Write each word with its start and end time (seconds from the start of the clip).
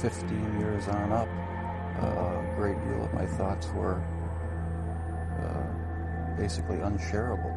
15 0.00 0.60
years 0.60 0.88
on 0.88 1.12
up, 1.12 1.28
a 2.00 2.54
great 2.56 2.76
deal 2.88 3.04
of 3.04 3.12
my 3.12 3.26
thoughts 3.26 3.66
were 3.74 4.00
uh, 5.42 6.36
basically 6.38 6.80
unshareable. 6.80 7.54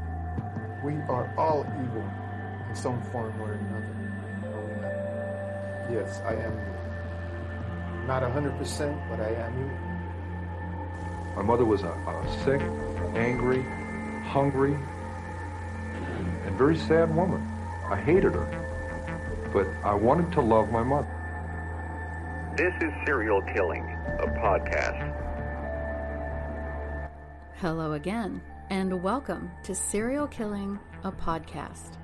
We 0.83 0.95
are 1.07 1.33
all 1.37 1.65
evil 1.81 2.03
in 2.69 2.75
some 2.75 3.01
form 3.03 3.41
or 3.41 3.53
another. 3.53 4.03
Yes, 5.89 6.21
I 6.25 6.33
am 6.33 6.51
you. 6.51 8.07
Not 8.07 8.23
100%, 8.23 9.09
but 9.09 9.21
I 9.21 9.29
am 9.29 9.59
you. 9.59 9.71
My 11.37 11.43
mother 11.43 11.63
was 11.63 11.83
a, 11.83 11.91
a 11.91 12.43
sick, 12.43 12.61
angry, 13.15 13.63
hungry, 14.27 14.73
and, 14.73 16.45
and 16.45 16.57
very 16.57 16.75
sad 16.75 17.15
woman. 17.15 17.41
I 17.89 17.95
hated 17.95 18.33
her, 18.33 19.49
but 19.53 19.65
I 19.85 19.93
wanted 19.93 20.33
to 20.33 20.41
love 20.41 20.71
my 20.71 20.83
mother. 20.83 21.22
This 22.55 22.75
is 22.81 22.93
Serial 23.03 23.41
Killing, 23.41 23.83
a 24.19 24.27
podcast. 24.27 25.11
Hello 27.55 27.93
again, 27.93 28.43
and 28.69 29.01
welcome 29.01 29.49
to 29.63 29.73
Serial 29.73 30.27
Killing, 30.27 30.77
a 31.03 31.11
podcast. 31.11 31.97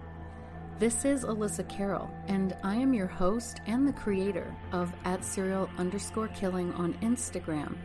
This 0.80 1.06
is 1.06 1.24
Alyssa 1.24 1.70
Carroll, 1.70 2.10
and 2.28 2.58
I 2.64 2.74
am 2.74 2.96
your 2.96 3.06
host 3.06 3.62
and 3.68 3.88
the 3.88 3.94
creator 3.94 4.52
of 4.72 4.92
at 5.06 5.24
serial 5.24 5.70
underscore 5.78 6.30
killing 6.30 6.74
on 6.74 6.96
Instagram, 7.04 7.78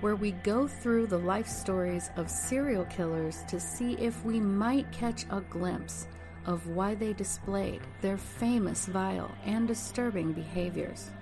where 0.00 0.16
we 0.16 0.32
go 0.32 0.66
through 0.66 1.06
the 1.06 1.18
life 1.18 1.46
stories 1.46 2.10
of 2.16 2.28
serial 2.28 2.86
killers 2.86 3.44
to 3.46 3.60
see 3.60 3.92
if 3.92 4.24
we 4.24 4.40
might 4.40 4.90
catch 4.90 5.24
a 5.30 5.40
glimpse 5.42 6.08
of 6.46 6.66
why 6.66 6.96
they 6.96 7.12
displayed 7.12 7.82
their 8.00 8.18
famous, 8.18 8.86
vile, 8.86 9.32
and 9.44 9.68
disturbing 9.68 10.32
behaviors. 10.32 11.12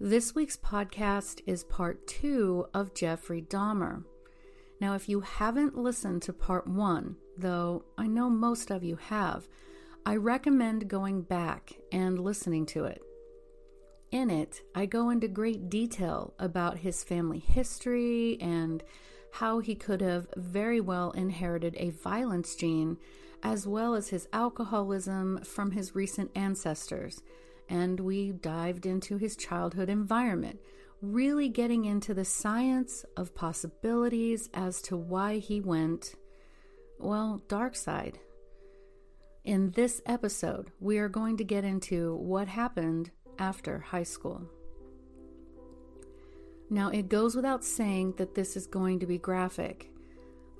This 0.00 0.32
week's 0.32 0.56
podcast 0.56 1.40
is 1.44 1.64
part 1.64 2.06
two 2.06 2.66
of 2.72 2.94
Jeffrey 2.94 3.42
Dahmer. 3.42 4.04
Now, 4.80 4.94
if 4.94 5.08
you 5.08 5.22
haven't 5.22 5.76
listened 5.76 6.22
to 6.22 6.32
part 6.32 6.68
one, 6.68 7.16
though 7.36 7.84
I 7.98 8.06
know 8.06 8.30
most 8.30 8.70
of 8.70 8.84
you 8.84 8.94
have, 8.94 9.48
I 10.06 10.14
recommend 10.14 10.86
going 10.86 11.22
back 11.22 11.72
and 11.90 12.16
listening 12.16 12.64
to 12.66 12.84
it. 12.84 13.02
In 14.12 14.30
it, 14.30 14.62
I 14.72 14.86
go 14.86 15.10
into 15.10 15.26
great 15.26 15.68
detail 15.68 16.32
about 16.38 16.78
his 16.78 17.02
family 17.02 17.40
history 17.40 18.40
and 18.40 18.84
how 19.32 19.58
he 19.58 19.74
could 19.74 20.00
have 20.00 20.28
very 20.36 20.80
well 20.80 21.10
inherited 21.10 21.74
a 21.76 21.90
violence 21.90 22.54
gene, 22.54 22.98
as 23.42 23.66
well 23.66 23.96
as 23.96 24.10
his 24.10 24.28
alcoholism 24.32 25.40
from 25.42 25.72
his 25.72 25.96
recent 25.96 26.30
ancestors. 26.36 27.20
And 27.68 28.00
we 28.00 28.32
dived 28.32 28.86
into 28.86 29.18
his 29.18 29.36
childhood 29.36 29.88
environment, 29.88 30.58
really 31.02 31.48
getting 31.48 31.84
into 31.84 32.14
the 32.14 32.24
science 32.24 33.04
of 33.16 33.34
possibilities 33.34 34.48
as 34.54 34.80
to 34.82 34.96
why 34.96 35.38
he 35.38 35.60
went, 35.60 36.14
well, 36.98 37.42
dark 37.48 37.76
side. 37.76 38.18
In 39.44 39.70
this 39.72 40.02
episode, 40.06 40.72
we 40.80 40.98
are 40.98 41.08
going 41.08 41.36
to 41.36 41.44
get 41.44 41.64
into 41.64 42.16
what 42.16 42.48
happened 42.48 43.10
after 43.38 43.78
high 43.78 44.02
school. 44.02 44.42
Now, 46.70 46.90
it 46.90 47.08
goes 47.08 47.34
without 47.34 47.64
saying 47.64 48.14
that 48.18 48.34
this 48.34 48.56
is 48.56 48.66
going 48.66 49.00
to 49.00 49.06
be 49.06 49.16
graphic. 49.16 49.90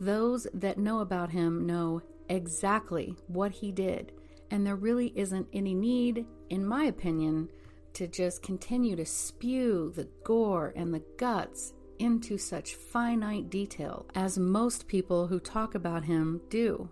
Those 0.00 0.46
that 0.54 0.78
know 0.78 1.00
about 1.00 1.30
him 1.30 1.66
know 1.66 2.02
exactly 2.28 3.16
what 3.26 3.50
he 3.50 3.72
did, 3.72 4.12
and 4.50 4.66
there 4.66 4.76
really 4.76 5.12
isn't 5.16 5.48
any 5.52 5.74
need, 5.74 6.24
in 6.50 6.66
my 6.66 6.84
opinion, 6.84 7.48
to 7.94 8.06
just 8.06 8.42
continue 8.42 8.96
to 8.96 9.04
spew 9.04 9.92
the 9.94 10.08
gore 10.24 10.72
and 10.76 10.92
the 10.92 11.02
guts 11.16 11.72
into 11.98 12.38
such 12.38 12.74
finite 12.74 13.50
detail 13.50 14.06
as 14.14 14.38
most 14.38 14.86
people 14.86 15.26
who 15.26 15.40
talk 15.40 15.74
about 15.74 16.04
him 16.04 16.40
do. 16.48 16.88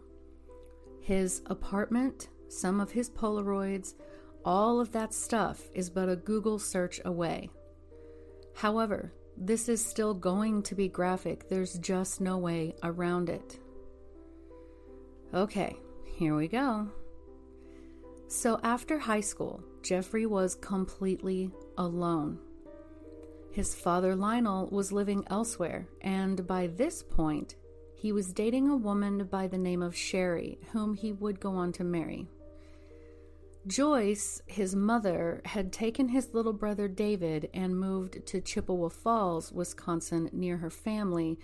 His 1.00 1.42
apartment, 1.46 2.28
some 2.48 2.80
of 2.80 2.90
his 2.90 3.08
Polaroids, 3.08 3.94
all 4.44 4.80
of 4.80 4.92
that 4.92 5.14
stuff 5.14 5.62
is 5.74 5.90
but 5.90 6.08
a 6.08 6.16
Google 6.16 6.58
search 6.58 7.00
away. 7.04 7.50
However, 8.54 9.12
this 9.36 9.68
is 9.68 9.84
still 9.84 10.14
going 10.14 10.62
to 10.64 10.74
be 10.74 10.88
graphic, 10.88 11.48
there's 11.48 11.78
just 11.78 12.20
no 12.20 12.38
way 12.38 12.74
around 12.82 13.28
it. 13.28 13.60
Okay, 15.34 15.76
here 16.04 16.34
we 16.34 16.48
go. 16.48 16.88
So, 18.28 18.58
after 18.62 18.98
high 18.98 19.20
school, 19.20 19.62
Jeffrey 19.82 20.26
was 20.26 20.56
completely 20.56 21.50
alone. 21.78 22.38
His 23.52 23.74
father, 23.74 24.16
Lionel, 24.16 24.68
was 24.70 24.92
living 24.92 25.24
elsewhere, 25.28 25.88
and 26.00 26.46
by 26.46 26.66
this 26.66 27.02
point, 27.02 27.54
he 27.94 28.12
was 28.12 28.32
dating 28.32 28.68
a 28.68 28.76
woman 28.76 29.26
by 29.30 29.46
the 29.46 29.58
name 29.58 29.80
of 29.80 29.96
Sherry, 29.96 30.58
whom 30.72 30.94
he 30.94 31.12
would 31.12 31.40
go 31.40 31.52
on 31.52 31.72
to 31.72 31.84
marry. 31.84 32.26
Joyce, 33.66 34.42
his 34.46 34.76
mother, 34.76 35.40
had 35.44 35.72
taken 35.72 36.08
his 36.08 36.34
little 36.34 36.52
brother 36.52 36.86
David 36.88 37.48
and 37.54 37.78
moved 37.78 38.26
to 38.26 38.40
Chippewa 38.40 38.88
Falls, 38.88 39.50
Wisconsin, 39.52 40.30
near 40.32 40.58
her 40.58 40.70
family, 40.70 41.38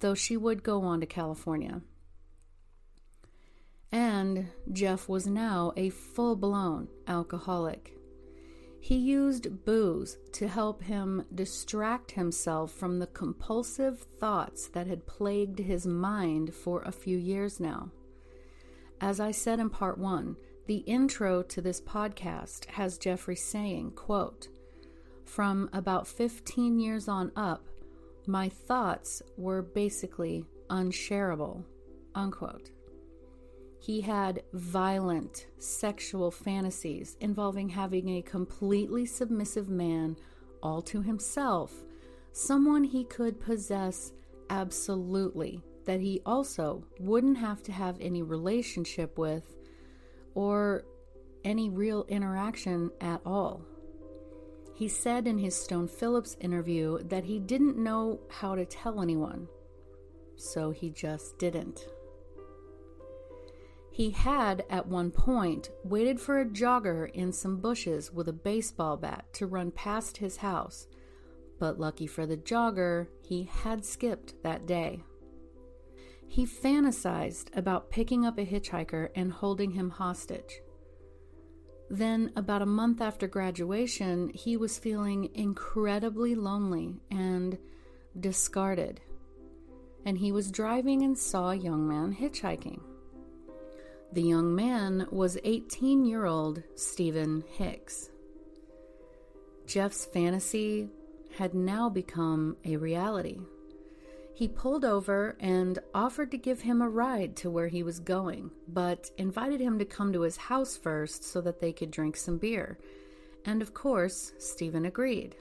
though 0.00 0.14
she 0.14 0.36
would 0.36 0.62
go 0.62 0.82
on 0.82 1.00
to 1.00 1.06
California. 1.06 1.80
And 3.92 4.48
Jeff 4.72 5.08
was 5.08 5.26
now 5.26 5.72
a 5.76 5.90
full 5.90 6.36
blown 6.36 6.88
alcoholic. 7.06 7.94
He 8.80 8.96
used 8.96 9.64
booze 9.64 10.18
to 10.32 10.46
help 10.48 10.82
him 10.82 11.24
distract 11.34 12.12
himself 12.12 12.72
from 12.72 12.98
the 12.98 13.06
compulsive 13.08 14.00
thoughts 14.00 14.68
that 14.68 14.86
had 14.86 15.06
plagued 15.06 15.58
his 15.58 15.86
mind 15.86 16.54
for 16.54 16.82
a 16.82 16.92
few 16.92 17.18
years 17.18 17.58
now. 17.58 17.90
As 19.00 19.20
I 19.20 19.30
said 19.30 19.58
in 19.58 19.70
part 19.70 19.98
one, 19.98 20.36
the 20.66 20.78
intro 20.78 21.42
to 21.42 21.62
this 21.62 21.80
podcast 21.80 22.66
has 22.66 22.98
Jeffrey 22.98 23.36
saying, 23.36 23.92
quote, 23.92 24.48
From 25.24 25.70
about 25.72 26.06
15 26.06 26.78
years 26.78 27.08
on 27.08 27.32
up, 27.36 27.66
my 28.26 28.48
thoughts 28.48 29.22
were 29.36 29.62
basically 29.62 30.44
unshareable, 30.68 31.64
unquote. 32.14 32.70
He 33.80 34.00
had 34.00 34.42
violent 34.52 35.46
sexual 35.58 36.30
fantasies 36.30 37.16
involving 37.20 37.68
having 37.68 38.08
a 38.10 38.22
completely 38.22 39.06
submissive 39.06 39.68
man 39.68 40.16
all 40.62 40.82
to 40.82 41.00
himself, 41.02 41.72
someone 42.32 42.84
he 42.84 43.04
could 43.04 43.40
possess 43.40 44.12
absolutely, 44.50 45.62
that 45.84 46.00
he 46.00 46.20
also 46.26 46.84
wouldn't 46.98 47.38
have 47.38 47.62
to 47.62 47.72
have 47.72 47.96
any 48.00 48.22
relationship 48.22 49.16
with 49.16 49.56
or 50.34 50.84
any 51.44 51.70
real 51.70 52.04
interaction 52.08 52.90
at 53.00 53.20
all. 53.24 53.64
He 54.74 54.88
said 54.88 55.26
in 55.26 55.38
his 55.38 55.54
Stone 55.54 55.88
Phillips 55.88 56.36
interview 56.40 56.98
that 57.04 57.24
he 57.24 57.38
didn't 57.38 57.76
know 57.76 58.20
how 58.28 58.54
to 58.54 58.64
tell 58.64 59.00
anyone, 59.00 59.48
so 60.36 60.70
he 60.70 60.90
just 60.90 61.38
didn't. 61.38 61.88
He 63.98 64.10
had, 64.10 64.64
at 64.70 64.86
one 64.86 65.10
point, 65.10 65.70
waited 65.82 66.20
for 66.20 66.38
a 66.38 66.46
jogger 66.46 67.10
in 67.12 67.32
some 67.32 67.56
bushes 67.56 68.12
with 68.12 68.28
a 68.28 68.32
baseball 68.32 68.96
bat 68.96 69.24
to 69.32 69.48
run 69.48 69.72
past 69.72 70.18
his 70.18 70.36
house, 70.36 70.86
but 71.58 71.80
lucky 71.80 72.06
for 72.06 72.24
the 72.24 72.36
jogger, 72.36 73.08
he 73.20 73.42
had 73.42 73.84
skipped 73.84 74.40
that 74.44 74.66
day. 74.66 75.02
He 76.28 76.46
fantasized 76.46 77.56
about 77.56 77.90
picking 77.90 78.24
up 78.24 78.38
a 78.38 78.46
hitchhiker 78.46 79.08
and 79.16 79.32
holding 79.32 79.72
him 79.72 79.90
hostage. 79.90 80.60
Then, 81.90 82.30
about 82.36 82.62
a 82.62 82.66
month 82.66 83.00
after 83.00 83.26
graduation, 83.26 84.30
he 84.32 84.56
was 84.56 84.78
feeling 84.78 85.30
incredibly 85.34 86.36
lonely 86.36 87.00
and 87.10 87.58
discarded. 88.20 89.00
and 90.04 90.18
he 90.18 90.30
was 90.30 90.52
driving 90.52 91.02
and 91.02 91.18
saw 91.18 91.50
a 91.50 91.56
young 91.56 91.88
man 91.88 92.14
hitchhiking. 92.14 92.80
The 94.10 94.22
young 94.22 94.54
man 94.54 95.06
was 95.10 95.36
18 95.44 96.06
year 96.06 96.24
old 96.24 96.62
Steven 96.76 97.44
Hicks. 97.46 98.08
Jeff's 99.66 100.06
fantasy 100.06 100.88
had 101.36 101.52
now 101.52 101.90
become 101.90 102.56
a 102.64 102.78
reality. 102.78 103.38
He 104.32 104.48
pulled 104.48 104.84
over 104.84 105.36
and 105.40 105.78
offered 105.94 106.30
to 106.30 106.38
give 106.38 106.62
him 106.62 106.80
a 106.80 106.88
ride 106.88 107.36
to 107.36 107.50
where 107.50 107.68
he 107.68 107.82
was 107.82 108.00
going, 108.00 108.50
but 108.66 109.10
invited 109.18 109.60
him 109.60 109.78
to 109.78 109.84
come 109.84 110.14
to 110.14 110.22
his 110.22 110.38
house 110.38 110.74
first 110.74 111.22
so 111.22 111.42
that 111.42 111.60
they 111.60 111.72
could 111.72 111.90
drink 111.90 112.16
some 112.16 112.38
beer. 112.38 112.78
And 113.44 113.60
of 113.60 113.74
course, 113.74 114.32
Steven 114.38 114.86
agreed. 114.86 115.36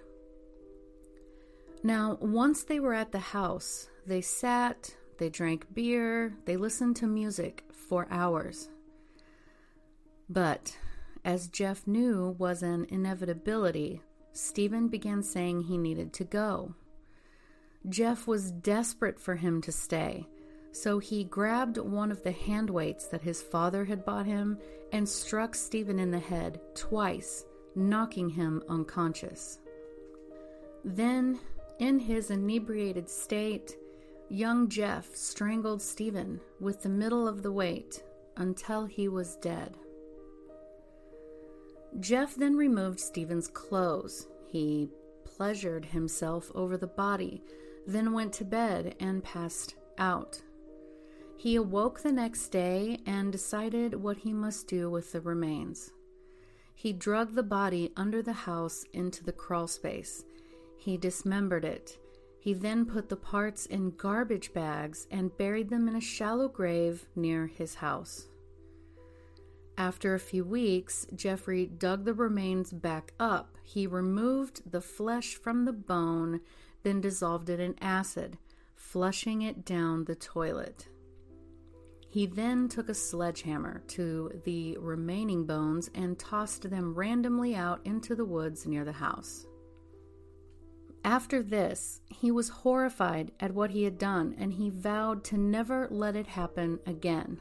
Now, 1.84 2.18
once 2.20 2.64
they 2.64 2.82
were 2.82 2.94
at 2.94 3.14
the 3.14 3.20
house, 3.20 3.88
they 4.06 4.20
sat, 4.20 4.94
they 5.20 5.30
drank 5.30 5.74
beer, 5.74 6.36
they 6.46 6.58
listened 6.58 6.98
to 6.98 7.08
music 7.08 7.64
for 7.88 8.08
hours. 8.10 8.70
But, 10.30 10.78
as 11.24 11.48
Jeff 11.48 11.88
knew 11.88 12.36
was 12.38 12.64
an 12.64 12.86
inevitability, 12.90 14.02
Steven 14.32 14.88
began 14.88 15.24
saying 15.24 15.62
he 15.62 15.78
needed 15.78 16.14
to 16.14 16.24
go. 16.24 16.76
Jeff 17.90 18.28
was 18.28 18.52
desperate 18.52 19.20
for 19.20 19.36
him 19.36 19.62
to 19.62 19.72
stay, 19.72 20.28
so 20.72 21.00
he 21.00 21.24
grabbed 21.24 21.78
one 21.78 22.12
of 22.12 22.24
the 22.24 22.32
hand 22.32 22.70
weights 22.70 23.08
that 23.08 23.22
his 23.22 23.42
father 23.42 23.86
had 23.86 24.06
bought 24.06 24.26
him 24.26 24.58
and 24.92 25.08
struck 25.08 25.56
Steven 25.56 26.00
in 26.00 26.12
the 26.12 26.20
head 26.20 26.60
twice, 26.76 27.46
knocking 27.76 28.30
him 28.30 28.62
unconscious. 28.70 29.60
Then, 30.84 31.40
in 31.80 32.00
his 32.00 32.32
inebriated 32.32 33.10
state, 33.10 33.78
young 34.30 34.68
Jeff 34.70 35.16
strangled 35.16 35.82
Steven 35.82 36.40
with 36.60 36.84
the 36.84 36.90
middle 36.90 37.28
of 37.28 37.44
the 37.44 37.52
weight 37.52 38.04
until 38.36 38.86
he 38.86 39.08
was 39.08 39.38
dead. 39.38 39.78
Jeff 42.00 42.36
then 42.36 42.56
removed 42.56 43.00
Steven's 43.00 43.48
clothes. 43.48 44.28
He 44.48 44.90
pleasured 45.26 45.86
himself 45.86 46.52
over 46.54 46.78
the 46.78 46.88
body, 46.88 47.44
then 47.86 48.14
went 48.14 48.34
to 48.34 48.46
bed 48.46 48.96
and 49.00 49.24
passed 49.24 49.76
out. 49.98 50.42
He 51.38 51.56
awoke 51.56 52.02
the 52.02 52.12
next 52.12 52.50
day 52.50 53.00
and 53.06 53.32
decided 53.32 53.94
what 53.96 54.18
he 54.18 54.34
must 54.34 54.68
do 54.68 54.90
with 54.90 55.12
the 55.12 55.22
remains. 55.22 55.92
He 56.74 56.94
dragged 56.94 57.36
the 57.36 57.44
body 57.44 57.92
under 57.96 58.22
the 58.22 58.34
house 58.34 58.84
into 58.94 59.24
the 59.24 59.32
crawl 59.32 59.68
space. 59.68 60.24
He 60.78 60.98
dismembered 60.98 61.66
it. 61.66 61.98
He 62.40 62.54
then 62.54 62.86
put 62.86 63.10
the 63.10 63.16
parts 63.16 63.66
in 63.66 63.92
garbage 63.92 64.54
bags 64.54 65.08
and 65.12 65.36
buried 65.38 65.70
them 65.70 65.88
in 65.88 65.96
a 65.96 66.02
shallow 66.02 66.48
grave 66.48 67.08
near 67.16 67.48
his 67.48 67.76
house. 67.76 68.28
After 69.78 70.16
a 70.16 70.20
few 70.20 70.44
weeks, 70.44 71.06
Jeffrey 71.16 71.66
dug 71.66 72.06
the 72.06 72.14
remains 72.14 72.72
back 72.72 73.14
up. 73.20 73.58
He 73.64 73.86
removed 73.86 74.72
the 74.72 74.82
flesh 74.82 75.36
from 75.36 75.66
the 75.66 75.74
bone, 75.74 76.42
then 76.84 77.02
dissolved 77.02 77.50
it 77.50 77.60
in 77.60 77.76
acid, 77.82 78.38
flushing 78.76 79.42
it 79.42 79.66
down 79.66 80.06
the 80.06 80.16
toilet. 80.16 80.88
He 82.10 82.26
then 82.26 82.70
took 82.70 82.90
a 82.90 82.94
sledgehammer 82.94 83.84
to 83.90 84.42
the 84.46 84.78
remaining 84.78 85.46
bones 85.46 85.90
and 85.94 86.18
tossed 86.18 86.70
them 86.70 86.96
randomly 86.96 87.56
out 87.56 87.82
into 87.86 88.16
the 88.16 88.26
woods 88.26 88.66
near 88.66 88.86
the 88.86 88.94
house. 88.94 89.47
After 91.08 91.42
this, 91.42 92.02
he 92.10 92.32
was 92.32 92.50
horrified 92.50 93.32
at 93.40 93.54
what 93.54 93.72
he 93.72 93.84
had 93.84 93.98
done 93.98 94.36
and 94.38 94.52
he 94.52 94.70
vowed 94.70 95.24
to 95.24 95.38
never 95.38 95.88
let 95.90 96.18
it 96.18 96.28
happen 96.28 96.80
again. 96.86 97.40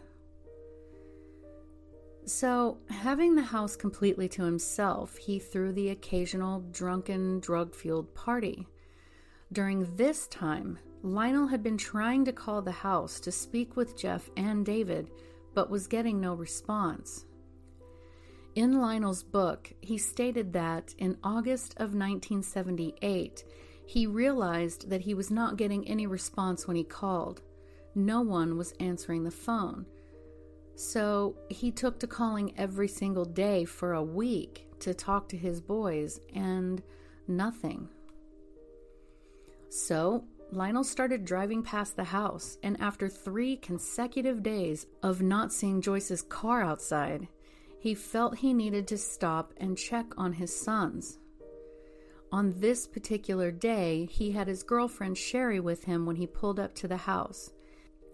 So, 2.26 2.78
having 2.88 3.34
the 3.34 3.42
house 3.42 3.74
completely 3.74 4.28
to 4.28 4.44
himself, 4.44 5.16
he 5.16 5.40
threw 5.40 5.72
the 5.72 5.88
occasional 5.88 6.60
drunken, 6.70 7.40
drug 7.40 7.74
fueled 7.74 8.14
party. 8.14 8.68
During 9.52 9.96
this 9.96 10.28
time, 10.28 10.78
Lionel 11.02 11.48
had 11.48 11.64
been 11.64 11.76
trying 11.76 12.24
to 12.26 12.32
call 12.32 12.62
the 12.62 12.70
house 12.70 13.18
to 13.18 13.32
speak 13.32 13.74
with 13.74 13.98
Jeff 13.98 14.30
and 14.36 14.64
David, 14.64 15.10
but 15.54 15.70
was 15.70 15.88
getting 15.88 16.20
no 16.20 16.34
response. 16.34 17.24
In 18.56 18.80
Lionel's 18.80 19.22
book, 19.22 19.70
he 19.82 19.98
stated 19.98 20.54
that 20.54 20.94
in 20.96 21.18
August 21.22 21.74
of 21.74 21.94
1978, 21.94 23.44
he 23.84 24.06
realized 24.06 24.88
that 24.88 25.02
he 25.02 25.12
was 25.12 25.30
not 25.30 25.58
getting 25.58 25.86
any 25.86 26.06
response 26.06 26.66
when 26.66 26.74
he 26.74 26.82
called. 26.82 27.42
No 27.94 28.22
one 28.22 28.56
was 28.56 28.72
answering 28.80 29.24
the 29.24 29.30
phone. 29.30 29.84
So 30.74 31.36
he 31.50 31.70
took 31.70 31.98
to 32.00 32.06
calling 32.06 32.54
every 32.56 32.88
single 32.88 33.26
day 33.26 33.66
for 33.66 33.92
a 33.92 34.02
week 34.02 34.66
to 34.80 34.94
talk 34.94 35.28
to 35.28 35.36
his 35.36 35.60
boys, 35.60 36.18
and 36.34 36.82
nothing. 37.28 37.90
So 39.68 40.24
Lionel 40.50 40.84
started 40.84 41.26
driving 41.26 41.62
past 41.62 41.94
the 41.96 42.04
house, 42.04 42.56
and 42.62 42.80
after 42.80 43.10
three 43.10 43.56
consecutive 43.58 44.42
days 44.42 44.86
of 45.02 45.20
not 45.20 45.52
seeing 45.52 45.82
Joyce's 45.82 46.22
car 46.22 46.62
outside, 46.62 47.28
he 47.86 47.94
felt 47.94 48.38
he 48.38 48.52
needed 48.52 48.88
to 48.88 48.98
stop 48.98 49.54
and 49.58 49.78
check 49.78 50.06
on 50.18 50.32
his 50.32 50.52
sons. 50.52 51.20
On 52.32 52.52
this 52.58 52.84
particular 52.84 53.52
day, 53.52 54.08
he 54.10 54.32
had 54.32 54.48
his 54.48 54.64
girlfriend 54.64 55.16
Sherry 55.16 55.60
with 55.60 55.84
him 55.84 56.04
when 56.04 56.16
he 56.16 56.26
pulled 56.26 56.58
up 56.58 56.74
to 56.74 56.88
the 56.88 56.96
house 56.96 57.52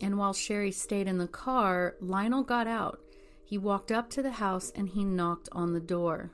and 0.02 0.18
while 0.18 0.34
Sherry 0.34 0.72
stayed 0.72 1.08
in 1.08 1.16
the 1.16 1.26
car, 1.26 1.96
Lionel 2.02 2.42
got 2.42 2.66
out. 2.66 3.00
He 3.46 3.56
walked 3.56 3.90
up 3.90 4.10
to 4.10 4.20
the 4.20 4.32
house 4.32 4.70
and 4.74 4.90
he 4.90 5.04
knocked 5.04 5.48
on 5.52 5.72
the 5.72 5.80
door. 5.80 6.32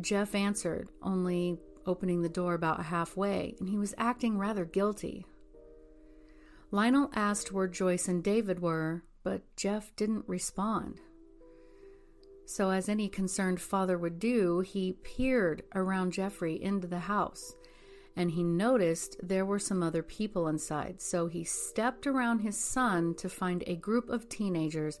Jeff 0.00 0.34
answered, 0.34 0.88
only 1.02 1.58
opening 1.84 2.22
the 2.22 2.28
door 2.30 2.54
about 2.54 2.86
halfway, 2.86 3.54
and 3.60 3.68
he 3.68 3.76
was 3.76 3.94
acting 3.98 4.38
rather 4.38 4.64
guilty. 4.64 5.26
Lionel 6.70 7.10
asked 7.14 7.52
where 7.52 7.68
Joyce 7.68 8.08
and 8.08 8.24
David 8.24 8.60
were, 8.60 9.04
but 9.22 9.42
Jeff 9.56 9.94
didn't 9.94 10.24
respond. 10.26 11.02
So, 12.46 12.70
as 12.70 12.88
any 12.88 13.08
concerned 13.08 13.60
father 13.60 13.98
would 13.98 14.18
do, 14.18 14.60
he 14.60 14.92
peered 15.02 15.64
around 15.74 16.12
Jeffrey 16.12 16.62
into 16.62 16.86
the 16.86 17.00
house 17.00 17.56
and 18.16 18.30
he 18.30 18.42
noticed 18.42 19.16
there 19.22 19.44
were 19.44 19.58
some 19.58 19.82
other 19.82 20.02
people 20.02 20.48
inside. 20.48 21.02
So 21.02 21.26
he 21.26 21.44
stepped 21.44 22.06
around 22.06 22.38
his 22.38 22.56
son 22.56 23.14
to 23.16 23.28
find 23.28 23.62
a 23.66 23.76
group 23.76 24.08
of 24.08 24.28
teenagers 24.28 24.98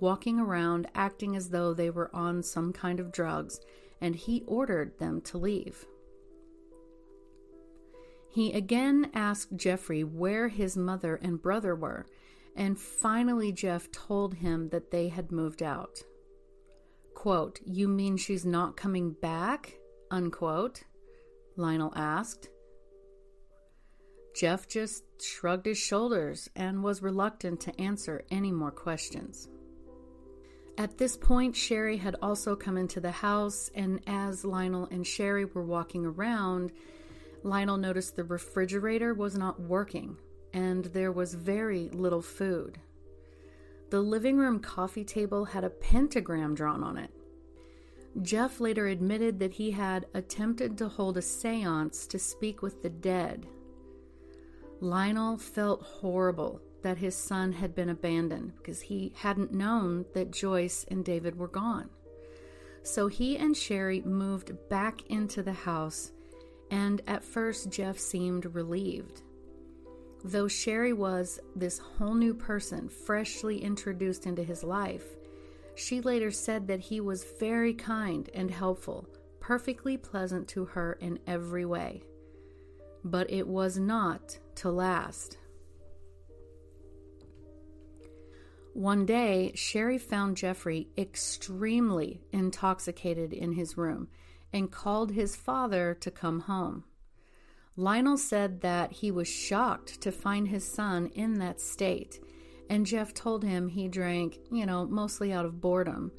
walking 0.00 0.40
around 0.40 0.88
acting 0.94 1.36
as 1.36 1.50
though 1.50 1.72
they 1.72 1.88
were 1.88 2.14
on 2.14 2.42
some 2.42 2.72
kind 2.72 3.00
of 3.00 3.12
drugs, 3.12 3.60
and 4.00 4.14
he 4.14 4.42
ordered 4.46 4.98
them 4.98 5.20
to 5.22 5.38
leave. 5.38 5.86
He 8.28 8.52
again 8.52 9.10
asked 9.14 9.56
Jeffrey 9.56 10.04
where 10.04 10.48
his 10.48 10.76
mother 10.76 11.18
and 11.22 11.40
brother 11.40 11.74
were, 11.74 12.04
and 12.54 12.78
finally 12.78 13.52
Jeff 13.52 13.90
told 13.92 14.34
him 14.34 14.68
that 14.70 14.90
they 14.90 15.08
had 15.08 15.32
moved 15.32 15.62
out. 15.62 16.02
Quote, 17.16 17.60
You 17.64 17.88
mean 17.88 18.18
she's 18.18 18.44
not 18.44 18.76
coming 18.76 19.10
back? 19.10 19.72
Unquote. 20.10 20.82
Lionel 21.56 21.94
asked. 21.96 22.50
Jeff 24.38 24.68
just 24.68 25.02
shrugged 25.20 25.64
his 25.64 25.78
shoulders 25.78 26.50
and 26.54 26.84
was 26.84 27.00
reluctant 27.00 27.58
to 27.60 27.80
answer 27.80 28.22
any 28.30 28.52
more 28.52 28.70
questions. 28.70 29.48
At 30.76 30.98
this 30.98 31.16
point, 31.16 31.56
Sherry 31.56 31.96
had 31.96 32.16
also 32.20 32.54
come 32.54 32.76
into 32.76 33.00
the 33.00 33.10
house, 33.10 33.70
and 33.74 34.02
as 34.06 34.44
Lionel 34.44 34.86
and 34.90 35.06
Sherry 35.06 35.46
were 35.46 35.64
walking 35.64 36.04
around, 36.04 36.70
Lionel 37.42 37.78
noticed 37.78 38.14
the 38.14 38.24
refrigerator 38.24 39.14
was 39.14 39.38
not 39.38 39.58
working 39.58 40.18
and 40.52 40.84
there 40.86 41.12
was 41.12 41.34
very 41.34 41.88
little 41.90 42.22
food. 42.22 42.78
The 43.90 44.00
living 44.00 44.36
room 44.36 44.60
coffee 44.60 45.04
table 45.04 45.44
had 45.44 45.64
a 45.64 45.70
pentagram 45.70 46.54
drawn 46.54 46.82
on 46.82 46.96
it. 46.96 47.10
Jeff 48.22 48.60
later 48.60 48.86
admitted 48.86 49.38
that 49.38 49.52
he 49.52 49.70
had 49.70 50.06
attempted 50.14 50.78
to 50.78 50.88
hold 50.88 51.16
a 51.16 51.22
seance 51.22 52.06
to 52.06 52.18
speak 52.18 52.62
with 52.62 52.82
the 52.82 52.88
dead 52.88 53.46
Lionel 54.80 55.38
felt 55.38 55.82
horrible 55.82 56.60
that 56.82 56.98
his 56.98 57.14
son 57.14 57.52
had 57.52 57.74
been 57.74 57.88
abandoned 57.88 58.52
because 58.58 58.80
he 58.80 59.12
hadn't 59.16 59.52
known 59.52 60.04
that 60.12 60.30
Joyce 60.30 60.84
and 60.88 61.04
David 61.04 61.36
were 61.36 61.48
gone. 61.48 61.88
So 62.82 63.08
he 63.08 63.36
and 63.36 63.56
Sherry 63.56 64.02
moved 64.02 64.52
back 64.68 65.02
into 65.06 65.42
the 65.42 65.52
house, 65.52 66.12
and 66.70 67.00
at 67.06 67.24
first 67.24 67.70
Jeff 67.70 67.98
seemed 67.98 68.54
relieved. 68.54 69.22
Though 70.24 70.48
Sherry 70.48 70.92
was 70.92 71.38
this 71.54 71.78
whole 71.78 72.14
new 72.14 72.34
person, 72.34 72.88
freshly 72.88 73.62
introduced 73.62 74.26
into 74.26 74.42
his 74.42 74.64
life, 74.64 75.16
she 75.74 76.00
later 76.00 76.30
said 76.30 76.66
that 76.68 76.80
he 76.80 77.00
was 77.00 77.26
very 77.38 77.74
kind 77.74 78.28
and 78.34 78.50
helpful, 78.50 79.06
perfectly 79.40 79.96
pleasant 79.96 80.48
to 80.48 80.64
her 80.64 80.94
in 80.94 81.18
every 81.26 81.64
way. 81.64 82.02
But 83.04 83.30
it 83.30 83.46
was 83.46 83.78
not 83.78 84.38
to 84.56 84.70
last. 84.70 85.38
One 88.72 89.06
day, 89.06 89.52
Sherry 89.54 89.96
found 89.96 90.36
Jeffrey 90.36 90.88
extremely 90.98 92.20
intoxicated 92.32 93.32
in 93.32 93.52
his 93.52 93.78
room 93.78 94.08
and 94.52 94.70
called 94.70 95.12
his 95.12 95.36
father 95.36 95.94
to 96.00 96.10
come 96.10 96.40
home. 96.40 96.84
Lionel 97.76 98.16
said 98.16 98.62
that 98.62 98.90
he 98.92 99.10
was 99.10 99.28
shocked 99.28 100.00
to 100.00 100.10
find 100.10 100.48
his 100.48 100.64
son 100.66 101.10
in 101.14 101.34
that 101.34 101.60
state, 101.60 102.18
and 102.70 102.86
Jeff 102.86 103.12
told 103.12 103.44
him 103.44 103.68
he 103.68 103.86
drank, 103.86 104.38
you 104.50 104.64
know, 104.64 104.86
mostly 104.86 105.32
out 105.32 105.44
of 105.44 105.60
boredom. 105.60 106.10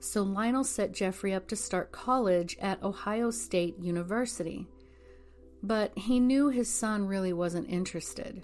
So 0.00 0.22
Lionel 0.22 0.64
set 0.64 0.92
Jeffrey 0.92 1.32
up 1.32 1.48
to 1.48 1.56
start 1.56 1.92
college 1.92 2.56
at 2.60 2.82
Ohio 2.82 3.30
State 3.30 3.78
University. 3.78 4.66
But 5.62 5.96
he 5.96 6.20
knew 6.20 6.48
his 6.48 6.72
son 6.72 7.06
really 7.06 7.32
wasn't 7.32 7.68
interested. 7.68 8.42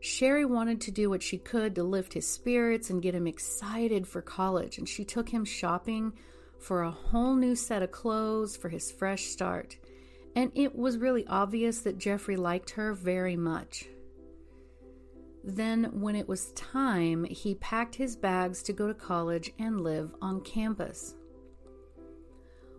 Sherry 0.00 0.44
wanted 0.44 0.80
to 0.82 0.92
do 0.92 1.10
what 1.10 1.22
she 1.22 1.38
could 1.38 1.74
to 1.74 1.82
lift 1.82 2.12
his 2.12 2.28
spirits 2.28 2.90
and 2.90 3.02
get 3.02 3.14
him 3.14 3.26
excited 3.26 4.06
for 4.06 4.22
college, 4.22 4.78
and 4.78 4.88
she 4.88 5.04
took 5.04 5.28
him 5.28 5.44
shopping 5.44 6.12
for 6.60 6.82
a 6.82 6.90
whole 6.90 7.34
new 7.34 7.56
set 7.56 7.82
of 7.82 7.90
clothes 7.90 8.56
for 8.56 8.68
his 8.68 8.90
fresh 8.92 9.24
start. 9.24 9.76
And 10.34 10.52
it 10.54 10.76
was 10.76 10.98
really 10.98 11.26
obvious 11.26 11.80
that 11.80 11.98
Jeffrey 11.98 12.36
liked 12.36 12.70
her 12.70 12.92
very 12.92 13.36
much. 13.36 13.86
Then, 15.44 16.00
when 16.00 16.14
it 16.14 16.28
was 16.28 16.52
time, 16.52 17.24
he 17.24 17.54
packed 17.54 17.94
his 17.94 18.16
bags 18.16 18.62
to 18.64 18.72
go 18.72 18.86
to 18.86 18.94
college 18.94 19.52
and 19.58 19.80
live 19.80 20.14
on 20.20 20.40
campus. 20.42 21.14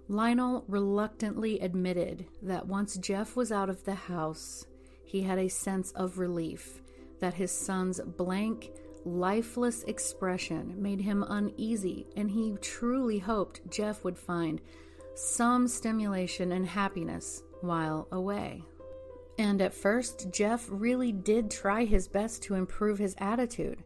Lionel 0.07 0.65
reluctantly 0.67 1.59
admitted 1.59 2.25
that 2.41 2.67
once 2.67 2.97
Jeff 2.97 3.35
was 3.35 3.51
out 3.51 3.69
of 3.69 3.83
the 3.85 3.95
house, 3.95 4.65
he 5.03 5.21
had 5.21 5.39
a 5.39 5.47
sense 5.47 5.91
of 5.91 6.19
relief 6.19 6.81
that 7.19 7.33
his 7.33 7.51
son's 7.51 7.99
blank, 7.99 8.71
lifeless 9.05 9.83
expression 9.83 10.75
made 10.81 11.01
him 11.01 11.23
uneasy, 11.27 12.07
and 12.15 12.31
he 12.31 12.55
truly 12.61 13.19
hoped 13.19 13.69
Jeff 13.69 14.03
would 14.03 14.17
find 14.17 14.61
some 15.19 15.67
stimulation 15.67 16.53
and 16.53 16.65
happiness 16.65 17.43
while 17.61 18.07
away. 18.11 18.63
And 19.37 19.61
at 19.61 19.73
first, 19.73 20.31
Jeff 20.31 20.65
really 20.69 21.11
did 21.11 21.51
try 21.51 21.85
his 21.85 22.07
best 22.07 22.43
to 22.43 22.55
improve 22.55 22.99
his 22.99 23.15
attitude. 23.19 23.83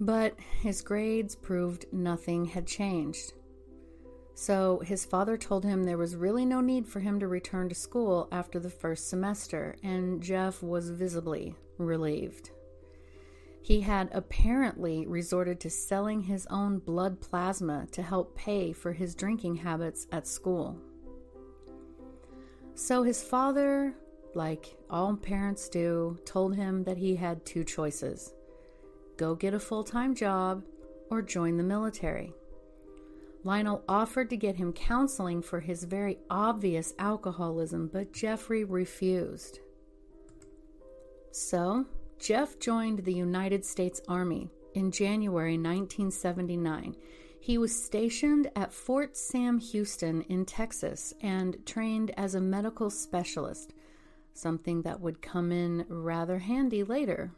But 0.00 0.36
his 0.60 0.82
grades 0.82 1.36
proved 1.36 1.86
nothing 1.92 2.44
had 2.44 2.66
changed. 2.66 3.32
So 4.34 4.80
his 4.80 5.04
father 5.04 5.36
told 5.36 5.64
him 5.64 5.84
there 5.84 5.98
was 5.98 6.16
really 6.16 6.44
no 6.44 6.60
need 6.60 6.88
for 6.88 7.00
him 7.00 7.20
to 7.20 7.28
return 7.28 7.68
to 7.68 7.74
school 7.74 8.28
after 8.32 8.58
the 8.58 8.70
first 8.70 9.08
semester, 9.08 9.76
and 9.84 10.20
Jeff 10.20 10.62
was 10.62 10.90
visibly 10.90 11.54
relieved. 11.78 12.50
He 13.64 13.80
had 13.80 14.10
apparently 14.12 15.06
resorted 15.06 15.58
to 15.60 15.70
selling 15.70 16.20
his 16.20 16.46
own 16.50 16.80
blood 16.80 17.22
plasma 17.22 17.86
to 17.92 18.02
help 18.02 18.36
pay 18.36 18.74
for 18.74 18.92
his 18.92 19.14
drinking 19.14 19.54
habits 19.54 20.06
at 20.12 20.26
school. 20.26 20.78
So 22.74 23.02
his 23.02 23.22
father, 23.22 23.94
like 24.34 24.76
all 24.90 25.16
parents 25.16 25.70
do, 25.70 26.18
told 26.26 26.54
him 26.54 26.84
that 26.84 26.98
he 26.98 27.16
had 27.16 27.46
two 27.46 27.64
choices 27.64 28.34
go 29.16 29.34
get 29.34 29.54
a 29.54 29.58
full 29.58 29.82
time 29.82 30.14
job 30.14 30.62
or 31.10 31.22
join 31.22 31.56
the 31.56 31.62
military. 31.62 32.34
Lionel 33.44 33.82
offered 33.88 34.28
to 34.28 34.36
get 34.36 34.56
him 34.56 34.74
counseling 34.74 35.40
for 35.40 35.60
his 35.60 35.84
very 35.84 36.18
obvious 36.28 36.92
alcoholism, 36.98 37.88
but 37.90 38.12
Jeffrey 38.12 38.62
refused. 38.62 39.60
So, 41.30 41.86
Jeff 42.24 42.58
joined 42.58 43.00
the 43.00 43.12
United 43.12 43.66
States 43.66 44.00
Army 44.08 44.48
in 44.72 44.90
January 44.90 45.58
1979. 45.58 46.96
He 47.38 47.58
was 47.58 47.84
stationed 47.84 48.50
at 48.56 48.72
Fort 48.72 49.14
Sam 49.14 49.58
Houston 49.58 50.22
in 50.22 50.46
Texas 50.46 51.12
and 51.20 51.58
trained 51.66 52.12
as 52.16 52.34
a 52.34 52.40
medical 52.40 52.88
specialist, 52.88 53.74
something 54.32 54.80
that 54.80 55.02
would 55.02 55.20
come 55.20 55.52
in 55.52 55.84
rather 55.86 56.38
handy 56.38 56.82
later. 56.82 57.30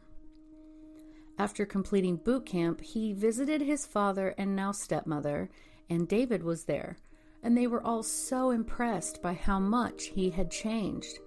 After 1.36 1.66
completing 1.66 2.14
boot 2.14 2.46
camp, 2.46 2.80
he 2.80 3.12
visited 3.12 3.62
his 3.62 3.84
father 3.84 4.36
and 4.38 4.54
now 4.54 4.70
stepmother 4.70 5.50
and 5.90 6.06
David 6.06 6.44
was 6.44 6.62
there, 6.62 6.96
and 7.42 7.58
they 7.58 7.66
were 7.66 7.82
all 7.84 8.04
so 8.04 8.50
impressed 8.50 9.20
by 9.20 9.32
how 9.32 9.58
much 9.58 10.10
he 10.14 10.30
had 10.30 10.48
changed. 10.48 11.18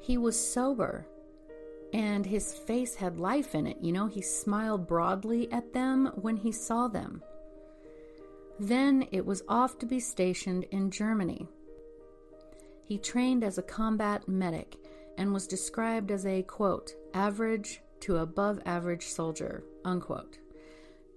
He 0.00 0.18
was 0.18 0.52
sober, 0.52 1.06
and 1.92 2.26
his 2.26 2.54
face 2.54 2.94
had 2.94 3.18
life 3.18 3.54
in 3.54 3.66
it. 3.66 3.78
You 3.80 3.92
know, 3.92 4.06
he 4.06 4.22
smiled 4.22 4.86
broadly 4.86 5.50
at 5.52 5.72
them 5.72 6.12
when 6.16 6.36
he 6.36 6.52
saw 6.52 6.88
them. 6.88 7.22
Then 8.58 9.06
it 9.12 9.24
was 9.24 9.42
off 9.48 9.78
to 9.78 9.86
be 9.86 10.00
stationed 10.00 10.64
in 10.70 10.90
Germany. 10.90 11.48
He 12.84 12.98
trained 12.98 13.44
as 13.44 13.58
a 13.58 13.62
combat 13.62 14.26
medic 14.28 14.76
and 15.16 15.32
was 15.32 15.46
described 15.46 16.10
as 16.10 16.26
a, 16.26 16.42
quote, 16.42 16.94
average 17.14 17.80
to 18.00 18.18
above 18.18 18.60
average 18.64 19.06
soldier, 19.06 19.64
unquote. 19.84 20.38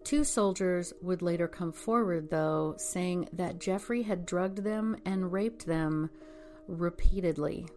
Two 0.04 0.24
soldiers 0.24 0.94
would 1.02 1.22
later 1.22 1.48
come 1.48 1.72
forward, 1.72 2.30
though, 2.30 2.74
saying 2.78 3.30
that 3.34 3.60
Jeffrey 3.60 4.02
had 4.02 4.26
drugged 4.26 4.64
them 4.64 4.98
and 5.06 5.32
raped 5.32 5.66
them 5.66 6.10
repeatedly. 6.68 7.68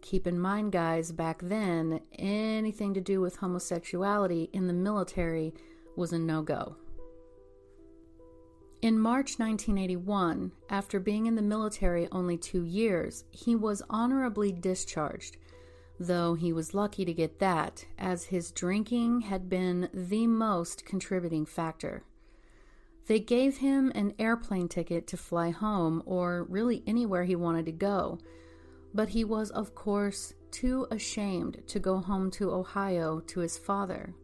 Keep 0.00 0.26
in 0.26 0.38
mind, 0.38 0.72
guys, 0.72 1.12
back 1.12 1.40
then, 1.42 2.00
anything 2.18 2.94
to 2.94 3.00
do 3.00 3.20
with 3.20 3.36
homosexuality 3.36 4.48
in 4.52 4.66
the 4.66 4.72
military 4.72 5.54
was 5.96 6.12
a 6.12 6.18
no 6.18 6.42
go. 6.42 6.76
In 8.80 8.98
March 8.98 9.38
1981, 9.38 10.52
after 10.70 11.00
being 11.00 11.26
in 11.26 11.34
the 11.34 11.42
military 11.42 12.08
only 12.12 12.36
two 12.36 12.64
years, 12.64 13.24
he 13.30 13.56
was 13.56 13.82
honorably 13.90 14.52
discharged 14.52 15.36
though 15.98 16.34
he 16.34 16.52
was 16.52 16.74
lucky 16.74 17.04
to 17.04 17.12
get 17.12 17.38
that, 17.40 17.84
as 17.98 18.24
his 18.24 18.50
drinking 18.50 19.22
had 19.22 19.48
been 19.48 19.88
the 19.92 20.26
most 20.26 20.84
contributing 20.84 21.44
factor. 21.44 22.04
They 23.06 23.20
gave 23.20 23.58
him 23.58 23.90
an 23.94 24.14
airplane 24.18 24.68
ticket 24.68 25.06
to 25.08 25.16
fly 25.16 25.50
home, 25.50 26.02
or 26.06 26.44
really 26.44 26.82
anywhere 26.86 27.24
he 27.24 27.34
wanted 27.34 27.66
to 27.66 27.72
go, 27.72 28.18
but 28.94 29.08
he 29.08 29.24
was, 29.24 29.50
of 29.50 29.74
course, 29.74 30.34
too 30.50 30.86
ashamed 30.90 31.62
to 31.66 31.78
go 31.78 31.98
home 31.98 32.30
to 32.32 32.52
Ohio 32.52 33.20
to 33.20 33.40
his 33.40 33.58
father. 33.58 34.14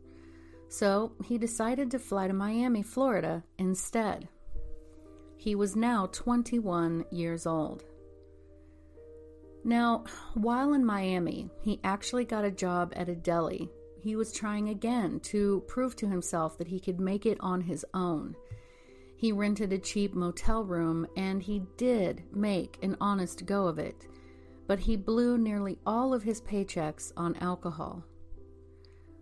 So 0.69 1.13
he 1.25 1.39
decided 1.39 1.91
to 1.91 1.99
fly 1.99 2.27
to 2.27 2.33
Miami, 2.33 2.83
Florida 2.83 3.45
instead. 3.59 4.29
He 5.37 5.55
was 5.55 5.77
now 5.77 6.07
21 6.07 7.05
years 7.11 7.47
old. 7.47 7.85
Now, 9.63 10.05
while 10.35 10.75
in 10.75 10.85
Miami, 10.85 11.51
he 11.63 11.81
actually 11.85 12.25
got 12.25 12.45
a 12.45 12.51
job 12.51 12.93
at 12.97 13.09
a 13.09 13.15
deli. 13.15 13.71
He 13.99 14.17
was 14.17 14.33
trying 14.33 14.69
again 14.69 15.21
to 15.21 15.63
prove 15.67 15.97
to 15.97 16.07
himself 16.07 16.59
that 16.59 16.69
he 16.69 16.79
could 16.79 17.01
make 17.01 17.25
it 17.25 17.39
on 17.41 17.63
his 17.63 17.85
own. 17.95 18.37
He 19.17 19.33
rented 19.33 19.73
a 19.73 19.79
cheap 19.79 20.15
motel 20.15 20.65
room 20.65 21.07
and 21.17 21.43
he 21.43 21.63
did 21.79 22.25
make 22.35 22.79
an 22.83 22.97
honest 23.01 23.47
go 23.47 23.67
of 23.67 23.79
it, 23.79 24.07
but 24.67 24.81
he 24.81 24.97
blew 24.97 25.39
nearly 25.39 25.79
all 25.87 26.15
of 26.15 26.23
his 26.23 26.41
paychecks 26.41 27.13
on 27.17 27.37
alcohol. 27.37 28.05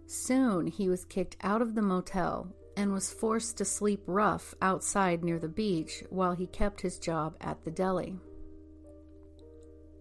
Soon 0.06 0.66
he 0.66 0.88
was 0.88 1.04
kicked 1.04 1.36
out 1.42 1.62
of 1.62 1.74
the 1.74 1.82
motel 1.82 2.54
and 2.76 2.92
was 2.92 3.12
forced 3.12 3.56
to 3.58 3.64
sleep 3.64 4.02
rough 4.06 4.54
outside 4.62 5.24
near 5.24 5.38
the 5.38 5.48
beach 5.48 6.02
while 6.10 6.32
he 6.32 6.46
kept 6.46 6.80
his 6.80 6.98
job 6.98 7.36
at 7.40 7.64
the 7.64 7.70
deli. 7.70 8.18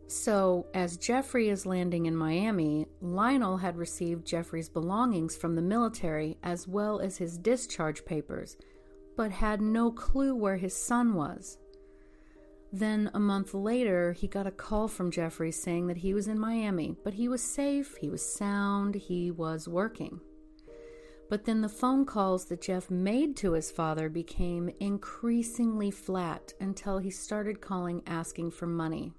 So, 0.07 0.67
as 0.73 0.97
Jeffrey 0.97 1.47
is 1.47 1.65
landing 1.65 2.05
in 2.05 2.17
Miami, 2.17 2.85
Lionel 2.99 3.55
had 3.55 3.77
received 3.77 4.27
Jeffrey's 4.27 4.67
belongings 4.67 5.37
from 5.37 5.55
the 5.55 5.61
military 5.61 6.37
as 6.43 6.67
well 6.67 6.99
as 6.99 7.17
his 7.17 7.37
discharge 7.37 8.03
papers, 8.03 8.57
but 9.15 9.31
had 9.31 9.61
no 9.61 9.89
clue 9.89 10.35
where 10.35 10.57
his 10.57 10.75
son 10.75 11.13
was. 11.13 11.57
Then, 12.73 13.11
a 13.13 13.19
month 13.19 13.53
later, 13.53 14.13
he 14.13 14.27
got 14.27 14.47
a 14.47 14.51
call 14.51 14.87
from 14.87 15.11
Jeffrey 15.11 15.51
saying 15.51 15.87
that 15.87 15.97
he 15.97 16.13
was 16.13 16.29
in 16.29 16.39
Miami, 16.39 16.95
but 17.03 17.13
he 17.13 17.27
was 17.27 17.41
safe, 17.41 17.97
he 17.97 18.09
was 18.09 18.23
sound, 18.23 18.95
he 18.95 19.29
was 19.29 19.67
working. 19.67 20.21
But 21.29 21.45
then 21.45 21.61
the 21.61 21.69
phone 21.69 22.05
calls 22.05 22.45
that 22.45 22.61
Jeff 22.61 22.89
made 22.89 23.35
to 23.37 23.53
his 23.53 23.71
father 23.71 24.07
became 24.09 24.69
increasingly 24.79 25.91
flat 25.91 26.53
until 26.61 26.97
he 26.97 27.09
started 27.09 27.61
calling 27.61 28.03
asking 28.07 28.51
for 28.51 28.67
money. 28.67 29.11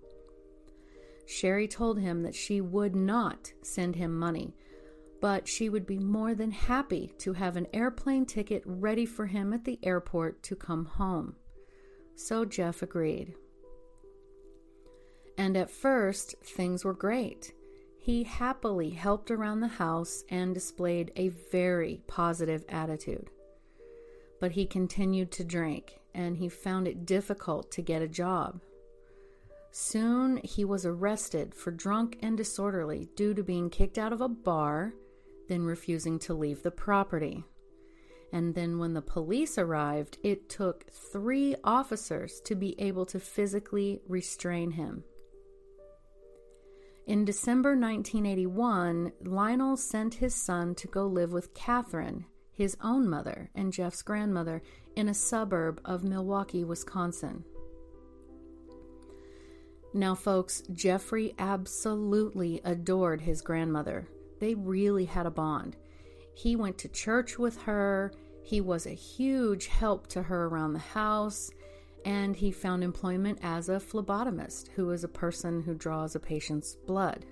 Sherry 1.26 1.68
told 1.68 1.98
him 1.98 2.22
that 2.22 2.34
she 2.34 2.60
would 2.60 2.94
not 2.96 3.52
send 3.62 3.96
him 3.96 4.18
money, 4.18 4.54
but 5.20 5.46
she 5.46 5.68
would 5.68 5.86
be 5.86 5.98
more 5.98 6.34
than 6.34 6.50
happy 6.50 7.12
to 7.18 7.32
have 7.34 7.56
an 7.56 7.66
airplane 7.72 8.26
ticket 8.26 8.62
ready 8.66 9.06
for 9.06 9.26
him 9.26 9.52
at 9.52 9.64
the 9.64 9.78
airport 9.82 10.42
to 10.44 10.56
come 10.56 10.84
home. 10.84 11.36
So 12.14 12.44
Jeff 12.44 12.82
agreed. 12.82 13.34
And 15.38 15.56
at 15.56 15.70
first, 15.70 16.34
things 16.44 16.84
were 16.84 16.94
great. 16.94 17.52
He 17.98 18.24
happily 18.24 18.90
helped 18.90 19.30
around 19.30 19.60
the 19.60 19.68
house 19.68 20.24
and 20.28 20.54
displayed 20.54 21.12
a 21.14 21.28
very 21.28 22.02
positive 22.06 22.64
attitude. 22.68 23.30
But 24.40 24.52
he 24.52 24.66
continued 24.66 25.30
to 25.32 25.44
drink, 25.44 26.00
and 26.12 26.36
he 26.36 26.48
found 26.48 26.88
it 26.88 27.06
difficult 27.06 27.70
to 27.72 27.82
get 27.82 28.02
a 28.02 28.08
job. 28.08 28.60
Soon 29.70 30.38
he 30.44 30.64
was 30.64 30.84
arrested 30.84 31.54
for 31.54 31.70
drunk 31.70 32.18
and 32.20 32.36
disorderly 32.36 33.08
due 33.16 33.32
to 33.34 33.42
being 33.42 33.70
kicked 33.70 33.98
out 33.98 34.12
of 34.12 34.20
a 34.20 34.28
bar, 34.28 34.92
then 35.48 35.62
refusing 35.62 36.18
to 36.18 36.34
leave 36.34 36.62
the 36.62 36.70
property. 36.70 37.44
And 38.32 38.54
then 38.54 38.78
when 38.78 38.94
the 38.94 39.02
police 39.02 39.58
arrived, 39.58 40.18
it 40.22 40.48
took 40.48 40.90
three 40.90 41.54
officers 41.62 42.40
to 42.46 42.54
be 42.54 42.78
able 42.80 43.06
to 43.06 43.20
physically 43.20 44.00
restrain 44.08 44.72
him. 44.72 45.04
In 47.06 47.24
December 47.24 47.70
1981, 47.70 49.12
Lionel 49.24 49.76
sent 49.76 50.14
his 50.14 50.34
son 50.34 50.74
to 50.76 50.86
go 50.86 51.06
live 51.06 51.32
with 51.32 51.52
Catherine, 51.52 52.26
his 52.52 52.76
own 52.80 53.08
mother 53.08 53.50
and 53.54 53.72
Jeff's 53.72 54.02
grandmother, 54.02 54.62
in 54.94 55.08
a 55.08 55.14
suburb 55.14 55.80
of 55.84 56.04
Milwaukee, 56.04 56.64
Wisconsin. 56.64 57.44
Now, 59.94 60.14
folks, 60.14 60.62
Jeffrey 60.72 61.34
absolutely 61.38 62.60
adored 62.64 63.20
his 63.20 63.42
grandmother. 63.42 64.08
They 64.38 64.54
really 64.54 65.04
had 65.04 65.26
a 65.26 65.30
bond. 65.30 65.76
He 66.34 66.56
went 66.56 66.78
to 66.78 66.88
church 66.88 67.38
with 67.38 67.60
her, 67.62 68.12
he 68.42 68.60
was 68.60 68.86
a 68.86 68.90
huge 68.90 69.66
help 69.66 70.06
to 70.08 70.22
her 70.22 70.46
around 70.46 70.72
the 70.72 70.78
house, 70.78 71.50
and 72.04 72.36
he 72.36 72.50
found 72.50 72.82
employment 72.82 73.38
as 73.42 73.68
a 73.68 73.80
phlebotomist, 73.80 74.68
who 74.74 74.90
is 74.90 75.04
a 75.04 75.08
person 75.08 75.62
who 75.62 75.74
draws 75.74 76.14
a 76.14 76.20
patient's 76.20 76.76
blood. 76.86 77.26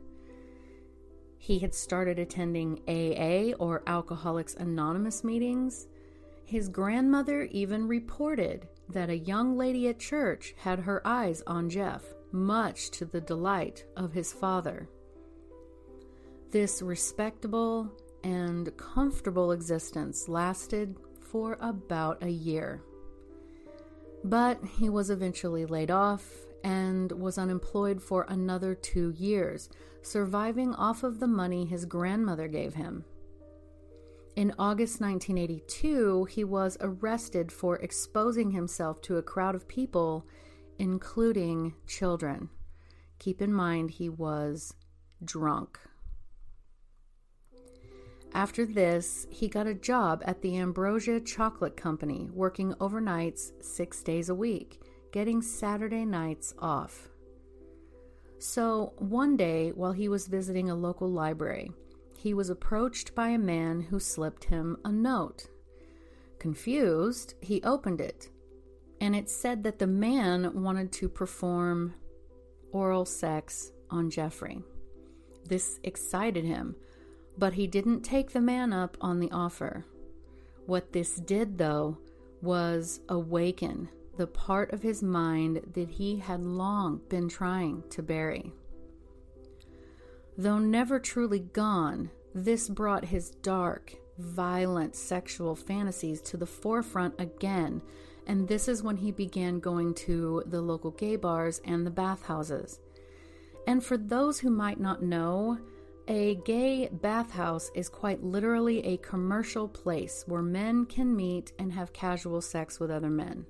He 1.38 1.58
had 1.58 1.74
started 1.74 2.18
attending 2.18 2.80
AA 2.86 3.56
or 3.58 3.82
Alcoholics 3.86 4.54
Anonymous 4.54 5.24
meetings. 5.24 5.86
His 6.44 6.68
grandmother 6.68 7.44
even 7.44 7.88
reported 7.88 8.68
that 8.88 9.08
a 9.08 9.18
young 9.18 9.56
lady 9.56 9.88
at 9.88 9.98
church 9.98 10.54
had 10.58 10.80
her 10.80 11.00
eyes 11.06 11.42
on 11.46 11.70
Jeff 11.70 12.04
much 12.32 12.90
to 12.90 13.04
the 13.04 13.20
delight 13.20 13.84
of 13.96 14.12
his 14.12 14.32
father. 14.32 14.88
This 16.50 16.82
respectable 16.82 17.90
and 18.22 18.76
comfortable 18.76 19.52
existence 19.52 20.28
lasted 20.28 20.96
for 21.20 21.56
about 21.60 22.22
a 22.22 22.28
year. 22.28 22.82
But 24.24 24.62
he 24.78 24.88
was 24.88 25.10
eventually 25.10 25.66
laid 25.66 25.90
off 25.90 26.30
and 26.62 27.10
was 27.12 27.38
unemployed 27.38 28.02
for 28.02 28.26
another 28.28 28.74
two 28.74 29.10
years, 29.10 29.68
surviving 30.02 30.74
off 30.74 31.02
of 31.02 31.20
the 31.20 31.26
money 31.26 31.64
his 31.64 31.84
grandmother 31.84 32.48
gave 32.48 32.74
him. 32.74 33.04
In 34.36 34.54
August 34.58 35.00
1982, 35.00 36.26
he 36.26 36.44
was 36.44 36.76
arrested 36.80 37.50
for 37.50 37.76
exposing 37.76 38.50
himself 38.50 39.00
to 39.02 39.16
a 39.16 39.22
crowd 39.22 39.54
of 39.54 39.68
people 39.68 40.26
including 40.80 41.74
children. 41.86 42.48
Keep 43.18 43.42
in 43.42 43.52
mind, 43.52 43.90
he 43.90 44.08
was 44.08 44.72
drunk. 45.22 45.78
After 48.32 48.64
this, 48.64 49.26
he 49.30 49.48
got 49.48 49.66
a 49.66 49.74
job 49.74 50.22
at 50.24 50.40
the 50.40 50.56
Ambrosia 50.56 51.20
Chocolate 51.20 51.76
Company, 51.76 52.28
working 52.32 52.74
overnights 52.74 53.52
six 53.62 54.02
days 54.02 54.28
a 54.28 54.34
week, 54.34 54.80
getting 55.12 55.42
Saturday 55.42 56.04
nights 56.04 56.54
off. 56.58 57.08
So, 58.38 58.94
one 58.98 59.36
day, 59.36 59.70
while 59.70 59.92
he 59.92 60.08
was 60.08 60.28
visiting 60.28 60.70
a 60.70 60.74
local 60.74 61.10
library, 61.10 61.72
he 62.16 62.32
was 62.32 62.50
approached 62.50 63.14
by 63.14 63.30
a 63.30 63.38
man 63.38 63.80
who 63.80 63.98
slipped 63.98 64.44
him 64.44 64.76
a 64.84 64.92
note. 64.92 65.48
Confused, 66.38 67.34
he 67.40 67.62
opened 67.62 68.00
it 68.00 68.30
and 69.00 69.16
it 69.16 69.30
said 69.30 69.62
that 69.64 69.78
the 69.78 69.86
man 69.86 70.62
wanted 70.62 70.92
to 70.92 71.08
perform 71.08 71.94
oral 72.72 73.04
sex 73.04 73.72
on 73.90 74.10
Jeffrey. 74.10 74.62
This 75.46 75.80
excited 75.82 76.44
him, 76.44 76.76
but 77.38 77.54
he 77.54 77.66
didn't 77.66 78.02
take 78.02 78.30
the 78.30 78.40
man 78.40 78.72
up 78.72 78.96
on 79.00 79.20
the 79.20 79.30
offer. 79.30 79.84
What 80.66 80.92
this 80.92 81.16
did, 81.16 81.58
though, 81.58 81.98
was 82.42 83.00
awaken 83.08 83.88
the 84.16 84.26
part 84.26 84.72
of 84.72 84.82
his 84.82 85.02
mind 85.02 85.62
that 85.72 85.88
he 85.88 86.18
had 86.18 86.42
long 86.42 87.00
been 87.08 87.28
trying 87.28 87.82
to 87.90 88.02
bury. 88.02 88.52
Though 90.36 90.58
never 90.58 90.98
truly 90.98 91.40
gone, 91.40 92.10
this 92.34 92.68
brought 92.68 93.06
his 93.06 93.30
dark, 93.30 93.94
violent 94.18 94.94
sexual 94.94 95.54
fantasies 95.54 96.20
to 96.22 96.36
the 96.36 96.46
forefront 96.46 97.14
again 97.18 97.80
and 98.30 98.46
this 98.46 98.68
is 98.68 98.82
when 98.82 98.96
he 98.96 99.10
began 99.10 99.58
going 99.58 99.92
to 99.92 100.44
the 100.46 100.60
local 100.60 100.92
gay 100.92 101.16
bars 101.16 101.60
and 101.64 101.84
the 101.84 101.90
bathhouses. 101.90 102.78
And 103.66 103.84
for 103.84 103.96
those 103.96 104.38
who 104.38 104.50
might 104.50 104.78
not 104.78 105.02
know, 105.02 105.58
a 106.08 106.36
gay 106.44 106.88
bathhouse 106.90 107.70
is 107.74 107.88
quite 107.88 108.22
literally 108.22 108.84
a 108.84 108.96
commercial 108.98 109.68
place 109.68 110.24
where 110.26 110.42
men 110.42 110.84
can 110.86 111.14
meet 111.14 111.52
and 111.58 111.72
have 111.72 111.92
casual 111.92 112.40
sex 112.40 112.80
with 112.80 112.90
other 112.90 113.10
men. 113.10 113.46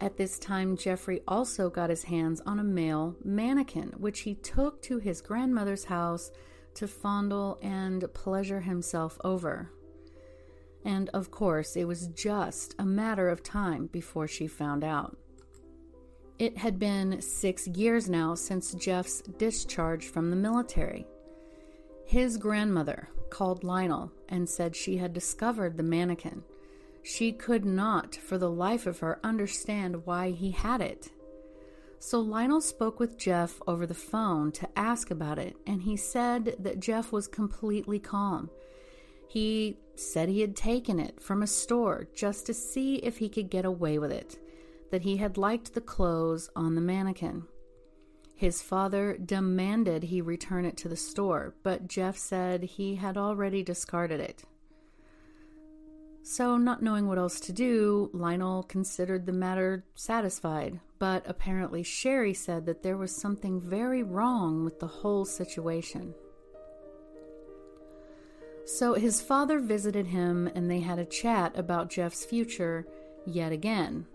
At 0.00 0.16
this 0.16 0.38
time, 0.38 0.76
Jeffrey 0.76 1.22
also 1.26 1.70
got 1.70 1.90
his 1.90 2.04
hands 2.04 2.42
on 2.44 2.58
a 2.58 2.64
male 2.64 3.16
mannequin, 3.24 3.94
which 3.96 4.20
he 4.20 4.34
took 4.34 4.82
to 4.82 4.98
his 4.98 5.22
grandmother's 5.22 5.84
house 5.84 6.30
to 6.74 6.86
fondle 6.86 7.58
and 7.62 8.04
pleasure 8.12 8.60
himself 8.60 9.18
over. 9.24 9.72
And 10.84 11.08
of 11.10 11.30
course, 11.30 11.76
it 11.76 11.84
was 11.84 12.08
just 12.08 12.74
a 12.78 12.84
matter 12.84 13.28
of 13.28 13.42
time 13.42 13.86
before 13.86 14.28
she 14.28 14.46
found 14.46 14.84
out. 14.84 15.16
It 16.38 16.58
had 16.58 16.78
been 16.78 17.20
six 17.20 17.66
years 17.66 18.08
now 18.08 18.34
since 18.34 18.74
Jeff's 18.74 19.22
discharge 19.22 20.08
from 20.08 20.30
the 20.30 20.36
military. 20.36 21.06
His 22.04 22.36
grandmother 22.36 23.08
called 23.30 23.64
Lionel 23.64 24.12
and 24.28 24.48
said 24.48 24.76
she 24.76 24.98
had 24.98 25.12
discovered 25.12 25.76
the 25.76 25.82
mannequin. 25.82 26.42
She 27.02 27.32
could 27.32 27.64
not, 27.64 28.14
for 28.14 28.36
the 28.38 28.50
life 28.50 28.86
of 28.86 28.98
her, 28.98 29.18
understand 29.24 30.06
why 30.06 30.30
he 30.30 30.50
had 30.50 30.80
it. 30.80 31.10
So 31.98 32.20
Lionel 32.20 32.60
spoke 32.60 33.00
with 33.00 33.18
Jeff 33.18 33.60
over 33.66 33.86
the 33.86 33.94
phone 33.94 34.52
to 34.52 34.68
ask 34.78 35.10
about 35.10 35.38
it, 35.38 35.56
and 35.66 35.82
he 35.82 35.96
said 35.96 36.56
that 36.58 36.80
Jeff 36.80 37.12
was 37.12 37.26
completely 37.26 37.98
calm 37.98 38.50
he 39.36 39.76
said 39.94 40.28
he 40.28 40.40
had 40.40 40.56
taken 40.56 40.98
it 40.98 41.20
from 41.20 41.42
a 41.42 41.46
store 41.46 42.08
just 42.14 42.46
to 42.46 42.54
see 42.54 42.96
if 42.96 43.18
he 43.18 43.28
could 43.28 43.50
get 43.50 43.64
away 43.64 43.98
with 43.98 44.12
it, 44.12 44.38
that 44.90 45.02
he 45.02 45.16
had 45.16 45.36
liked 45.36 45.74
the 45.74 45.80
clothes 45.80 46.50
on 46.56 46.74
the 46.74 46.80
mannequin. 46.80 47.44
His 48.34 48.60
father 48.60 49.16
demanded 49.16 50.04
he 50.04 50.20
return 50.20 50.64
it 50.64 50.76
to 50.78 50.88
the 50.88 50.96
store, 50.96 51.54
but 51.62 51.88
Jeff 51.88 52.16
said 52.16 52.62
he 52.62 52.96
had 52.96 53.16
already 53.16 53.62
discarded 53.62 54.20
it. 54.20 54.44
So, 56.22 56.56
not 56.56 56.82
knowing 56.82 57.06
what 57.06 57.18
else 57.18 57.38
to 57.40 57.52
do, 57.52 58.10
Lionel 58.12 58.64
considered 58.64 59.26
the 59.26 59.32
matter 59.32 59.84
satisfied, 59.94 60.80
but 60.98 61.22
apparently 61.26 61.82
Sherry 61.82 62.34
said 62.34 62.66
that 62.66 62.82
there 62.82 62.96
was 62.96 63.14
something 63.14 63.60
very 63.60 64.02
wrong 64.02 64.64
with 64.64 64.80
the 64.80 64.88
whole 64.88 65.24
situation. 65.24 66.14
So 68.66 68.94
his 68.94 69.20
father 69.20 69.60
visited 69.60 70.08
him 70.08 70.50
and 70.52 70.68
they 70.68 70.80
had 70.80 70.98
a 70.98 71.04
chat 71.04 71.56
about 71.56 71.88
Jeff's 71.88 72.24
future 72.24 72.84
yet 73.24 73.52
again. 73.52 74.06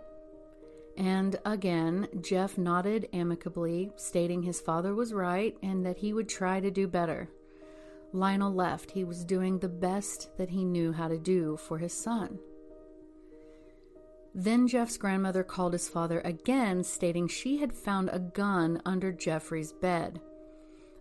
And 0.97 1.37
again, 1.45 2.07
Jeff 2.21 2.57
nodded 2.57 3.07
amicably, 3.13 3.91
stating 3.95 4.43
his 4.43 4.59
father 4.61 4.93
was 4.93 5.13
right 5.13 5.57
and 5.63 5.85
that 5.85 5.97
he 5.97 6.13
would 6.13 6.29
try 6.29 6.59
to 6.59 6.69
do 6.71 6.87
better. 6.87 7.29
Lionel 8.13 8.53
left. 8.53 8.91
He 8.91 9.03
was 9.03 9.23
doing 9.23 9.59
the 9.59 9.69
best 9.69 10.29
that 10.37 10.49
he 10.49 10.65
knew 10.65 10.91
how 10.91 11.07
to 11.07 11.17
do 11.17 11.57
for 11.57 11.77
his 11.77 11.93
son. 11.93 12.39
Then 14.33 14.67
Jeff's 14.67 14.97
grandmother 14.97 15.43
called 15.43 15.73
his 15.73 15.89
father 15.89 16.21
again, 16.21 16.83
stating 16.83 17.27
she 17.27 17.57
had 17.57 17.73
found 17.73 18.09
a 18.09 18.19
gun 18.19 18.81
under 18.85 19.11
Jeffrey's 19.11 19.73
bed. 19.73 20.21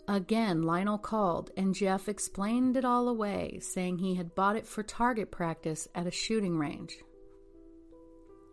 Again, 0.08 0.62
Lionel 0.62 0.98
called, 0.98 1.52
and 1.56 1.74
Jeff 1.74 2.08
explained 2.08 2.76
it 2.76 2.84
all 2.84 3.08
away, 3.08 3.60
saying 3.60 3.98
he 3.98 4.16
had 4.16 4.34
bought 4.34 4.56
it 4.56 4.66
for 4.66 4.82
target 4.82 5.30
practice 5.30 5.86
at 5.94 6.08
a 6.08 6.10
shooting 6.10 6.58
range. 6.58 6.98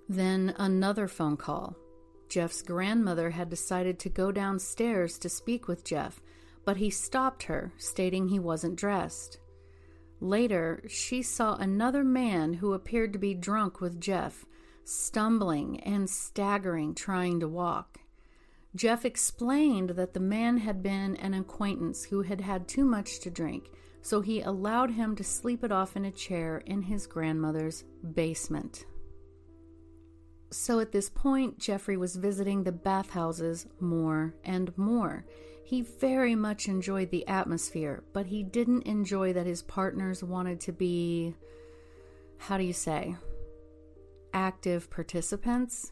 Then 0.09 0.53
another 0.57 1.07
phone 1.07 1.37
call. 1.37 1.75
Jeff's 2.29 2.61
grandmother 2.61 3.31
had 3.31 3.49
decided 3.49 3.99
to 3.99 4.09
go 4.09 4.31
downstairs 4.31 5.17
to 5.19 5.29
speak 5.29 5.67
with 5.67 5.83
Jeff, 5.83 6.21
but 6.65 6.77
he 6.77 6.89
stopped 6.89 7.43
her, 7.43 7.73
stating 7.77 8.27
he 8.27 8.39
wasn't 8.39 8.75
dressed. 8.75 9.39
Later, 10.19 10.83
she 10.87 11.21
saw 11.21 11.55
another 11.55 12.03
man 12.03 12.53
who 12.53 12.73
appeared 12.73 13.13
to 13.13 13.19
be 13.19 13.33
drunk 13.33 13.79
with 13.79 14.01
Jeff, 14.01 14.45
stumbling 14.83 15.79
and 15.81 16.09
staggering 16.09 16.95
trying 16.95 17.39
to 17.39 17.47
walk. 17.47 17.99
Jeff 18.75 19.05
explained 19.05 19.91
that 19.91 20.13
the 20.13 20.19
man 20.19 20.57
had 20.57 20.83
been 20.83 21.15
an 21.17 21.33
acquaintance 21.33 22.05
who 22.05 22.21
had 22.21 22.41
had 22.41 22.67
too 22.67 22.85
much 22.85 23.19
to 23.19 23.29
drink, 23.29 23.69
so 24.01 24.21
he 24.21 24.41
allowed 24.41 24.91
him 24.91 25.15
to 25.15 25.23
sleep 25.23 25.63
it 25.63 25.71
off 25.71 25.95
in 25.95 26.05
a 26.05 26.11
chair 26.11 26.59
in 26.65 26.81
his 26.83 27.07
grandmother's 27.07 27.83
basement. 28.13 28.85
So 30.49 30.79
at 30.79 30.91
this 30.91 31.09
point, 31.09 31.59
Jeffrey 31.59 31.97
was 31.97 32.15
visiting 32.15 32.63
the 32.63 32.71
bathhouses 32.71 33.67
more 33.79 34.33
and 34.43 34.75
more. 34.77 35.25
He 35.63 35.81
very 35.81 36.35
much 36.35 36.69
enjoyed 36.69 37.11
the 37.11 37.27
atmosphere, 37.27 38.03
but 38.13 38.27
he 38.27 38.43
didn't 38.43 38.83
enjoy 38.83 39.33
that 39.33 39.45
his 39.45 39.61
partners 39.61 40.23
wanted 40.23 40.61
to 40.61 40.71
be, 40.71 41.35
how 42.37 42.57
do 42.57 42.63
you 42.63 42.71
say, 42.71 43.17
active 44.33 44.89
participants. 44.89 45.91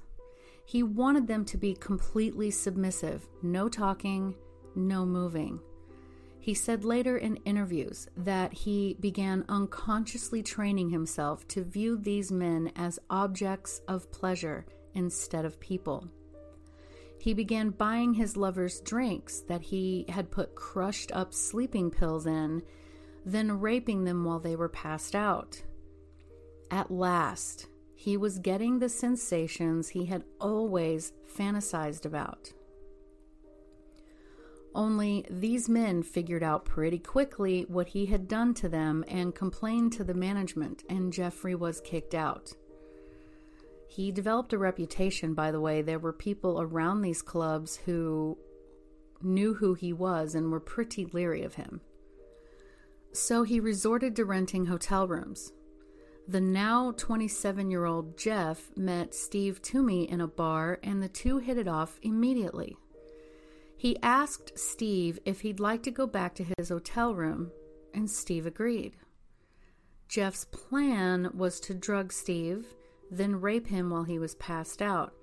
He 0.65 0.81
wanted 0.81 1.27
them 1.27 1.43
to 1.45 1.57
be 1.57 1.73
completely 1.75 2.49
submissive, 2.51 3.27
no 3.43 3.67
talking, 3.67 4.35
no 4.75 5.05
moving. 5.05 5.59
He 6.45 6.53
said 6.53 6.85
later 6.85 7.17
in 7.17 7.37
interviews 7.37 8.07
that 8.17 8.53
he 8.53 8.97
began 8.99 9.45
unconsciously 9.49 10.43
training 10.43 10.91
himself 10.91 11.47
to 11.47 11.63
view 11.63 11.97
these 11.97 12.31
men 12.31 12.71
as 12.75 12.99
objects 13.09 13.81
of 13.87 14.11
pleasure 14.11 14.67
instead 14.93 15.43
of 15.43 15.59
people. 15.59 16.07
He 17.17 17.33
began 17.33 17.71
buying 17.71 18.13
his 18.13 18.37
lovers 18.37 18.79
drinks 18.81 19.39
that 19.47 19.63
he 19.63 20.05
had 20.07 20.29
put 20.29 20.53
crushed 20.53 21.11
up 21.13 21.33
sleeping 21.33 21.89
pills 21.89 22.27
in, 22.27 22.61
then 23.25 23.59
raping 23.59 24.03
them 24.03 24.23
while 24.23 24.37
they 24.37 24.55
were 24.55 24.69
passed 24.69 25.15
out. 25.15 25.63
At 26.69 26.91
last, 26.91 27.69
he 27.95 28.17
was 28.17 28.37
getting 28.37 28.77
the 28.77 28.89
sensations 28.89 29.89
he 29.89 30.05
had 30.05 30.23
always 30.39 31.11
fantasized 31.27 32.05
about. 32.05 32.53
Only 34.75 35.25
these 35.29 35.69
men 35.69 36.03
figured 36.03 36.43
out 36.43 36.65
pretty 36.65 36.99
quickly 36.99 37.65
what 37.69 37.87
he 37.87 38.07
had 38.07 38.27
done 38.27 38.53
to 38.55 38.67
them 38.67 39.05
and 39.07 39.33
complained 39.33 39.93
to 39.93 40.03
the 40.03 40.13
management, 40.13 40.83
and 40.89 41.13
Jeffrey 41.13 41.55
was 41.55 41.79
kicked 41.79 42.13
out. 42.13 42.51
He 43.87 44.11
developed 44.11 44.51
a 44.51 44.57
reputation, 44.57 45.33
by 45.33 45.51
the 45.51 45.61
way. 45.61 45.81
There 45.81 45.97
were 45.97 46.11
people 46.11 46.61
around 46.61 47.01
these 47.01 47.21
clubs 47.21 47.77
who 47.85 48.37
knew 49.21 49.53
who 49.53 49.75
he 49.75 49.93
was 49.93 50.35
and 50.35 50.51
were 50.51 50.59
pretty 50.59 51.05
leery 51.05 51.43
of 51.43 51.55
him. 51.55 51.79
So 53.13 53.43
he 53.43 53.61
resorted 53.61 54.13
to 54.17 54.25
renting 54.25 54.65
hotel 54.65 55.07
rooms. 55.07 55.53
The 56.27 56.41
now 56.41 56.91
27 56.97 57.71
year 57.71 57.85
old 57.85 58.17
Jeff 58.17 58.71
met 58.75 59.15
Steve 59.15 59.61
Tuomi 59.61 60.05
in 60.09 60.19
a 60.19 60.27
bar 60.27 60.79
and 60.83 61.01
the 61.01 61.07
two 61.07 61.37
hit 61.37 61.57
it 61.57 61.67
off 61.67 61.97
immediately. 62.01 62.75
He 63.77 63.97
asked 64.01 64.57
Steve 64.57 65.19
if 65.25 65.41
he'd 65.41 65.59
like 65.59 65.83
to 65.83 65.91
go 65.91 66.07
back 66.07 66.33
to 66.35 66.45
his 66.57 66.69
hotel 66.69 67.13
room, 67.13 67.51
and 67.93 68.09
Steve 68.09 68.45
agreed. 68.45 68.95
Jeff's 70.07 70.45
plan 70.45 71.29
was 71.33 71.59
to 71.61 71.73
drug 71.73 72.13
Steve, 72.13 72.67
then 73.11 73.41
rape 73.41 73.67
him 73.67 73.89
while 73.89 74.03
he 74.03 74.19
was 74.19 74.35
passed 74.35 74.81
out, 74.81 75.13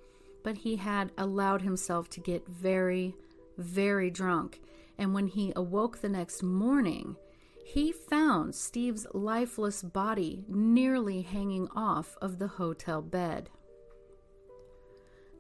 but 0.45 0.59
he 0.59 0.77
had 0.77 1.13
allowed 1.17 1.63
himself 1.63 2.09
to 2.11 2.21
get 2.21 2.47
very, 2.47 3.15
very 3.59 4.11
drunk, 4.11 4.61
and 4.99 5.15
when 5.15 5.27
he 5.29 5.53
awoke 5.57 6.01
the 6.01 6.09
next 6.09 6.43
morning, 6.43 7.17
he 7.65 7.93
found 7.93 8.55
Steve's 8.55 9.07
lifeless 9.15 9.83
body 9.83 10.45
nearly 10.49 11.23
hanging 11.23 11.69
off 11.75 12.17
of 12.21 12.39
the 12.39 12.49
hotel 12.49 13.01
bed. 13.01 13.49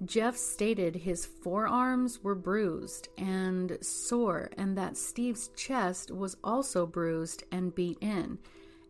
Jeff 0.04 0.36
stated 0.36 0.96
his 0.96 1.24
forearms 1.24 2.24
were 2.24 2.34
bruised 2.34 3.08
and 3.18 3.78
sore, 3.80 4.50
and 4.56 4.76
that 4.76 4.96
Steve's 4.96 5.48
chest 5.56 6.10
was 6.10 6.36
also 6.42 6.86
bruised 6.86 7.44
and 7.52 7.74
beat 7.74 7.98
in, 8.00 8.38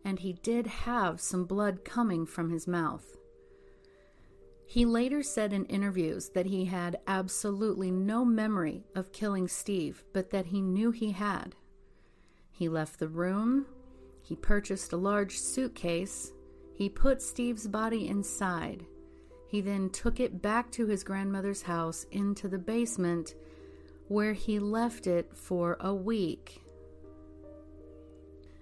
and 0.03 0.19
he 0.19 0.33
did 0.33 0.65
have 0.65 1.21
some 1.21 1.45
blood 1.45 1.85
coming 1.85 2.25
from 2.25 2.49
his 2.49 2.67
mouth. 2.67 3.17
He 4.65 4.85
later 4.85 5.21
said 5.21 5.53
in 5.53 5.65
interviews 5.65 6.29
that 6.29 6.47
he 6.47 6.65
had 6.65 6.97
absolutely 7.05 7.91
no 7.91 8.25
memory 8.25 8.83
of 8.95 9.11
killing 9.11 9.47
Steve, 9.47 10.03
but 10.13 10.31
that 10.31 10.47
he 10.47 10.61
knew 10.61 10.89
he 10.89 11.11
had. 11.11 11.55
He 12.49 12.69
left 12.69 12.97
the 12.97 13.07
room. 13.07 13.67
He 14.23 14.35
purchased 14.35 14.93
a 14.93 14.97
large 14.97 15.37
suitcase. 15.37 16.31
He 16.73 16.89
put 16.89 17.21
Steve's 17.21 17.67
body 17.67 18.07
inside. 18.07 18.87
He 19.53 19.61
then 19.61 19.91
took 19.91 20.19
it 20.19 20.41
back 20.41 20.71
to 20.71 20.87
his 20.87 21.03
grandmother's 21.03 21.61
house 21.61 22.07
into 22.09 22.47
the 22.47 22.57
basement, 22.57 23.35
where 24.07 24.33
he 24.33 24.57
left 24.57 25.05
it 25.05 25.29
for 25.37 25.77
a 25.79 25.93
week. 25.93 26.63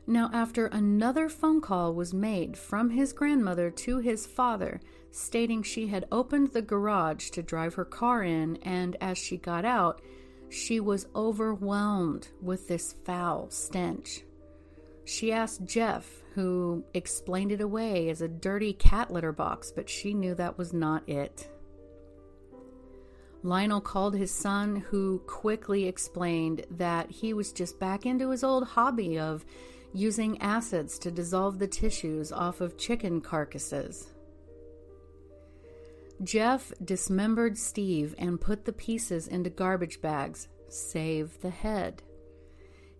Now, 0.05 0.29
after 0.33 0.65
another 0.65 1.29
phone 1.29 1.61
call 1.61 1.93
was 1.93 2.13
made 2.13 2.57
from 2.57 2.89
his 2.89 3.13
grandmother 3.13 3.71
to 3.71 3.99
his 3.99 4.27
father, 4.27 4.81
stating 5.11 5.63
she 5.63 5.87
had 5.87 6.09
opened 6.11 6.51
the 6.51 6.61
garage 6.61 7.29
to 7.29 7.41
drive 7.41 7.75
her 7.75 7.85
car 7.85 8.23
in, 8.23 8.57
and 8.57 8.97
as 8.99 9.17
she 9.17 9.37
got 9.37 9.63
out, 9.63 10.01
she 10.49 10.81
was 10.81 11.07
overwhelmed 11.15 12.27
with 12.41 12.67
this 12.67 12.95
foul 13.05 13.49
stench. 13.49 14.25
She 15.03 15.31
asked 15.31 15.65
Jeff, 15.65 16.21
who 16.35 16.83
explained 16.93 17.51
it 17.51 17.61
away 17.61 18.09
as 18.09 18.21
a 18.21 18.27
dirty 18.27 18.73
cat 18.73 19.11
litter 19.11 19.31
box, 19.31 19.71
but 19.71 19.89
she 19.89 20.13
knew 20.13 20.35
that 20.35 20.57
was 20.57 20.73
not 20.73 21.07
it. 21.09 21.49
Lionel 23.43 23.81
called 23.81 24.15
his 24.15 24.31
son, 24.31 24.75
who 24.75 25.19
quickly 25.25 25.87
explained 25.87 26.65
that 26.69 27.09
he 27.09 27.33
was 27.33 27.51
just 27.51 27.79
back 27.79 28.05
into 28.05 28.29
his 28.29 28.43
old 28.43 28.67
hobby 28.67 29.17
of 29.17 29.43
using 29.93 30.39
acids 30.41 30.99
to 30.99 31.11
dissolve 31.11 31.59
the 31.59 31.67
tissues 31.67 32.31
off 32.31 32.61
of 32.61 32.77
chicken 32.77 33.19
carcasses. 33.19 34.13
Jeff 36.23 36.71
dismembered 36.85 37.57
Steve 37.57 38.13
and 38.19 38.39
put 38.39 38.65
the 38.65 38.73
pieces 38.73 39.27
into 39.27 39.49
garbage 39.49 40.01
bags, 40.01 40.47
save 40.69 41.41
the 41.41 41.49
head. 41.49 42.03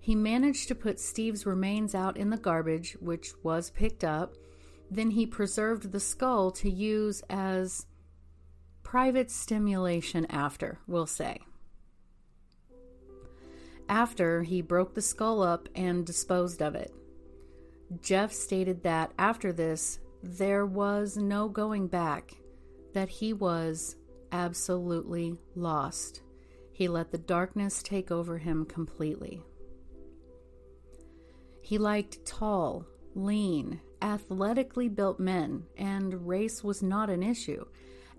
He 0.04 0.16
managed 0.16 0.68
to 0.68 0.76
put 0.76 1.00
Steve's 1.00 1.46
remains 1.46 1.94
out 1.94 2.18
in 2.18 2.32
the 2.32 2.38
garbage, 2.38 2.98
which 3.00 3.34
was 3.44 3.70
picked 3.70 4.04
up. 4.04 4.34
Then 4.90 5.12
he 5.12 5.28
preserved 5.28 5.92
the 5.92 6.00
skull 6.00 6.50
to 6.54 6.72
use 6.72 7.22
as 7.30 7.86
private 8.82 9.30
stimulation 9.30 10.26
after, 10.26 10.80
we'll 10.88 11.06
say. 11.06 11.40
After, 13.88 14.42
he 14.42 14.64
broke 14.64 14.96
the 14.96 15.04
skull 15.04 15.44
up 15.44 15.70
and 15.76 16.04
disposed 16.04 16.64
of 16.64 16.74
it. 16.74 16.92
Jeff 18.02 18.34
stated 18.34 18.82
that 18.82 19.12
after 19.20 19.54
this, 19.54 20.00
there 20.24 20.66
was 20.66 21.16
no 21.16 21.48
going 21.48 21.88
back 21.88 22.34
that 22.94 23.10
he 23.10 23.34
was 23.34 23.98
absolutely 24.32 25.38
lost. 25.56 26.22
He 26.74 26.88
let 26.88 27.12
the 27.12 27.18
darkness 27.20 27.84
take 27.84 28.10
over 28.10 28.40
him 28.40 28.66
completely. 28.66 29.44
He 31.71 31.77
liked 31.77 32.25
tall, 32.25 32.86
lean, 33.15 33.79
athletically 34.01 34.89
built 34.89 35.21
men, 35.21 35.63
and 35.77 36.27
race 36.27 36.65
was 36.65 36.84
not 36.84 37.10
an 37.10 37.23
issue, 37.23 37.63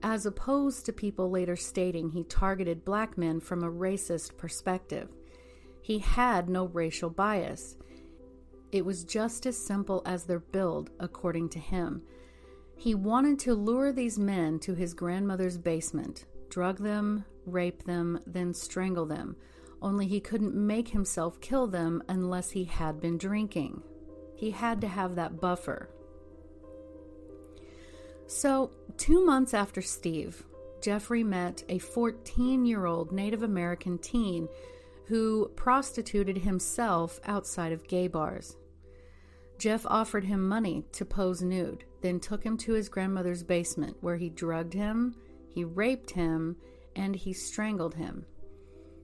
as 0.02 0.24
opposed 0.24 0.86
to 0.86 0.92
people 0.94 1.30
later 1.30 1.54
stating 1.54 2.08
he 2.08 2.24
targeted 2.24 2.82
black 2.82 3.18
men 3.18 3.40
from 3.40 3.62
a 3.62 3.70
racist 3.70 4.38
perspective. 4.38 5.10
He 5.82 5.98
had 5.98 6.48
no 6.48 6.64
racial 6.64 7.10
bias. 7.10 7.76
It 8.70 8.86
was 8.86 9.04
just 9.04 9.44
as 9.44 9.58
simple 9.58 10.00
as 10.06 10.24
their 10.24 10.40
build, 10.40 10.88
according 10.98 11.50
to 11.50 11.58
him, 11.58 12.00
he 12.74 12.94
wanted 12.94 13.38
to 13.40 13.54
lure 13.54 13.92
these 13.92 14.18
men 14.18 14.60
to 14.60 14.72
his 14.74 14.94
grandmother's 14.94 15.58
basement, 15.58 16.24
drug 16.48 16.78
them, 16.78 17.26
rape 17.44 17.82
them, 17.82 18.18
then 18.26 18.54
strangle 18.54 19.04
them, 19.04 19.36
only 19.82 20.06
he 20.06 20.20
couldn't 20.20 20.54
make 20.54 20.88
himself 20.88 21.40
kill 21.40 21.66
them 21.66 22.02
unless 22.08 22.50
he 22.50 22.64
had 22.64 23.00
been 23.00 23.18
drinking. 23.18 23.82
He 24.36 24.50
had 24.50 24.80
to 24.80 24.88
have 24.88 25.16
that 25.16 25.40
buffer. 25.40 25.90
So, 28.26 28.70
two 28.96 29.24
months 29.26 29.52
after 29.52 29.82
Steve, 29.82 30.42
Jeffrey 30.80 31.22
met 31.22 31.64
a 31.68 31.78
14 31.78 32.64
year 32.64 32.86
old 32.86 33.12
Native 33.12 33.42
American 33.42 33.98
teen 33.98 34.48
who 35.06 35.50
prostituted 35.56 36.38
himself 36.38 37.20
outside 37.24 37.72
of 37.72 37.86
gay 37.86 38.08
bars. 38.08 38.56
Jeff 39.58 39.84
offered 39.86 40.24
him 40.24 40.48
money 40.48 40.84
to 40.92 41.04
pose 41.04 41.42
nude, 41.42 41.84
then 42.00 42.18
took 42.18 42.42
him 42.42 42.56
to 42.56 42.72
his 42.72 42.88
grandmother's 42.88 43.42
basement 43.42 43.96
where 44.00 44.16
he 44.16 44.28
drugged 44.28 44.74
him, 44.74 45.14
he 45.54 45.62
raped 45.62 46.10
him, 46.10 46.56
and 46.96 47.14
he 47.14 47.32
strangled 47.32 47.94
him. 47.94 48.24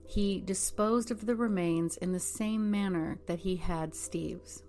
He 0.09 0.39
disposed 0.39 1.11
of 1.11 1.27
the 1.27 1.35
remains 1.35 1.95
in 1.97 2.13
the 2.13 2.19
same 2.19 2.71
manner 2.71 3.19
that 3.27 3.39
he 3.39 3.57
had 3.57 3.93
Steve's. 3.93 4.63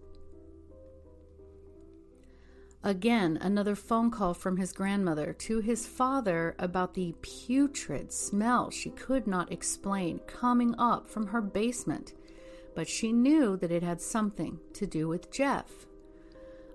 Again, 2.84 3.38
another 3.40 3.74
phone 3.74 4.10
call 4.10 4.34
from 4.34 4.58
his 4.58 4.74
grandmother 4.74 5.32
to 5.32 5.60
his 5.60 5.86
father 5.86 6.54
about 6.58 6.92
the 6.92 7.14
putrid 7.22 8.12
smell 8.12 8.70
she 8.70 8.90
could 8.90 9.26
not 9.26 9.50
explain 9.50 10.18
coming 10.26 10.74
up 10.78 11.08
from 11.08 11.28
her 11.28 11.40
basement, 11.40 12.12
but 12.74 12.86
she 12.86 13.10
knew 13.10 13.56
that 13.56 13.72
it 13.72 13.82
had 13.82 14.02
something 14.02 14.60
to 14.74 14.86
do 14.86 15.08
with 15.08 15.30
Jeff. 15.30 15.86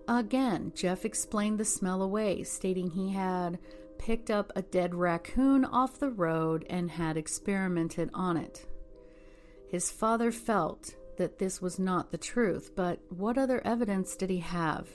Again, 0.08 0.72
Jeff 0.76 1.06
explained 1.06 1.60
the 1.60 1.66
smell 1.66 2.02
away, 2.02 2.42
stating 2.42 2.90
he 2.90 3.12
had 3.12 3.60
picked 3.98 4.30
up 4.30 4.52
a 4.56 4.62
dead 4.62 4.96
raccoon 4.96 5.66
off 5.66 6.00
the 6.00 6.10
road 6.10 6.66
and 6.70 6.92
had 6.92 7.18
experimented 7.18 8.10
on 8.14 8.38
it. 8.38 8.66
His 9.68 9.92
father 9.92 10.32
felt 10.32 10.96
that 11.18 11.40
this 11.40 11.62
was 11.62 11.80
not 11.80 12.12
the 12.12 12.18
truth, 12.18 12.72
but 12.76 13.00
what 13.10 13.38
other 13.38 13.66
evidence 13.66 14.16
did 14.16 14.30
he 14.30 14.40
have? 14.40 14.90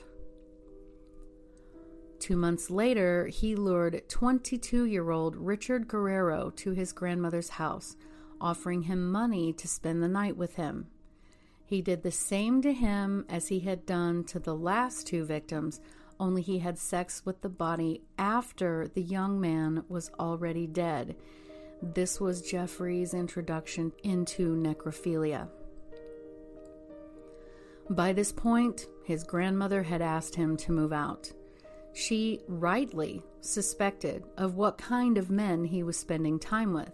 Two 2.18 2.36
months 2.36 2.70
later, 2.70 3.28
he 3.28 3.56
lured 3.56 4.02
22 4.08 4.84
year 4.84 5.10
old 5.10 5.36
Richard 5.36 5.88
Guerrero 5.88 6.50
to 6.56 6.72
his 6.72 6.92
grandmother's 6.92 7.48
house, 7.48 7.96
offering 8.40 8.82
him 8.82 9.10
money 9.10 9.52
to 9.54 9.66
spend 9.66 10.02
the 10.02 10.08
night 10.08 10.36
with 10.36 10.56
him. 10.56 10.88
He 11.64 11.80
did 11.80 12.02
the 12.02 12.10
same 12.10 12.60
to 12.62 12.72
him 12.72 13.24
as 13.28 13.48
he 13.48 13.60
had 13.60 13.86
done 13.86 14.24
to 14.24 14.38
the 14.38 14.54
last 14.54 15.06
two 15.06 15.24
victims, 15.24 15.80
only 16.20 16.42
he 16.42 16.58
had 16.58 16.78
sex 16.78 17.22
with 17.24 17.40
the 17.40 17.48
body 17.48 18.02
after 18.18 18.86
the 18.86 19.02
young 19.02 19.40
man 19.40 19.82
was 19.88 20.10
already 20.20 20.66
dead. 20.66 21.16
This 21.82 22.20
was 22.20 22.42
Jeffrey's 22.42 23.14
introduction 23.14 23.90
into 24.04 24.54
necrophilia. 24.54 25.48
By 27.88 28.12
this 28.12 28.30
point, 28.30 28.86
his 29.02 29.24
grandmother 29.24 29.82
had 29.82 30.02
asked 30.02 30.36
him 30.36 30.56
to 30.58 30.72
move 30.72 30.92
out. 30.92 31.32
She 31.92 32.40
rightly 32.46 33.22
suspected 33.40 34.22
of 34.36 34.54
what 34.54 34.78
kind 34.78 35.18
of 35.18 35.30
men 35.30 35.64
he 35.64 35.82
was 35.82 35.98
spending 35.98 36.38
time 36.38 36.72
with. 36.72 36.92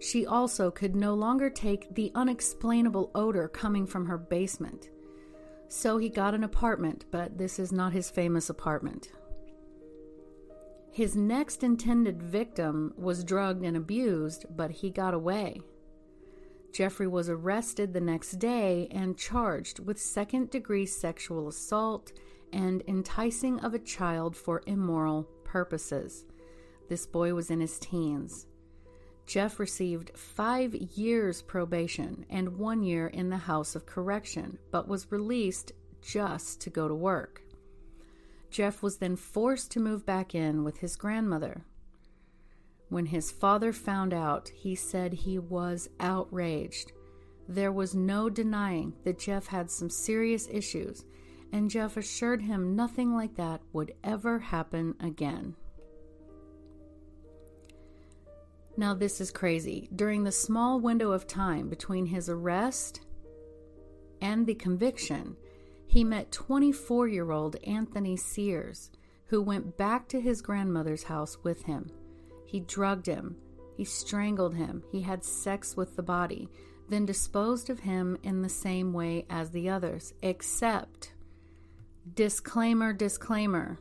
She 0.00 0.24
also 0.24 0.70
could 0.70 0.94
no 0.94 1.14
longer 1.14 1.50
take 1.50 1.94
the 1.94 2.12
unexplainable 2.14 3.10
odor 3.14 3.48
coming 3.48 3.86
from 3.86 4.06
her 4.06 4.18
basement. 4.18 4.88
So 5.68 5.98
he 5.98 6.08
got 6.08 6.34
an 6.34 6.44
apartment, 6.44 7.06
but 7.10 7.38
this 7.38 7.58
is 7.58 7.72
not 7.72 7.92
his 7.92 8.10
famous 8.10 8.48
apartment. 8.48 9.10
His 10.90 11.14
next 11.14 11.62
intended 11.62 12.22
victim 12.22 12.94
was 12.96 13.24
drugged 13.24 13.64
and 13.64 13.76
abused, 13.76 14.46
but 14.48 14.70
he 14.70 14.90
got 14.90 15.12
away. 15.12 15.60
Jeffrey 16.72 17.06
was 17.06 17.28
arrested 17.28 17.92
the 17.92 18.00
next 18.00 18.32
day 18.38 18.88
and 18.90 19.18
charged 19.18 19.78
with 19.80 20.00
second 20.00 20.50
degree 20.50 20.86
sexual 20.86 21.48
assault 21.48 22.12
and 22.52 22.82
enticing 22.86 23.60
of 23.60 23.74
a 23.74 23.78
child 23.78 24.36
for 24.36 24.62
immoral 24.66 25.24
purposes. 25.44 26.24
This 26.88 27.06
boy 27.06 27.34
was 27.34 27.50
in 27.50 27.60
his 27.60 27.78
teens. 27.78 28.46
Jeff 29.26 29.58
received 29.58 30.16
five 30.16 30.74
years 30.74 31.42
probation 31.42 32.24
and 32.30 32.56
one 32.56 32.82
year 32.82 33.08
in 33.08 33.28
the 33.28 33.36
House 33.36 33.74
of 33.74 33.86
Correction, 33.86 34.58
but 34.70 34.86
was 34.86 35.10
released 35.10 35.72
just 36.00 36.60
to 36.60 36.70
go 36.70 36.86
to 36.86 36.94
work. 36.94 37.42
Jeff 38.50 38.82
was 38.82 38.98
then 38.98 39.16
forced 39.16 39.70
to 39.72 39.80
move 39.80 40.06
back 40.06 40.34
in 40.34 40.62
with 40.62 40.78
his 40.78 40.96
grandmother. 40.96 41.64
When 42.88 43.06
his 43.06 43.32
father 43.32 43.72
found 43.72 44.14
out, 44.14 44.48
he 44.48 44.76
said 44.76 45.12
he 45.12 45.38
was 45.38 45.88
outraged. 45.98 46.92
There 47.48 47.72
was 47.72 47.94
no 47.94 48.30
denying 48.30 48.94
that 49.02 49.18
Jeff 49.18 49.48
had 49.48 49.70
some 49.70 49.90
serious 49.90 50.48
issues 50.50 51.04
and 51.52 51.70
Jeff 51.70 51.96
assured 51.96 52.42
him 52.42 52.76
nothing 52.76 53.14
like 53.14 53.34
that 53.36 53.60
would 53.72 53.94
ever 54.04 54.38
happen 54.38 54.94
again. 55.00 55.54
Now, 58.76 58.94
this 58.94 59.20
is 59.20 59.30
crazy. 59.30 59.88
During 59.94 60.24
the 60.24 60.32
small 60.32 60.80
window 60.80 61.12
of 61.12 61.26
time 61.26 61.68
between 61.68 62.06
his 62.06 62.28
arrest 62.28 63.00
and 64.20 64.46
the 64.46 64.54
conviction, 64.54 65.36
he 65.86 66.04
met 66.04 66.32
24 66.32 67.08
year 67.08 67.30
old 67.30 67.56
Anthony 67.64 68.16
Sears, 68.16 68.90
who 69.26 69.40
went 69.40 69.76
back 69.76 70.08
to 70.08 70.20
his 70.20 70.42
grandmother's 70.42 71.04
house 71.04 71.38
with 71.42 71.64
him. 71.64 71.90
He 72.44 72.60
drugged 72.60 73.06
him, 73.06 73.36
he 73.76 73.84
strangled 73.84 74.54
him, 74.54 74.84
he 74.92 75.00
had 75.00 75.24
sex 75.24 75.76
with 75.76 75.96
the 75.96 76.02
body, 76.02 76.48
then 76.88 77.06
disposed 77.06 77.70
of 77.70 77.80
him 77.80 78.16
in 78.22 78.42
the 78.42 78.48
same 78.48 78.92
way 78.92 79.26
as 79.30 79.50
the 79.50 79.68
others, 79.68 80.12
except 80.22 81.12
Disclaimer, 82.14 82.92
disclaimer. 82.92 83.78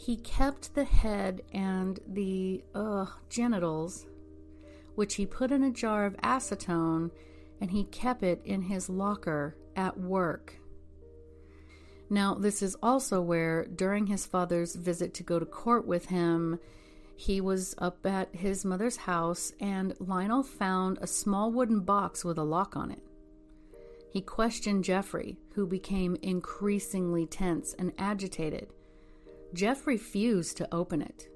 He 0.00 0.16
kept 0.16 0.74
the 0.74 0.84
head 0.84 1.42
and 1.52 2.00
the 2.08 2.64
uh, 2.74 3.04
genitals, 3.28 4.06
which 4.94 5.16
he 5.16 5.26
put 5.26 5.52
in 5.52 5.62
a 5.62 5.70
jar 5.70 6.06
of 6.06 6.16
acetone, 6.22 7.10
and 7.60 7.70
he 7.70 7.84
kept 7.84 8.22
it 8.22 8.40
in 8.42 8.62
his 8.62 8.88
locker 8.88 9.58
at 9.76 10.00
work. 10.00 10.54
Now, 12.08 12.32
this 12.32 12.62
is 12.62 12.78
also 12.82 13.20
where, 13.20 13.66
during 13.66 14.06
his 14.06 14.24
father's 14.24 14.74
visit 14.74 15.12
to 15.14 15.22
go 15.22 15.38
to 15.38 15.44
court 15.44 15.86
with 15.86 16.06
him, 16.06 16.58
he 17.14 17.42
was 17.42 17.74
up 17.76 18.06
at 18.06 18.34
his 18.34 18.64
mother's 18.64 18.96
house 18.96 19.52
and 19.60 19.94
Lionel 20.00 20.42
found 20.42 20.96
a 21.02 21.06
small 21.06 21.52
wooden 21.52 21.80
box 21.80 22.24
with 22.24 22.38
a 22.38 22.42
lock 22.42 22.74
on 22.74 22.90
it. 22.90 23.02
He 24.10 24.22
questioned 24.22 24.82
Jeffrey, 24.82 25.36
who 25.56 25.66
became 25.66 26.16
increasingly 26.22 27.26
tense 27.26 27.74
and 27.78 27.92
agitated. 27.98 28.72
Jeff 29.54 29.86
refused 29.86 30.56
to 30.56 30.68
open 30.72 31.02
it. 31.02 31.28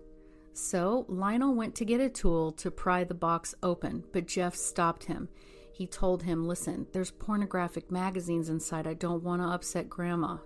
So 0.52 1.04
Lionel 1.08 1.54
went 1.54 1.74
to 1.76 1.84
get 1.84 2.00
a 2.00 2.08
tool 2.08 2.52
to 2.52 2.70
pry 2.70 3.02
the 3.02 3.14
box 3.14 3.54
open, 3.62 4.04
but 4.12 4.26
Jeff 4.26 4.54
stopped 4.54 5.04
him. 5.04 5.28
He 5.72 5.86
told 5.88 6.22
him, 6.22 6.46
Listen, 6.46 6.86
there's 6.92 7.10
pornographic 7.10 7.90
magazines 7.90 8.48
inside. 8.48 8.86
I 8.86 8.94
don't 8.94 9.24
want 9.24 9.42
to 9.42 9.48
upset 9.48 9.88
Grandma. 9.88 10.38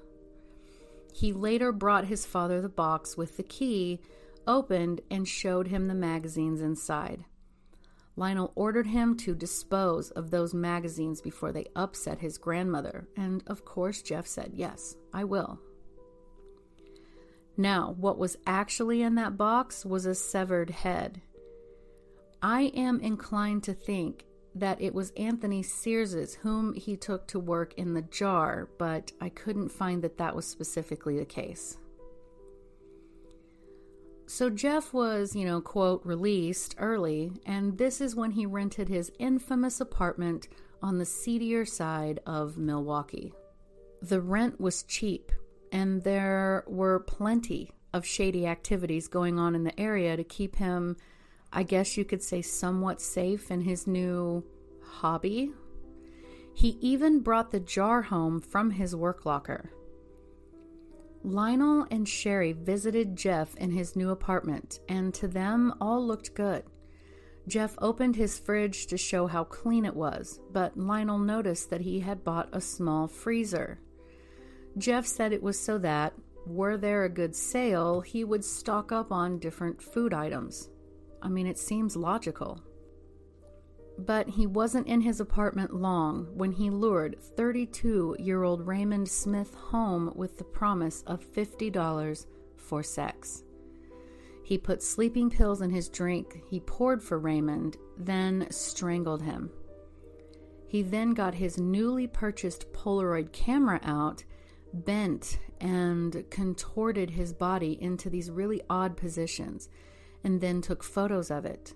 He 1.13 1.33
later 1.33 1.73
brought 1.73 2.07
his 2.07 2.25
father 2.25 2.63
the 2.63 2.69
box 2.71 3.17
with 3.17 3.37
the 3.37 3.43
key, 3.43 4.01
opened, 4.47 5.03
and 5.11 5.29
showed 5.29 5.67
him 5.67 5.89
the 5.89 5.95
magazines 5.95 6.63
inside. 6.63 7.25
Lionel 8.17 8.53
ordered 8.55 8.87
him 8.87 9.17
to 9.19 9.35
dispose 9.35 10.11
of 10.13 10.31
those 10.31 10.55
magazines 10.55 11.21
before 11.21 11.53
they 11.53 11.67
upset 11.77 12.19
his 12.19 12.39
grandmother, 12.39 13.07
and 13.17 13.45
of 13.47 13.65
course, 13.65 14.01
Jeff 14.01 14.27
said, 14.27 14.53
Yes, 14.55 14.97
I 15.13 15.25
will. 15.25 15.61
Now, 17.61 17.97
what 17.99 18.19
was 18.19 18.39
actually 18.47 19.03
in 19.03 19.17
that 19.17 19.37
box 19.37 19.85
was 19.85 20.07
a 20.07 20.15
severed 20.15 20.71
head. 20.71 21.21
I 22.41 22.71
am 22.75 23.01
inclined 23.01 23.65
to 23.65 23.75
think 23.75 24.27
that 24.55 24.81
it 24.81 24.95
was 24.95 25.11
Anthony 25.17 25.65
Sears's 25.65 26.37
whom 26.37 26.73
he 26.75 26.97
took 26.97 27.27
to 27.29 27.41
work 27.41 27.75
in 27.75 27.95
the 27.95 28.03
jar, 28.03 28.69
but 28.79 29.11
I 29.21 29.29
couldn't 29.29 29.71
find 29.71 30.03
that 30.03 30.19
that 30.19 30.37
was 30.37 30.47
specifically 30.47 31.19
the 31.19 31.25
case. 31.25 31.77
So 34.27 34.51
Jeff 34.51 34.93
was, 34.93 35.35
you 35.35 35.45
know, 35.45 35.61
quote, 35.61 36.05
released 36.05 36.77
early, 36.79 37.33
and 37.45 37.77
this 37.77 38.01
is 38.01 38.15
when 38.15 38.31
he 38.31 38.47
rented 38.47 38.89
his 38.89 39.11
infamous 39.19 39.81
apartment 39.81 40.47
on 40.81 40.99
the 40.99 41.07
seedier 41.07 41.65
side 41.65 42.21
of 42.25 42.57
Milwaukee. 42.57 43.33
The 44.01 44.21
rent 44.21 44.61
was 44.61 44.85
cheap, 44.85 45.33
and 45.73 46.03
there 46.03 46.65
were 46.67 47.01
plenty 47.01 47.73
of 47.93 48.05
shady 48.05 48.47
activities 48.47 49.09
going 49.09 49.39
on 49.39 49.55
in 49.55 49.65
the 49.65 49.79
area 49.81 50.17
to 50.17 50.25
keep 50.25 50.57
him, 50.57 50.97
I 51.53 51.63
guess 51.63 51.97
you 51.97 52.05
could 52.05 52.23
say, 52.23 52.43
somewhat 52.43 53.01
safe 53.01 53.51
in 53.51 53.63
his 53.63 53.87
new 53.87 54.45
hobby. 54.83 55.53
He 56.55 56.77
even 56.81 57.21
brought 57.21 57.51
the 57.51 57.61
jar 57.61 58.03
home 58.03 58.41
from 58.41 58.73
his 58.73 58.95
work 58.95 59.25
locker. 59.25 59.71
Lionel 61.23 61.87
and 61.91 62.09
Sherry 62.09 62.53
visited 62.53 63.17
Jeff 63.17 63.55
in 63.57 63.71
his 63.71 63.97
new 63.97 64.11
apartment, 64.11 64.81
and 64.89 65.13
to 65.15 65.29
them, 65.29 65.75
all 65.81 66.05
looked 66.05 66.35
good. 66.35 66.65
Jeff 67.47 67.75
opened 67.79 68.17
his 68.17 68.39
fridge 68.39 68.87
to 68.87 68.97
show 68.97 69.27
how 69.27 69.45
clean 69.45 69.85
it 69.85 69.97
was, 69.97 70.39
but 70.53 70.77
Lionel 70.77 71.19
noticed 71.19 71.71
that 71.71 71.81
he 71.81 72.01
had 72.01 72.23
bought 72.23 72.49
a 72.53 72.61
small 72.61 73.09
freezer. 73.09 73.81
Jeff 74.79 75.07
said 75.07 75.33
it 75.33 75.43
was 75.43 75.59
so 75.59 75.77
that, 75.79 76.15
were 76.47 76.77
there 76.77 77.05
a 77.05 77.11
good 77.11 77.35
sale, 77.35 78.01
he 78.01 78.25
would 78.25 78.45
stock 78.45 78.93
up 78.93 79.13
on 79.13 79.39
different 79.39 79.83
food 79.83 80.15
items. 80.15 80.71
I 81.21 81.29
mean, 81.29 81.47
it 81.47 81.59
seems 81.59 81.97
logical. 81.97 82.63
But 83.99 84.29
he 84.29 84.47
wasn't 84.47 84.87
in 84.87 85.01
his 85.01 85.21
apartment 85.21 85.75
long 85.75 86.29
when 86.35 86.53
he 86.53 86.71
lured 86.71 87.21
32 87.21 88.17
year 88.21 88.45
old 88.45 88.67
Raymond 88.67 89.09
Smith 89.09 89.55
home 89.55 90.13
with 90.15 90.39
the 90.39 90.45
promise 90.45 91.03
of 91.07 91.31
$50 91.33 92.27
for 92.57 92.83
sex. 92.83 93.43
He 94.45 94.57
put 94.57 94.83
sleeping 94.83 95.29
pills 95.29 95.61
in 95.61 95.71
his 95.71 95.89
drink 95.89 96.43
he 96.49 96.61
poured 96.61 97.03
for 97.03 97.19
Raymond, 97.19 97.77
then 97.99 98.47
strangled 98.51 99.23
him. 99.23 99.51
He 100.69 100.83
then 100.83 101.13
got 101.13 101.35
his 101.35 101.59
newly 101.59 102.07
purchased 102.07 102.73
Polaroid 102.73 103.33
camera 103.33 103.81
out, 103.83 104.25
bent 104.85 105.39
and 105.61 106.25
contorted 106.31 107.11
his 107.11 107.33
body 107.33 107.77
into 107.81 108.09
these 108.09 108.31
really 108.31 108.63
odd 108.71 108.97
positions 108.97 109.69
and 110.25 110.41
then 110.41 110.61
took 110.61 110.83
photos 110.83 111.31
of 111.31 111.45
it. 111.45 111.75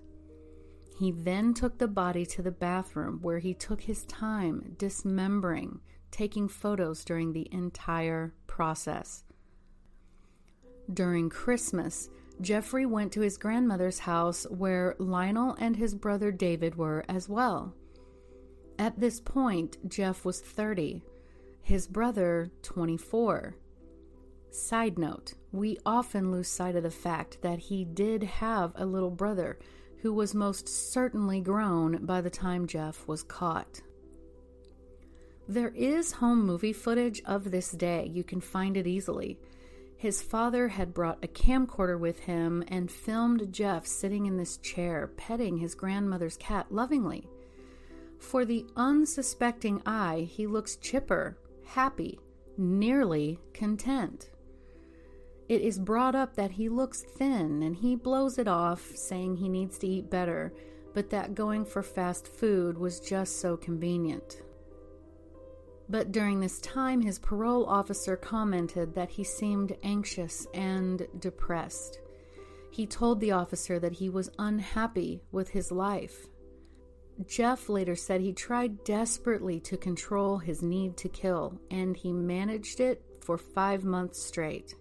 He 0.98 1.10
then 1.10 1.54
took 1.54 1.78
the 1.78 1.88
body 1.88 2.24
to 2.26 2.42
the 2.42 2.50
bathroom 2.50 3.18
where 3.22 3.38
he 3.38 3.54
took 3.54 3.82
his 3.82 4.04
time 4.04 4.74
dismembering, 4.78 5.80
taking 6.10 6.48
photos 6.48 7.04
during 7.04 7.32
the 7.32 7.48
entire 7.50 8.34
process. 8.46 9.24
During 10.92 11.30
Christmas, 11.30 12.10
Jeffrey 12.40 12.86
went 12.86 13.12
to 13.12 13.20
his 13.20 13.38
grandmother's 13.38 14.00
house 14.00 14.44
where 14.50 14.94
Lionel 14.98 15.56
and 15.58 15.76
his 15.76 15.94
brother 15.94 16.30
David 16.30 16.76
were 16.76 17.04
as 17.08 17.28
well. 17.28 17.74
At 18.78 18.98
this 18.98 19.20
point, 19.20 19.78
Jeff 19.88 20.24
was 20.24 20.40
30, 20.40 21.02
his 21.62 21.86
brother 21.86 22.50
24. 22.62 23.56
Side 24.50 24.98
note, 24.98 25.34
we 25.52 25.78
often 25.86 26.30
lose 26.30 26.48
sight 26.48 26.76
of 26.76 26.82
the 26.82 26.90
fact 26.90 27.40
that 27.42 27.58
he 27.58 27.84
did 27.84 28.22
have 28.22 28.72
a 28.74 28.84
little 28.84 29.10
brother 29.10 29.58
who 30.02 30.12
was 30.12 30.34
most 30.34 30.68
certainly 30.68 31.40
grown 31.40 32.04
by 32.04 32.20
the 32.20 32.28
time 32.28 32.66
Jeff 32.66 33.06
was 33.06 33.22
caught. 33.22 33.80
There 35.48 35.72
is 35.74 36.12
home 36.12 36.44
movie 36.44 36.72
footage 36.72 37.22
of 37.24 37.50
this 37.50 37.70
day. 37.70 38.10
You 38.12 38.24
can 38.24 38.40
find 38.40 38.76
it 38.76 38.86
easily. 38.86 39.38
His 39.96 40.20
father 40.20 40.68
had 40.68 40.92
brought 40.92 41.24
a 41.24 41.28
camcorder 41.28 41.98
with 41.98 42.18
him 42.20 42.64
and 42.66 42.90
filmed 42.90 43.52
Jeff 43.52 43.86
sitting 43.86 44.26
in 44.26 44.36
this 44.36 44.56
chair, 44.58 45.12
petting 45.16 45.58
his 45.58 45.76
grandmother's 45.76 46.36
cat 46.36 46.72
lovingly. 46.72 47.28
For 48.18 48.44
the 48.44 48.66
unsuspecting 48.76 49.82
eye, 49.86 50.28
he 50.30 50.46
looks 50.46 50.76
chipper, 50.76 51.38
happy, 51.64 52.18
nearly 52.56 53.38
content. 53.54 54.30
It 55.48 55.60
is 55.60 55.78
brought 55.78 56.14
up 56.14 56.36
that 56.36 56.52
he 56.52 56.68
looks 56.68 57.02
thin 57.02 57.62
and 57.62 57.76
he 57.76 57.96
blows 57.96 58.38
it 58.38 58.48
off, 58.48 58.80
saying 58.94 59.36
he 59.36 59.48
needs 59.48 59.78
to 59.78 59.86
eat 59.86 60.10
better, 60.10 60.52
but 60.94 61.10
that 61.10 61.34
going 61.34 61.64
for 61.64 61.82
fast 61.82 62.26
food 62.28 62.78
was 62.78 63.00
just 63.00 63.40
so 63.40 63.56
convenient. 63.56 64.42
But 65.88 66.12
during 66.12 66.40
this 66.40 66.58
time, 66.60 67.02
his 67.02 67.18
parole 67.18 67.66
officer 67.66 68.16
commented 68.16 68.94
that 68.94 69.10
he 69.10 69.24
seemed 69.24 69.76
anxious 69.82 70.46
and 70.54 71.06
depressed. 71.18 72.00
He 72.70 72.86
told 72.86 73.20
the 73.20 73.32
officer 73.32 73.78
that 73.78 73.92
he 73.92 74.08
was 74.08 74.30
unhappy 74.38 75.20
with 75.32 75.50
his 75.50 75.70
life. 75.70 76.28
Jeff 77.26 77.68
later 77.68 77.94
said 77.94 78.20
he 78.20 78.32
tried 78.32 78.84
desperately 78.84 79.60
to 79.60 79.76
control 79.76 80.38
his 80.38 80.62
need 80.62 80.96
to 80.96 81.08
kill, 81.08 81.60
and 81.70 81.96
he 81.96 82.12
managed 82.12 82.80
it 82.80 83.02
for 83.20 83.36
five 83.36 83.84
months 83.84 84.22
straight. 84.22 84.74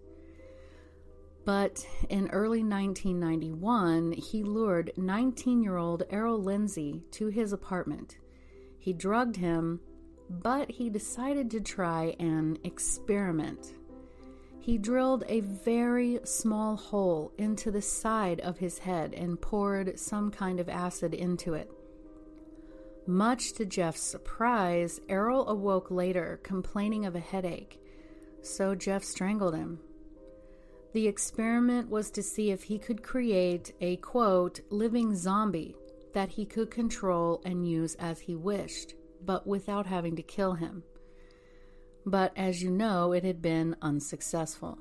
But 1.43 1.85
in 2.09 2.29
early 2.29 2.63
1991, 2.63 4.13
he 4.13 4.43
lured 4.43 4.91
19 4.95 5.63
year 5.63 5.77
old 5.77 6.03
Errol 6.09 6.41
Lindsay 6.41 7.03
to 7.11 7.27
his 7.27 7.51
apartment. 7.51 8.17
He 8.79 8.93
drugged 8.93 9.35
him, 9.35 9.79
but 10.29 10.71
he 10.71 10.89
decided 10.89 11.51
to 11.51 11.61
try 11.61 12.15
an 12.19 12.57
experiment. 12.63 13.73
He 14.59 14.77
drilled 14.77 15.23
a 15.27 15.39
very 15.39 16.19
small 16.23 16.75
hole 16.75 17.31
into 17.37 17.71
the 17.71 17.81
side 17.81 18.39
of 18.41 18.59
his 18.59 18.77
head 18.77 19.13
and 19.15 19.41
poured 19.41 19.99
some 19.99 20.29
kind 20.29 20.59
of 20.59 20.69
acid 20.69 21.15
into 21.15 21.55
it. 21.55 21.71
Much 23.07 23.53
to 23.53 23.65
Jeff's 23.65 24.01
surprise, 24.01 25.01
Errol 25.09 25.47
awoke 25.47 25.89
later 25.89 26.39
complaining 26.43 27.05
of 27.05 27.15
a 27.15 27.19
headache, 27.19 27.79
so 28.41 28.75
Jeff 28.75 29.03
strangled 29.03 29.55
him. 29.55 29.79
The 30.93 31.07
experiment 31.07 31.89
was 31.89 32.11
to 32.11 32.21
see 32.21 32.51
if 32.51 32.63
he 32.63 32.77
could 32.77 33.01
create 33.01 33.73
a 33.81 33.95
quote, 33.97 34.59
living 34.69 35.15
zombie 35.15 35.75
that 36.13 36.29
he 36.29 36.45
could 36.45 36.69
control 36.69 37.41
and 37.45 37.67
use 37.67 37.95
as 37.95 38.19
he 38.19 38.35
wished, 38.35 38.93
but 39.25 39.47
without 39.47 39.85
having 39.85 40.15
to 40.17 40.21
kill 40.21 40.53
him. 40.53 40.83
But 42.05 42.33
as 42.35 42.61
you 42.61 42.69
know, 42.69 43.13
it 43.13 43.23
had 43.23 43.41
been 43.41 43.75
unsuccessful. 43.81 44.77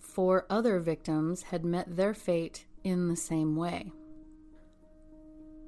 Four 0.00 0.46
other 0.50 0.80
victims 0.80 1.44
had 1.44 1.64
met 1.64 1.96
their 1.96 2.14
fate 2.14 2.66
in 2.82 3.08
the 3.08 3.16
same 3.16 3.56
way. 3.56 3.92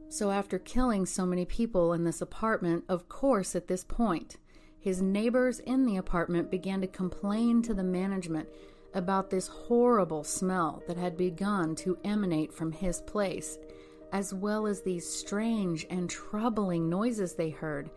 So, 0.08 0.30
after 0.30 0.58
killing 0.58 1.04
so 1.04 1.26
many 1.26 1.44
people 1.44 1.92
in 1.92 2.04
this 2.04 2.20
apartment, 2.20 2.84
of 2.88 3.08
course, 3.08 3.56
at 3.56 3.66
this 3.66 3.84
point, 3.84 4.36
his 4.78 5.02
neighbors 5.02 5.58
in 5.60 5.84
the 5.84 5.96
apartment 5.96 6.50
began 6.50 6.80
to 6.80 6.86
complain 6.86 7.60
to 7.62 7.74
the 7.74 7.82
management 7.82 8.48
about 8.94 9.30
this 9.30 9.48
horrible 9.48 10.22
smell 10.22 10.82
that 10.86 10.96
had 10.96 11.16
begun 11.16 11.74
to 11.74 11.98
emanate 12.04 12.52
from 12.52 12.72
his 12.72 13.00
place, 13.00 13.58
as 14.12 14.32
well 14.32 14.66
as 14.66 14.82
these 14.82 15.06
strange 15.06 15.86
and 15.90 16.08
troubling 16.08 16.88
noises 16.88 17.34
they 17.34 17.50
heard, 17.50 17.90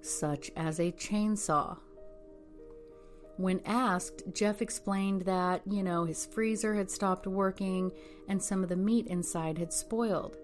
such 0.00 0.50
as 0.56 0.78
a 0.78 0.92
chainsaw. 0.92 1.76
When 3.36 3.60
asked, 3.66 4.22
Jeff 4.32 4.62
explained 4.62 5.22
that, 5.22 5.60
you 5.66 5.82
know, 5.82 6.04
his 6.04 6.24
freezer 6.24 6.74
had 6.74 6.90
stopped 6.90 7.26
working 7.26 7.92
and 8.28 8.42
some 8.42 8.62
of 8.62 8.70
the 8.70 8.76
meat 8.76 9.08
inside 9.08 9.58
had 9.58 9.72
spoiled. 9.72 10.38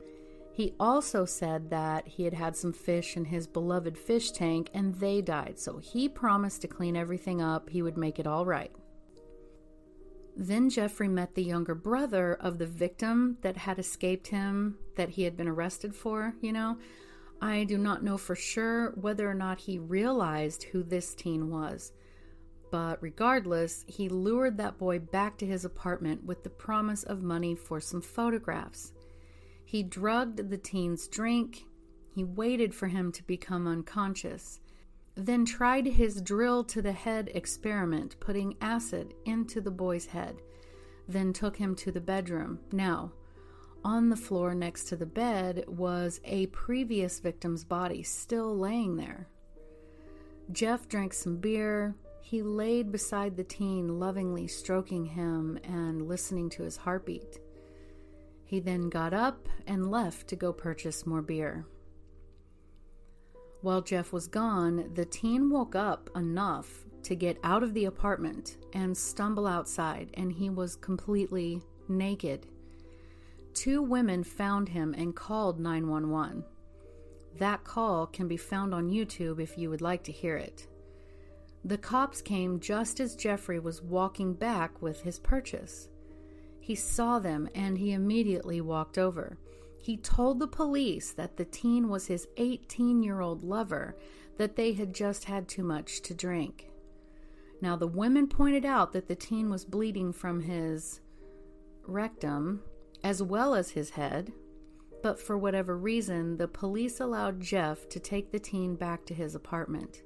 He 0.53 0.75
also 0.79 1.25
said 1.25 1.71
that 1.71 2.07
he 2.07 2.25
had 2.25 2.35
had 2.35 2.57
some 2.57 2.75
fish 2.75 3.17
in 3.17 3.25
his 3.25 3.47
beloved 3.47 3.97
fish 3.97 4.33
tank 4.33 4.69
and 4.75 4.95
they 4.95 5.23
died, 5.23 5.59
so 5.59 5.79
he 5.79 6.09
promised 6.09 6.61
to 6.63 6.69
clean 6.69 6.95
everything 6.95 7.41
up, 7.41 7.71
he 7.71 7.81
would 7.81 7.97
make 7.97 8.19
it 8.19 8.27
all 8.27 8.45
right. 8.45 8.71
Then 10.37 10.71
Jeffrey 10.71 11.09
met 11.09 11.35
the 11.35 11.43
younger 11.43 11.75
brother 11.75 12.35
of 12.35 12.59
the 12.59 12.67
victim 12.67 13.39
that 13.43 13.57
had 13.57 13.79
escaped 13.79 14.29
him, 14.29 14.79
that 14.97 15.11
he 15.11 15.23
had 15.23 15.37
been 15.37 15.49
arrested 15.49 15.95
for, 15.95 16.35
you 16.41 16.53
know. 16.53 16.79
I 17.41 17.65
do 17.65 17.77
not 17.77 18.05
know 18.05 18.17
for 18.17 18.37
sure 18.37 18.93
whether 18.93 19.29
or 19.29 19.35
not 19.35 19.59
he 19.59 19.79
realized 19.79 20.63
who 20.65 20.83
this 20.83 21.15
teen 21.15 21.51
was. 21.51 21.93
But 22.71 23.03
regardless, 23.03 23.85
he 23.87 24.09
lured 24.09 24.57
that 24.59 24.79
boy 24.79 24.99
back 25.01 25.37
to 25.39 25.47
his 25.47 25.65
apartment 25.65 26.25
with 26.25 26.45
the 26.45 26.51
promise 26.51 27.03
of 27.03 27.23
money 27.23 27.55
for 27.55 27.81
some 27.81 28.01
photographs. 28.01 28.93
He 29.73 29.83
drugged 29.83 30.51
the 30.51 30.59
teen's 30.59 31.09
drink. 31.09 31.65
He 32.15 32.25
waited 32.25 32.75
for 32.75 32.89
him 32.89 33.11
to 33.13 33.23
become 33.25 33.67
unconscious 33.67 34.61
then 35.15 35.45
tried 35.45 35.87
his 35.87 36.23
drill 36.23 36.65
to 36.65 36.81
the 36.81 36.93
head 36.93 37.31
experiment, 37.35 38.19
putting 38.21 38.57
acid 38.61 39.15
into 39.25 39.61
the 39.61 39.71
boy's 39.71 40.07
head, 40.07 40.41
then 41.07 41.33
took 41.33 41.57
him 41.57 41.75
to 41.75 41.93
the 41.93 42.01
bedroom. 42.01 42.59
Now, 42.73 43.13
on 43.85 44.09
the 44.09 44.17
floor 44.17 44.55
next 44.55 44.85
to 44.85 44.97
the 44.97 45.07
bed 45.07 45.65
was 45.67 46.21
a 46.25 46.47
previous 46.47 47.21
victim's 47.21 47.65
body 47.65 48.03
still 48.03 48.57
laying 48.57 48.97
there. 48.97 49.29
Jeff 50.51 50.89
drank 50.89 51.13
some 51.13 51.37
beer. 51.37 51.95
He 52.23 52.43
laid 52.43 52.93
beside 52.93 53.37
the 53.37 53.45
teen, 53.45 53.99
lovingly 53.99 54.47
stroking 54.47 55.05
him 55.05 55.59
and 55.65 56.09
listening 56.09 56.49
to 56.51 56.63
his 56.63 56.77
heartbeat. 56.77 57.41
He 58.53 58.61
then 58.61 58.91
got 58.91 59.15
up 59.15 59.49
and 59.67 59.91
left 59.91 60.29
to 60.29 60.37
go 60.37 60.53
purchase 60.53 61.07
more 61.07 61.23
beer. 61.23 61.65
While 63.63 63.81
Jeff 63.81 64.13
was 64.13 64.27
gone, 64.27 64.91
the 64.93 65.07
teen 65.07 65.49
woke 65.49 65.75
up 65.75 66.11
enough 66.15 66.85
to 67.05 67.17
get 67.17 67.39
out 67.43 67.63
of 67.63 67.73
the 67.73 67.87
apartment 67.87 68.59
and 68.75 68.95
stumble 68.95 69.47
outside, 69.47 70.11
and 70.19 70.31
he 70.31 70.51
was 70.51 70.77
completely 70.77 71.63
naked. 71.89 72.47
Two 73.55 73.81
women 73.81 74.23
found 74.23 74.69
him 74.69 74.95
and 74.99 75.17
called 75.17 75.59
911. 75.59 76.45
That 77.39 77.65
call 77.65 78.07
can 78.07 78.29
be 78.29 78.37
found 78.37 78.75
on 78.75 78.91
YouTube 78.91 79.41
if 79.41 79.57
you 79.57 79.71
would 79.71 79.81
like 79.81 80.05
to 80.05 80.13
hear 80.13 80.37
it. 80.37 80.69
The 81.65 81.79
cops 81.79 82.21
came 82.21 82.61
just 82.61 83.01
as 83.01 83.17
Jeffrey 83.17 83.61
was 83.61 83.81
walking 83.81 84.35
back 84.35 84.83
with 84.83 85.01
his 85.01 85.19
purchase. 85.19 85.89
He 86.73 86.77
saw 86.77 87.19
them 87.19 87.51
and 87.55 87.77
he 87.77 87.93
immediately 87.93 88.63
walked 88.63 88.97
over. 88.97 89.37
He 89.79 89.99
told 89.99 90.39
the 90.39 90.47
police 90.47 91.13
that 91.13 91.37
the 91.37 91.45
teen 91.45 91.91
was 91.91 92.07
his 92.07 92.27
18 92.39 93.03
year 93.03 93.21
old 93.21 93.45
lover, 93.45 93.95
that 94.39 94.57
they 94.57 94.73
had 94.73 94.95
just 94.95 95.25
had 95.25 95.49
too 95.49 95.65
much 95.65 96.01
to 96.01 96.15
drink. 96.15 96.71
Now, 97.61 97.77
the 97.77 97.87
women 97.87 98.27
pointed 98.27 98.65
out 98.65 98.93
that 98.93 99.07
the 99.07 99.15
teen 99.15 99.51
was 99.51 99.67
bleeding 99.67 100.15
from 100.15 100.41
his 100.41 101.03
rectum 101.87 102.63
as 103.05 103.23
well 103.23 103.55
as 103.55 103.73
his 103.73 103.91
head, 103.91 104.33
but 105.03 105.21
for 105.21 105.37
whatever 105.37 105.77
reason, 105.77 106.39
the 106.39 106.49
police 106.49 107.01
allowed 107.01 107.43
Jeff 107.43 107.87
to 107.91 108.01
take 108.01 108.33
the 108.33 108.41
teen 108.41 108.77
back 108.77 109.05
to 109.05 109.15
his 109.15 109.35
apartment. 109.35 110.01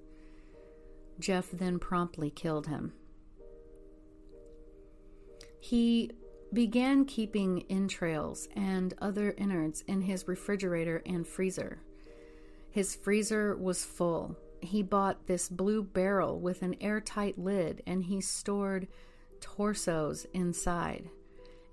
Jeff 1.20 1.49
then 1.53 1.78
promptly 1.78 2.28
killed 2.28 2.66
him. 2.66 2.93
He 5.61 6.11
began 6.53 7.05
keeping 7.05 7.64
entrails 7.68 8.49
and 8.55 8.94
other 9.01 9.34
innards 9.36 9.82
in 9.86 10.03
his 10.03 10.28
refrigerator 10.28 11.03
and 11.05 11.26
freezer. 11.26 11.80
His 12.70 12.94
freezer 12.94 13.57
was 13.57 13.84
full. 13.84 14.36
he 14.62 14.82
bought 14.82 15.26
this 15.26 15.49
blue 15.49 15.82
barrel 15.82 16.40
with 16.40 16.62
an 16.62 16.74
airtight 16.80 17.38
lid 17.38 17.82
and 17.86 18.05
he 18.05 18.20
stored 18.20 18.88
torsos 19.40 20.26
inside. 20.32 21.11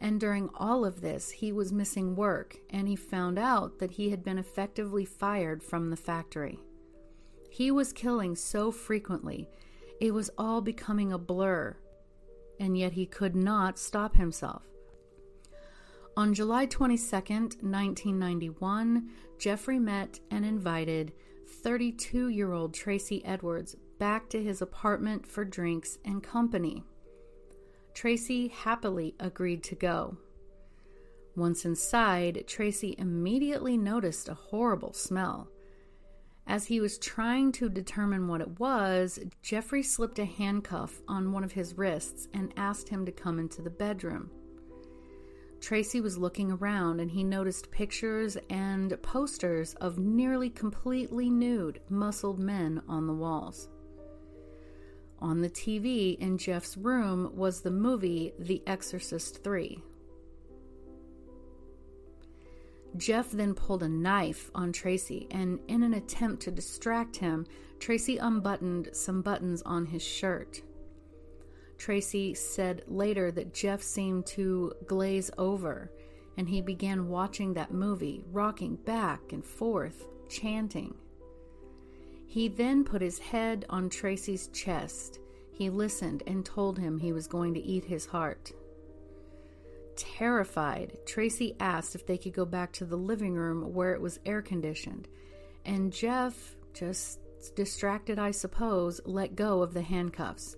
And 0.01 0.19
during 0.19 0.49
all 0.55 0.83
of 0.83 1.01
this, 1.01 1.31
he 1.31 1.51
was 1.51 1.71
missing 1.71 2.15
work 2.15 2.57
and 2.69 2.87
he 2.87 2.95
found 2.95 3.39
out 3.39 3.79
that 3.79 3.91
he 3.91 4.09
had 4.09 4.23
been 4.23 4.37
effectively 4.37 5.05
fired 5.05 5.63
from 5.63 5.89
the 5.89 5.95
factory. 5.97 6.59
He 7.49 7.71
was 7.71 7.93
killing 7.93 8.35
so 8.35 8.71
frequently, 8.71 9.47
it 10.01 10.13
was 10.13 10.29
all 10.37 10.59
becoming 10.59 11.13
a 11.13 11.17
blur, 11.17 11.77
and 12.59 12.77
yet 12.77 12.93
he 12.93 13.05
could 13.05 13.35
not 13.35 13.77
stop 13.77 14.15
himself. 14.15 14.63
On 16.15 16.33
July 16.33 16.65
22, 16.67 17.15
1991, 17.15 19.09
Jeffrey 19.39 19.79
met 19.79 20.19
and 20.29 20.45
invited 20.45 21.11
32 21.63 22.29
year 22.29 22.53
old 22.53 22.73
Tracy 22.73 23.23
Edwards 23.25 23.75
back 23.97 24.29
to 24.29 24.43
his 24.43 24.61
apartment 24.61 25.25
for 25.25 25.43
drinks 25.43 25.97
and 26.05 26.21
company. 26.21 26.83
Tracy 27.93 28.47
happily 28.49 29.15
agreed 29.19 29.63
to 29.63 29.75
go. 29.75 30.17
Once 31.35 31.65
inside, 31.65 32.43
Tracy 32.47 32.95
immediately 32.97 33.75
noticed 33.77 34.29
a 34.29 34.33
horrible 34.33 34.93
smell. 34.93 35.47
As 36.45 36.65
he 36.65 36.81
was 36.81 36.97
trying 36.97 37.51
to 37.53 37.69
determine 37.69 38.27
what 38.27 38.41
it 38.41 38.59
was, 38.59 39.19
Jeffrey 39.41 39.81
slipped 39.81 40.19
a 40.19 40.25
handcuff 40.25 41.01
on 41.07 41.31
one 41.31 41.43
of 41.43 41.53
his 41.53 41.77
wrists 41.77 42.27
and 42.33 42.53
asked 42.57 42.89
him 42.89 43.05
to 43.05 43.11
come 43.11 43.39
into 43.39 43.61
the 43.61 43.69
bedroom. 43.69 44.29
Tracy 45.61 46.01
was 46.01 46.17
looking 46.17 46.51
around 46.51 46.99
and 46.99 47.09
he 47.09 47.23
noticed 47.23 47.71
pictures 47.71 48.37
and 48.49 49.01
posters 49.01 49.73
of 49.75 49.97
nearly 49.97 50.49
completely 50.49 51.29
nude, 51.29 51.79
muscled 51.89 52.37
men 52.37 52.81
on 52.89 53.07
the 53.07 53.13
walls. 53.13 53.69
On 55.19 55.39
the 55.39 55.49
TV 55.49 56.19
in 56.19 56.37
Jeff's 56.37 56.75
room 56.75 57.31
was 57.33 57.61
the 57.61 57.71
movie 57.71 58.33
The 58.37 58.61
Exorcist 58.67 59.41
3. 59.41 59.81
Jeff 62.97 63.31
then 63.31 63.53
pulled 63.53 63.83
a 63.83 63.89
knife 63.89 64.51
on 64.53 64.71
Tracy, 64.71 65.27
and 65.31 65.59
in 65.67 65.83
an 65.83 65.93
attempt 65.93 66.43
to 66.43 66.51
distract 66.51 67.17
him, 67.17 67.45
Tracy 67.79 68.17
unbuttoned 68.17 68.89
some 68.93 69.21
buttons 69.21 69.61
on 69.63 69.85
his 69.87 70.01
shirt. 70.01 70.61
Tracy 71.77 72.33
said 72.33 72.83
later 72.87 73.31
that 73.31 73.53
Jeff 73.53 73.81
seemed 73.81 74.25
to 74.27 74.73
glaze 74.87 75.31
over 75.37 75.91
and 76.37 76.49
he 76.49 76.61
began 76.61 77.09
watching 77.09 77.53
that 77.53 77.73
movie, 77.73 78.23
rocking 78.31 78.75
back 78.75 79.31
and 79.31 79.45
forth, 79.45 80.07
chanting. 80.29 80.95
He 82.25 82.47
then 82.47 82.83
put 82.83 83.01
his 83.01 83.19
head 83.19 83.65
on 83.69 83.89
Tracy's 83.89 84.47
chest. 84.47 85.19
He 85.51 85.69
listened 85.69 86.23
and 86.25 86.43
told 86.43 86.79
him 86.79 86.97
he 86.97 87.13
was 87.13 87.27
going 87.27 87.53
to 87.53 87.61
eat 87.61 87.85
his 87.85 88.07
heart. 88.07 88.51
Terrified, 89.95 90.97
Tracy 91.05 91.55
asked 91.59 91.95
if 91.95 92.05
they 92.05 92.17
could 92.17 92.33
go 92.33 92.45
back 92.45 92.71
to 92.73 92.85
the 92.85 92.97
living 92.97 93.35
room 93.35 93.73
where 93.73 93.93
it 93.93 94.01
was 94.01 94.19
air 94.25 94.41
conditioned, 94.41 95.07
and 95.65 95.93
Jeff, 95.93 96.55
just 96.73 97.19
distracted 97.55 98.17
I 98.17 98.31
suppose, 98.31 99.01
let 99.05 99.35
go 99.35 99.61
of 99.61 99.73
the 99.73 99.81
handcuffs. 99.81 100.55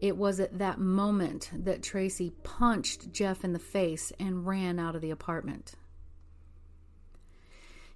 It 0.00 0.16
was 0.16 0.40
at 0.40 0.58
that 0.58 0.78
moment 0.78 1.50
that 1.54 1.82
Tracy 1.82 2.32
punched 2.42 3.12
Jeff 3.12 3.44
in 3.44 3.52
the 3.52 3.58
face 3.58 4.12
and 4.18 4.46
ran 4.46 4.78
out 4.78 4.94
of 4.94 5.00
the 5.00 5.10
apartment. 5.10 5.74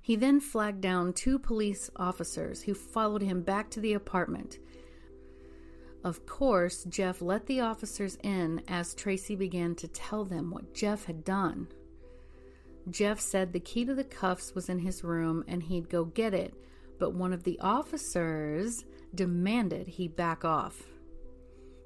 He 0.01 0.17
then 0.17 0.41
flagged 0.41 0.81
down 0.81 1.13
two 1.13 1.39
police 1.39 1.91
officers 1.97 2.63
who 2.63 2.73
followed 2.73 3.21
him 3.21 3.43
back 3.43 3.69
to 3.71 3.81
the 3.81 3.93
apartment. 3.93 4.59
Of 6.05 6.27
course, 6.27 6.85
Jeff 6.85 7.21
let 7.21 7.47
the 7.47 7.61
officers 7.61 8.17
in 8.23 8.63
as 8.69 8.95
Tracy 8.95 9.35
began 9.35 9.75
to 9.77 9.89
tell 9.89 10.25
them 10.25 10.51
what 10.51 10.75
Jeff 10.75 11.05
had 11.05 11.25
done. 11.25 11.69
Jeff 12.91 13.21
said 13.21 13.53
the 13.53 13.61
key 13.61 13.85
to 13.85 13.95
the 13.95 14.05
cuffs 14.05 14.55
was 14.55 14.69
in 14.69 14.79
his 14.79 15.05
room 15.05 15.45
and 15.47 15.63
he'd 15.63 15.91
go 15.91 16.05
get 16.05 16.33
it, 16.33 16.55
but 16.99 17.15
one 17.15 17.33
of 17.33 17.45
the 17.45 17.59
officers 17.61 18.85
demanded 19.15 19.87
he 19.87 20.09
back 20.09 20.45
off. 20.45 20.83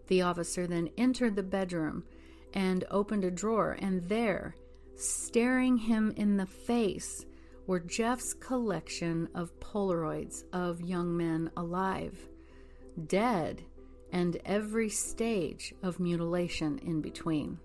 The 0.08 0.22
officer 0.22 0.66
then 0.66 0.90
entered 0.98 1.36
the 1.36 1.42
bedroom 1.42 2.04
and 2.52 2.84
opened 2.90 3.24
a 3.24 3.30
drawer, 3.30 3.76
and 3.80 4.02
there, 4.08 4.54
staring 4.94 5.78
him 5.78 6.12
in 6.16 6.36
the 6.36 6.46
face, 6.46 7.24
were 7.66 7.80
Jeff's 7.80 8.34
collection 8.34 9.28
of 9.34 9.58
Polaroids 9.58 10.44
of 10.52 10.82
young 10.82 11.16
men 11.16 11.50
alive, 11.56 12.28
dead, 13.06 13.62
and 14.12 14.38
every 14.44 14.90
stage 14.90 15.74
of 15.82 15.98
mutilation 15.98 16.78
in 16.78 17.00
between. 17.00 17.58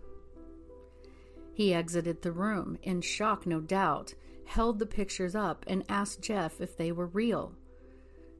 He 1.53 1.73
exited 1.73 2.21
the 2.21 2.31
room, 2.31 2.77
in 2.83 3.01
shock, 3.01 3.45
no 3.45 3.59
doubt, 3.59 4.13
held 4.45 4.79
the 4.79 4.85
pictures 4.85 5.35
up, 5.35 5.65
and 5.67 5.83
asked 5.89 6.21
Jeff 6.21 6.61
if 6.61 6.77
they 6.77 6.91
were 6.91 7.07
real. 7.07 7.53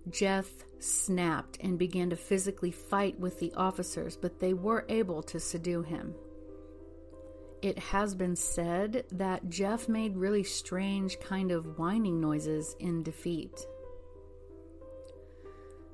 Jeff 0.10 0.49
snapped 0.80 1.58
and 1.60 1.78
began 1.78 2.10
to 2.10 2.16
physically 2.16 2.72
fight 2.72 3.20
with 3.20 3.39
the 3.39 3.53
officers, 3.55 4.16
but 4.16 4.39
they 4.39 4.53
were 4.53 4.86
able 4.88 5.22
to 5.24 5.39
subdue 5.39 5.82
him. 5.82 6.16
It 7.62 7.80
has 7.80 8.14
been 8.14 8.36
said 8.36 9.05
that 9.12 9.49
Jeff 9.49 9.89
made 9.89 10.16
really 10.16 10.43
strange 10.43 11.20
kind 11.20 11.51
of 11.51 11.78
whining 11.78 12.22
noises 12.22 12.76
in 12.80 13.01
defeat. 13.03 13.66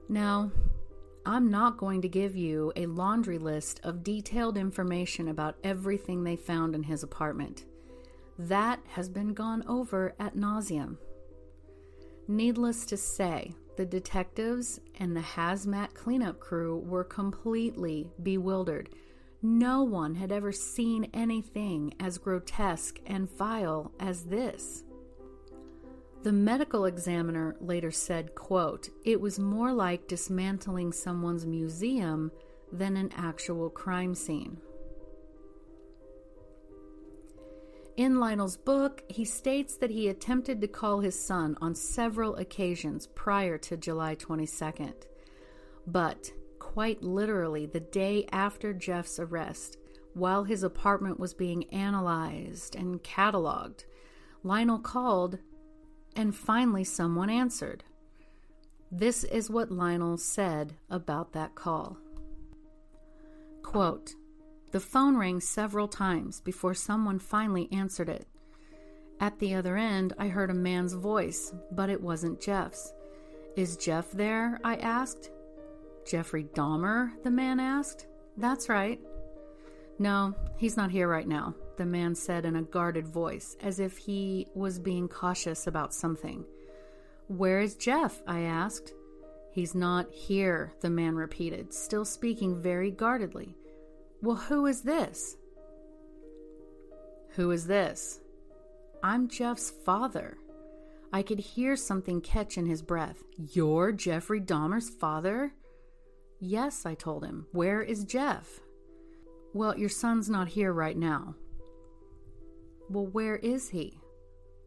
Now, 0.09 0.51
I'm 1.25 1.49
not 1.49 1.77
going 1.77 2.01
to 2.01 2.09
give 2.09 2.35
you 2.35 2.73
a 2.75 2.85
laundry 2.85 3.37
list 3.37 3.79
of 3.83 4.03
detailed 4.03 4.57
information 4.57 5.29
about 5.29 5.55
everything 5.63 6.23
they 6.23 6.35
found 6.35 6.75
in 6.75 6.83
his 6.83 7.01
apartment. 7.01 7.65
That 8.37 8.81
has 8.89 9.07
been 9.07 9.33
gone 9.33 9.63
over 9.67 10.15
at 10.19 10.35
nauseum. 10.35 10.97
Needless 12.27 12.85
to 12.87 12.97
say, 12.97 13.53
the 13.77 13.85
detectives 13.85 14.81
and 14.99 15.15
the 15.15 15.21
hazmat 15.21 15.93
cleanup 15.93 16.39
crew 16.39 16.79
were 16.79 17.03
completely 17.05 18.09
bewildered. 18.21 18.89
No 19.41 19.83
one 19.83 20.15
had 20.15 20.31
ever 20.31 20.51
seen 20.51 21.09
anything 21.13 21.93
as 21.99 22.17
grotesque 22.17 22.99
and 23.05 23.29
vile 23.37 23.93
as 23.99 24.23
this. 24.23 24.83
The 26.23 26.31
medical 26.31 26.85
examiner 26.85 27.57
later 27.59 27.91
said, 27.91 28.33
quote, 28.33 28.89
"It 29.03 29.19
was 29.19 29.39
more 29.39 29.73
like 29.73 30.07
dismantling 30.07 30.93
someone's 30.93 31.45
museum 31.45 32.31
than 32.71 32.95
an 32.95 33.11
actual 33.13 33.69
crime 33.69 34.15
scene." 34.15 34.61
In 37.97 38.21
Lionel's 38.21 38.55
book, 38.55 39.03
he 39.09 39.25
states 39.25 39.75
that 39.75 39.91
he 39.91 40.07
attempted 40.07 40.61
to 40.61 40.67
call 40.67 41.01
his 41.01 41.19
son 41.19 41.57
on 41.59 41.75
several 41.75 42.35
occasions 42.37 43.07
prior 43.07 43.57
to 43.57 43.75
July 43.75 44.15
22nd. 44.15 45.05
But, 45.85 46.31
quite 46.57 47.03
literally, 47.03 47.65
the 47.65 47.81
day 47.81 48.25
after 48.31 48.73
Jeff's 48.73 49.19
arrest, 49.19 49.77
while 50.13 50.45
his 50.45 50.63
apartment 50.63 51.19
was 51.19 51.33
being 51.33 51.65
analyzed 51.65 52.75
and 52.75 53.03
cataloged, 53.03 53.85
Lionel 54.41 54.79
called 54.79 55.39
and 56.15 56.35
finally 56.35 56.83
someone 56.83 57.29
answered. 57.29 57.83
This 58.91 59.23
is 59.23 59.49
what 59.49 59.71
Lionel 59.71 60.17
said 60.17 60.73
about 60.89 61.33
that 61.33 61.55
call. 61.55 61.97
Quote, 63.63 64.13
the 64.71 64.79
phone 64.79 65.17
rang 65.17 65.39
several 65.39 65.87
times 65.87 66.41
before 66.41 66.73
someone 66.73 67.19
finally 67.19 67.69
answered 67.71 68.09
it. 68.09 68.27
At 69.19 69.39
the 69.39 69.53
other 69.53 69.77
end, 69.77 70.13
I 70.17 70.27
heard 70.27 70.49
a 70.49 70.55
man's 70.55 70.93
voice, 70.93 71.53
but 71.71 71.89
it 71.89 72.01
wasn't 72.01 72.41
Jeff's. 72.41 72.93
Is 73.55 73.77
Jeff 73.77 74.11
there? 74.11 74.59
I 74.63 74.75
asked. 74.77 75.31
Jeffrey 76.05 76.45
Dahmer? 76.55 77.11
the 77.23 77.31
man 77.31 77.59
asked. 77.59 78.07
That's 78.37 78.67
right. 78.67 78.99
No, 79.99 80.33
he's 80.57 80.75
not 80.75 80.91
here 80.91 81.07
right 81.07 81.27
now, 81.27 81.53
the 81.77 81.85
man 81.85 82.15
said 82.15 82.45
in 82.45 82.55
a 82.55 82.63
guarded 82.63 83.07
voice, 83.07 83.57
as 83.61 83.79
if 83.79 83.97
he 83.97 84.47
was 84.55 84.79
being 84.79 85.07
cautious 85.07 85.67
about 85.67 85.93
something. 85.93 86.45
Where 87.27 87.59
is 87.59 87.75
Jeff? 87.75 88.21
I 88.27 88.41
asked. 88.41 88.93
He's 89.51 89.75
not 89.75 90.11
here, 90.11 90.73
the 90.81 90.89
man 90.89 91.15
repeated, 91.15 91.73
still 91.73 92.05
speaking 92.05 92.61
very 92.61 92.91
guardedly. 92.91 93.55
Well, 94.21 94.35
who 94.35 94.65
is 94.65 94.81
this? 94.81 95.37
Who 97.35 97.51
is 97.51 97.67
this? 97.67 98.19
I'm 99.03 99.27
Jeff's 99.27 99.71
father. 99.85 100.37
I 101.11 101.21
could 101.21 101.39
hear 101.39 101.75
something 101.75 102.21
catch 102.21 102.57
in 102.57 102.65
his 102.65 102.81
breath. 102.81 103.21
You're 103.37 103.91
Jeffrey 103.91 104.41
Dahmer's 104.41 104.89
father? 104.89 105.53
Yes, 106.39 106.85
I 106.85 106.95
told 106.95 107.23
him. 107.23 107.45
Where 107.51 107.81
is 107.81 108.03
Jeff? 108.03 108.59
Well, 109.53 109.77
your 109.77 109.89
son's 109.89 110.29
not 110.29 110.47
here 110.47 110.73
right 110.73 110.97
now. 110.97 111.35
Well, 112.93 113.07
where 113.07 113.37
is 113.37 113.69
he? 113.69 113.97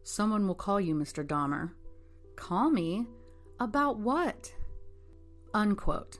Someone 0.03 0.47
will 0.47 0.55
call 0.55 0.81
you, 0.81 0.93
Mr. 0.93 1.25
Dahmer. 1.25 1.71
Call 2.35 2.69
me? 2.69 3.07
About 3.57 3.99
what? 3.99 4.53
Unquote. 5.53 6.19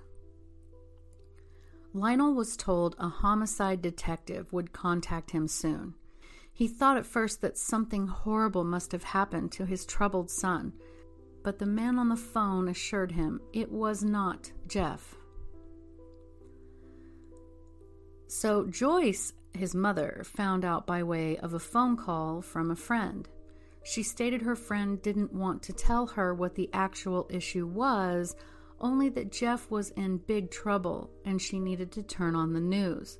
Lionel 1.93 2.33
was 2.33 2.55
told 2.55 2.95
a 2.97 3.09
homicide 3.09 3.81
detective 3.81 4.53
would 4.53 4.71
contact 4.71 5.31
him 5.31 5.49
soon. 5.49 5.95
He 6.53 6.69
thought 6.69 6.95
at 6.95 7.05
first 7.05 7.41
that 7.41 7.57
something 7.57 8.07
horrible 8.07 8.63
must 8.63 8.93
have 8.93 9.03
happened 9.03 9.51
to 9.53 9.65
his 9.65 9.85
troubled 9.85 10.31
son, 10.31 10.71
but 11.43 11.59
the 11.59 11.65
man 11.65 11.99
on 11.99 12.07
the 12.07 12.15
phone 12.15 12.69
assured 12.69 13.11
him 13.11 13.41
it 13.51 13.69
was 13.69 14.01
not 14.01 14.49
Jeff. 14.65 15.13
So 18.27 18.65
Joyce, 18.65 19.33
his 19.57 19.75
mother, 19.75 20.23
found 20.25 20.63
out 20.63 20.87
by 20.87 21.03
way 21.03 21.37
of 21.37 21.53
a 21.53 21.59
phone 21.59 21.97
call 21.97 22.41
from 22.41 22.71
a 22.71 22.75
friend. 22.75 23.27
She 23.83 24.03
stated 24.03 24.41
her 24.41 24.55
friend 24.55 25.01
didn't 25.01 25.33
want 25.33 25.63
to 25.63 25.73
tell 25.73 26.07
her 26.07 26.33
what 26.33 26.55
the 26.55 26.69
actual 26.73 27.27
issue 27.29 27.65
was, 27.65 28.35
only 28.79 29.09
that 29.09 29.31
Jeff 29.31 29.71
was 29.71 29.91
in 29.91 30.17
big 30.17 30.51
trouble 30.51 31.09
and 31.25 31.41
she 31.41 31.59
needed 31.59 31.91
to 31.93 32.03
turn 32.03 32.35
on 32.35 32.53
the 32.53 32.59
news. 32.59 33.17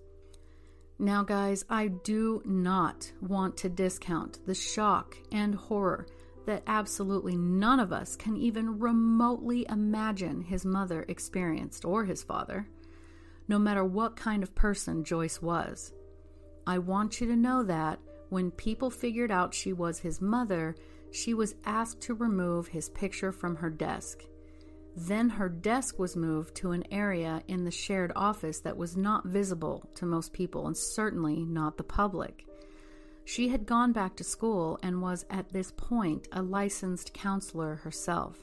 Now, 0.99 1.23
guys, 1.23 1.63
I 1.69 1.87
do 1.87 2.41
not 2.43 3.11
want 3.21 3.55
to 3.57 3.69
discount 3.69 4.45
the 4.45 4.55
shock 4.55 5.15
and 5.31 5.53
horror 5.53 6.07
that 6.47 6.63
absolutely 6.65 7.35
none 7.35 7.79
of 7.79 7.93
us 7.93 8.15
can 8.15 8.35
even 8.35 8.79
remotely 8.79 9.65
imagine 9.69 10.41
his 10.41 10.65
mother 10.65 11.05
experienced 11.07 11.85
or 11.85 12.05
his 12.05 12.23
father, 12.23 12.67
no 13.47 13.59
matter 13.59 13.83
what 13.83 14.15
kind 14.15 14.41
of 14.41 14.55
person 14.55 15.03
Joyce 15.03 15.41
was. 15.41 15.93
I 16.67 16.79
want 16.79 17.21
you 17.21 17.27
to 17.27 17.35
know 17.37 17.63
that 17.63 17.97
when 18.27 18.51
people 18.51 18.89
figured 18.89 19.31
out 19.31 19.53
she 19.53 19.71
was 19.71 19.99
his 19.99 20.19
mother, 20.19 20.75
she 21.11 21.33
was 21.33 21.55
asked 21.65 22.01
to 22.01 22.13
remove 22.13 22.67
his 22.67 22.89
picture 22.89 23.31
from 23.31 23.55
her 23.55 23.69
desk. 23.69 24.25
Then 24.93 25.29
her 25.29 25.47
desk 25.47 25.97
was 25.97 26.17
moved 26.17 26.55
to 26.55 26.71
an 26.71 26.83
area 26.91 27.41
in 27.47 27.63
the 27.63 27.71
shared 27.71 28.11
office 28.17 28.59
that 28.59 28.75
was 28.75 28.97
not 28.97 29.25
visible 29.25 29.89
to 29.95 30.05
most 30.05 30.33
people 30.33 30.67
and 30.67 30.75
certainly 30.75 31.45
not 31.45 31.77
the 31.77 31.83
public. 31.83 32.45
She 33.23 33.47
had 33.47 33.65
gone 33.65 33.93
back 33.93 34.17
to 34.17 34.25
school 34.25 34.77
and 34.83 35.01
was 35.01 35.25
at 35.29 35.53
this 35.53 35.71
point 35.71 36.27
a 36.33 36.41
licensed 36.41 37.13
counselor 37.13 37.75
herself. 37.75 38.39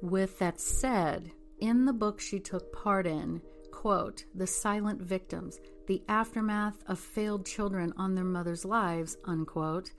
With 0.00 0.38
that 0.38 0.60
said, 0.60 1.30
in 1.58 1.84
the 1.84 1.92
book 1.92 2.20
she 2.20 2.40
took 2.40 2.72
part 2.72 3.06
in, 3.06 3.42
quote, 3.78 4.24
The 4.34 4.46
Silent 4.48 5.00
Victims, 5.00 5.60
the 5.86 6.02
aftermath 6.08 6.82
of 6.88 6.98
failed 6.98 7.46
children 7.46 7.92
on 7.96 8.12
their 8.12 8.24
mothers' 8.24 8.64
lives, 8.64 9.16
unquote, 9.24 9.92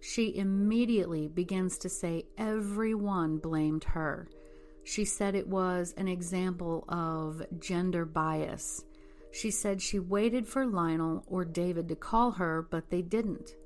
she 0.00 0.34
immediately 0.34 1.28
begins 1.28 1.76
to 1.76 1.90
say 1.90 2.24
everyone 2.38 3.36
blamed 3.36 3.84
her. 3.84 4.30
She 4.82 5.04
said 5.04 5.34
it 5.34 5.46
was 5.46 5.92
an 5.98 6.08
example 6.08 6.86
of 6.88 7.42
gender 7.58 8.06
bias. 8.06 8.86
She 9.30 9.50
said 9.50 9.82
she 9.82 9.98
waited 9.98 10.48
for 10.48 10.64
Lionel 10.64 11.22
or 11.26 11.44
David 11.44 11.86
to 11.90 11.96
call 11.96 12.30
her, 12.30 12.66
but 12.70 12.88
they 12.88 13.02
didn't. 13.02 13.56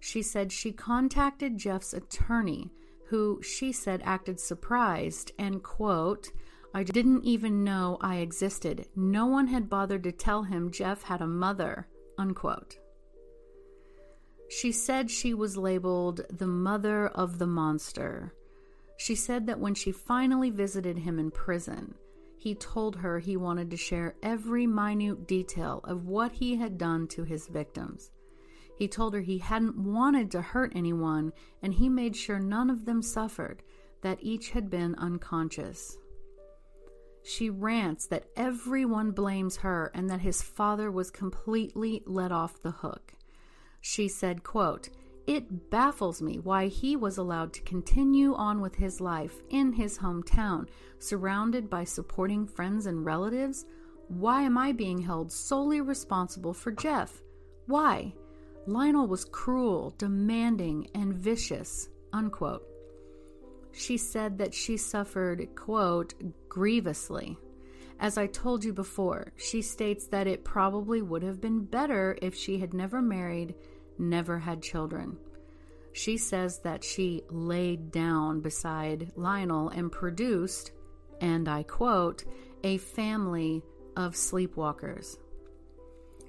She 0.00 0.22
said 0.22 0.50
she 0.50 0.72
contacted 0.72 1.56
Jeff's 1.56 1.94
attorney, 1.94 2.72
who 3.10 3.40
she 3.44 3.70
said 3.70 4.02
acted 4.04 4.40
surprised 4.40 5.30
and, 5.38 5.62
quote, 5.62 6.32
I 6.74 6.82
didn't 6.82 7.24
even 7.24 7.64
know 7.64 7.98
I 8.00 8.16
existed. 8.16 8.86
No 8.94 9.26
one 9.26 9.46
had 9.46 9.70
bothered 9.70 10.04
to 10.04 10.12
tell 10.12 10.42
him 10.42 10.70
Jeff 10.70 11.02
had 11.02 11.22
a 11.22 11.26
mother, 11.26 11.88
unquote. 12.18 12.78
She 14.48 14.72
said 14.72 15.10
she 15.10 15.34
was 15.34 15.56
labeled 15.56 16.22
the 16.30 16.46
mother 16.46 17.08
of 17.08 17.38
the 17.38 17.46
monster. 17.46 18.34
She 18.96 19.14
said 19.14 19.46
that 19.46 19.60
when 19.60 19.74
she 19.74 19.92
finally 19.92 20.50
visited 20.50 20.98
him 20.98 21.18
in 21.18 21.30
prison, 21.30 21.94
he 22.38 22.54
told 22.54 22.96
her 22.96 23.18
he 23.18 23.36
wanted 23.36 23.70
to 23.70 23.76
share 23.76 24.14
every 24.22 24.66
minute 24.66 25.26
detail 25.26 25.80
of 25.84 26.06
what 26.06 26.32
he 26.32 26.56
had 26.56 26.78
done 26.78 27.06
to 27.08 27.24
his 27.24 27.46
victims. 27.46 28.10
He 28.76 28.88
told 28.88 29.12
her 29.14 29.20
he 29.20 29.38
hadn't 29.38 29.76
wanted 29.76 30.30
to 30.30 30.42
hurt 30.42 30.72
anyone 30.74 31.32
and 31.62 31.74
he 31.74 31.88
made 31.88 32.14
sure 32.14 32.38
none 32.38 32.70
of 32.70 32.84
them 32.84 33.02
suffered, 33.02 33.62
that 34.02 34.18
each 34.22 34.50
had 34.50 34.70
been 34.70 34.94
unconscious. 34.94 35.98
She 37.22 37.50
rants 37.50 38.06
that 38.06 38.28
everyone 38.36 39.10
blames 39.10 39.58
her 39.58 39.90
and 39.94 40.08
that 40.10 40.20
his 40.20 40.42
father 40.42 40.90
was 40.90 41.10
completely 41.10 42.02
let 42.06 42.32
off 42.32 42.62
the 42.62 42.70
hook. 42.70 43.14
She 43.80 44.08
said, 44.08 44.42
quote, 44.42 44.88
it 45.26 45.70
baffles 45.70 46.22
me 46.22 46.38
why 46.38 46.68
he 46.68 46.96
was 46.96 47.18
allowed 47.18 47.52
to 47.52 47.60
continue 47.60 48.34
on 48.34 48.62
with 48.62 48.74
his 48.76 48.98
life 48.98 49.42
in 49.50 49.74
his 49.74 49.98
hometown, 49.98 50.68
surrounded 51.00 51.68
by 51.68 51.84
supporting 51.84 52.46
friends 52.46 52.86
and 52.86 53.04
relatives. 53.04 53.66
Why 54.08 54.40
am 54.42 54.56
I 54.56 54.72
being 54.72 54.98
held 54.98 55.30
solely 55.30 55.82
responsible 55.82 56.54
for 56.54 56.72
Jeff? 56.72 57.20
Why? 57.66 58.14
Lionel 58.66 59.06
was 59.06 59.26
cruel, 59.26 59.94
demanding, 59.98 60.88
and 60.94 61.12
vicious. 61.12 61.90
Unquote. 62.14 62.64
She 63.72 63.96
said 63.96 64.38
that 64.38 64.54
she 64.54 64.76
suffered, 64.76 65.48
quote, 65.54 66.14
grievously. 66.48 67.38
As 68.00 68.16
I 68.16 68.26
told 68.26 68.64
you 68.64 68.72
before, 68.72 69.32
she 69.36 69.60
states 69.60 70.06
that 70.08 70.26
it 70.26 70.44
probably 70.44 71.02
would 71.02 71.22
have 71.22 71.40
been 71.40 71.64
better 71.64 72.16
if 72.22 72.34
she 72.34 72.58
had 72.58 72.72
never 72.72 73.02
married 73.02 73.54
never 73.98 74.38
had 74.38 74.62
children. 74.62 75.16
She 75.92 76.16
says 76.16 76.60
that 76.60 76.84
she 76.84 77.24
laid 77.30 77.90
down 77.90 78.40
beside 78.40 79.12
Lionel 79.16 79.70
and 79.70 79.90
produced, 79.90 80.70
and 81.20 81.48
I 81.48 81.64
quote, 81.64 82.24
a 82.62 82.78
family 82.78 83.62
of 83.96 84.14
sleepwalkers. 84.14 85.18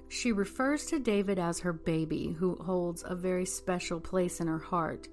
She 0.08 0.32
refers 0.32 0.86
to 0.86 0.98
David 0.98 1.38
as 1.38 1.60
her 1.60 1.72
baby, 1.72 2.34
who 2.36 2.56
holds 2.56 3.04
a 3.06 3.14
very 3.14 3.46
special 3.46 4.00
place 4.00 4.40
in 4.40 4.48
her 4.48 4.58
heart, 4.58 5.08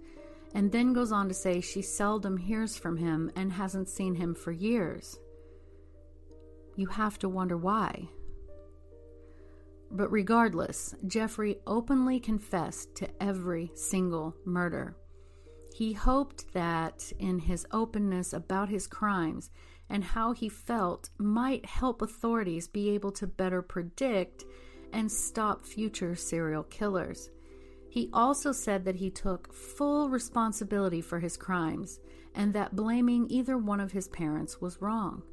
and 0.54 0.72
then 0.72 0.94
goes 0.94 1.12
on 1.12 1.28
to 1.28 1.34
say 1.34 1.62
she 1.62 1.82
seldom 1.82 2.38
hears 2.38 2.78
from 2.78 2.98
him 2.98 3.32
and 3.36 3.52
hasn't 3.52 3.90
seen 3.90 4.16
him 4.16 4.34
for 4.34 4.52
years. 4.52 5.20
You 6.76 6.88
have 6.88 7.18
to 7.20 7.30
wonder 7.30 7.58
why. 7.58 8.10
But 9.92 10.12
regardless, 10.12 10.94
Jeffrey 11.08 11.58
openly 11.66 12.20
confessed 12.20 12.96
to 12.96 13.10
every 13.24 13.72
single 13.76 14.36
murder. 14.46 14.96
He 15.74 15.94
hoped 15.94 16.54
that, 16.54 17.12
in 17.20 17.40
his 17.40 17.66
openness 17.72 18.34
about 18.34 18.70
his 18.70 18.88
crimes 18.88 19.50
and 19.90 20.04
how 20.04 20.34
he 20.34 20.50
felt, 20.50 21.10
might 21.18 21.66
help 21.66 22.02
authorities 22.02 22.68
be 22.68 22.90
able 22.90 23.12
to 23.14 23.28
better 23.28 23.62
predict 23.62 24.44
and 24.92 25.12
stop 25.12 25.66
future 25.66 26.16
serial 26.16 26.64
killers. 26.64 27.30
He 27.98 28.12
also 28.14 28.52
said 28.52 28.86
that 28.86 28.98
he 28.98 29.10
took 29.10 29.52
full 29.52 30.08
responsibility 30.08 31.02
for 31.02 31.20
his 31.20 31.36
crimes 31.36 32.00
and 32.36 32.54
that 32.54 32.76
blaming 32.76 33.26
either 33.28 33.58
one 33.58 33.80
of 33.80 33.92
his 33.92 34.08
parents 34.08 34.62
was 34.62 34.84
wrong. 34.84 35.24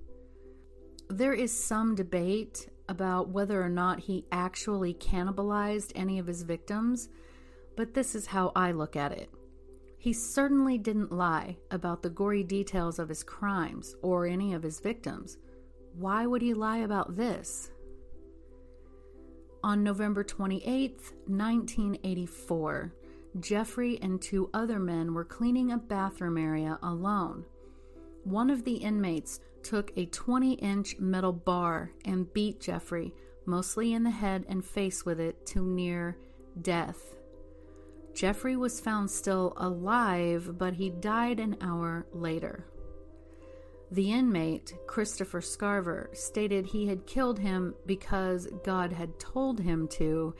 There 1.10 1.34
is 1.34 1.52
some 1.52 1.94
debate 1.94 2.70
about 2.88 3.28
whether 3.28 3.62
or 3.62 3.68
not 3.68 4.00
he 4.00 4.24
actually 4.32 4.94
cannibalized 4.94 5.92
any 5.94 6.18
of 6.18 6.26
his 6.26 6.42
victims, 6.42 7.10
but 7.76 7.92
this 7.92 8.14
is 8.14 8.24
how 8.24 8.50
I 8.56 8.72
look 8.72 8.96
at 8.96 9.12
it. 9.12 9.28
He 9.98 10.14
certainly 10.14 10.78
didn't 10.78 11.12
lie 11.12 11.58
about 11.70 12.02
the 12.02 12.08
gory 12.08 12.44
details 12.44 12.98
of 12.98 13.10
his 13.10 13.22
crimes 13.22 13.94
or 14.00 14.26
any 14.26 14.54
of 14.54 14.62
his 14.62 14.80
victims. 14.80 15.36
Why 15.92 16.24
would 16.24 16.40
he 16.40 16.54
lie 16.54 16.78
about 16.78 17.14
this? 17.14 17.70
On 19.64 19.82
November 19.82 20.22
28, 20.22 20.90
1984, 21.26 22.92
Jeffrey 23.40 23.98
and 24.02 24.20
two 24.20 24.50
other 24.52 24.78
men 24.78 25.14
were 25.14 25.24
cleaning 25.24 25.72
a 25.72 25.78
bathroom 25.78 26.36
area 26.36 26.78
alone. 26.82 27.46
One 28.24 28.50
of 28.50 28.64
the 28.64 28.74
inmates 28.74 29.40
took 29.62 29.90
a 29.96 30.04
20 30.04 30.52
inch 30.52 30.98
metal 30.98 31.32
bar 31.32 31.92
and 32.04 32.30
beat 32.34 32.60
Jeffrey, 32.60 33.14
mostly 33.46 33.94
in 33.94 34.02
the 34.04 34.10
head 34.10 34.44
and 34.50 34.62
face, 34.62 35.06
with 35.06 35.18
it 35.18 35.46
to 35.46 35.64
near 35.64 36.18
death. 36.60 37.16
Jeffrey 38.12 38.56
was 38.56 38.80
found 38.80 39.10
still 39.10 39.54
alive, 39.56 40.58
but 40.58 40.74
he 40.74 40.90
died 40.90 41.40
an 41.40 41.56
hour 41.62 42.04
later. 42.12 42.66
The 43.94 44.10
inmate, 44.10 44.74
Christopher 44.88 45.40
Scarver, 45.40 46.08
stated 46.16 46.66
he 46.66 46.88
had 46.88 47.06
killed 47.06 47.38
him 47.38 47.76
because 47.86 48.48
God 48.64 48.92
had 48.92 49.20
told 49.20 49.60
him 49.60 49.86
to, 49.92 50.34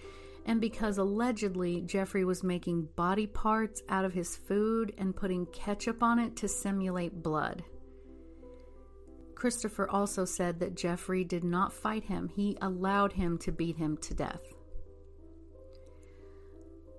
and 0.45 0.61
because 0.61 0.99
allegedly 0.99 1.81
Jeffrey 1.83 2.25
was 2.25 2.43
making 2.43 2.89
body 2.97 3.29
parts 3.29 3.81
out 3.89 4.05
of 4.05 4.13
his 4.13 4.35
food 4.35 4.93
and 4.99 5.15
putting 5.15 5.47
ketchup 5.47 6.03
on 6.03 6.19
it 6.19 6.35
to 6.35 6.49
simulate 6.49 7.23
blood. 7.23 7.63
Christopher 9.37 9.89
also 9.89 10.25
said 10.25 10.59
that 10.59 10.75
Jeffrey 10.75 11.23
did 11.23 11.45
not 11.45 11.73
fight 11.73 12.03
him, 12.03 12.29
he 12.35 12.59
allowed 12.61 13.13
him 13.13 13.39
to 13.39 13.53
beat 13.53 13.77
him 13.77 13.97
to 13.99 14.15
death. 14.15 14.54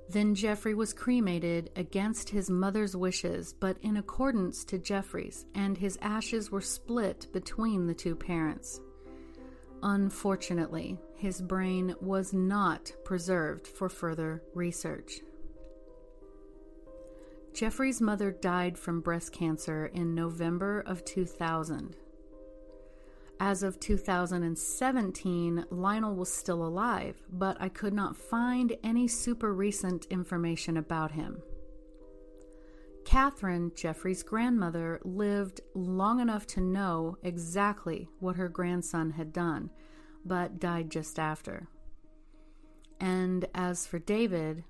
Then 0.10 0.36
Jeffrey 0.36 0.76
was 0.76 0.94
cremated 0.94 1.72
against 1.76 2.30
his 2.30 2.50
mother's 2.50 2.96
wishes, 2.96 3.54
but 3.54 3.78
in 3.82 3.98
accordance 3.98 4.64
to 4.66 4.78
Jeffrey's, 4.78 5.46
and 5.56 5.78
his 5.78 5.98
ashes 6.02 6.52
were 6.52 6.62
split 6.62 7.28
between 7.34 7.88
the 7.88 7.96
two 7.96 8.16
parents. 8.16 8.82
Unfortunately, 9.82 10.98
his 11.16 11.42
brain 11.42 11.96
was 12.02 12.34
not 12.34 12.92
preserved 13.04 13.68
for 13.68 13.90
further 13.90 14.44
research. 14.54 15.22
Jeffrey's 17.54 18.02
mother 18.02 18.32
died 18.32 18.78
from 18.78 19.00
breast 19.00 19.32
cancer 19.32 19.88
in 19.88 20.14
November 20.14 20.82
of 20.86 21.06
2000. 21.06 21.96
As 23.40 23.64
of 23.64 23.80
2017, 23.82 25.66
Lionel 25.70 26.16
was 26.16 26.32
still 26.32 26.66
alive, 26.66 27.22
but 27.32 27.58
I 27.60 27.68
could 27.68 27.94
not 27.94 28.16
find 28.16 28.78
any 28.84 29.08
super 29.08 29.54
recent 29.54 30.06
information 30.06 30.78
about 30.78 31.12
him. 31.12 31.42
Catherine, 33.04 33.72
Jeffrey's 33.76 34.24
grandmother, 34.24 35.00
lived 35.04 35.62
long 35.76 36.20
enough 36.22 36.48
to 36.48 36.62
know 36.62 37.18
exactly 37.24 38.10
what 38.20 38.38
her 38.38 38.50
grandson 38.50 39.12
had 39.12 39.34
done, 39.34 39.70
but 40.24 40.60
died 40.60 40.90
just 40.90 41.20
after. 41.20 41.68
And 43.00 43.46
as 43.54 43.86
for 43.86 44.00
David, 44.00 44.64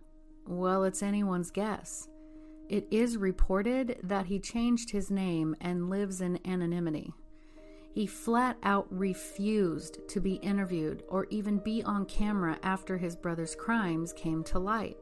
well, 0.48 0.84
it's 0.84 1.04
anyone's 1.04 1.52
guess. 1.52 2.10
It 2.68 2.88
is 2.90 3.16
reported 3.16 4.00
that 4.04 4.26
he 4.26 4.40
changed 4.40 4.90
his 4.90 5.12
name 5.12 5.56
and 5.62 5.90
lives 5.90 6.20
in 6.20 6.40
anonymity. 6.46 7.14
He 7.96 8.08
flat 8.08 8.58
out 8.62 8.88
refused 8.90 10.06
to 10.10 10.20
be 10.20 10.34
interviewed 10.34 11.04
or 11.08 11.28
even 11.30 11.60
be 11.60 11.82
on 11.82 12.06
camera 12.08 12.60
after 12.62 12.98
his 12.98 13.16
brother's 13.16 13.56
crimes 13.56 14.12
came 14.12 14.44
to 14.44 14.60
light. 14.60 14.98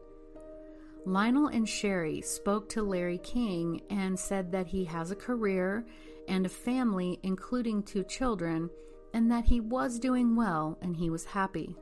Lionel 1.03 1.47
and 1.47 1.67
Shari 1.67 2.21
spoke 2.21 2.69
to 2.69 2.83
Larry 2.83 3.17
King 3.17 3.81
and 3.89 4.17
said 4.17 4.51
that 4.51 4.67
he 4.67 4.85
has 4.85 5.09
a 5.09 5.15
career 5.15 5.87
and 6.27 6.45
a 6.45 6.49
family, 6.49 7.19
including 7.23 7.81
two 7.81 8.03
children, 8.03 8.69
and 9.11 9.31
that 9.31 9.45
he 9.45 9.59
was 9.59 9.97
doing 9.97 10.35
well 10.35 10.77
and 10.79 10.95
he 10.95 11.09
was 11.09 11.25
happy. 11.25 11.75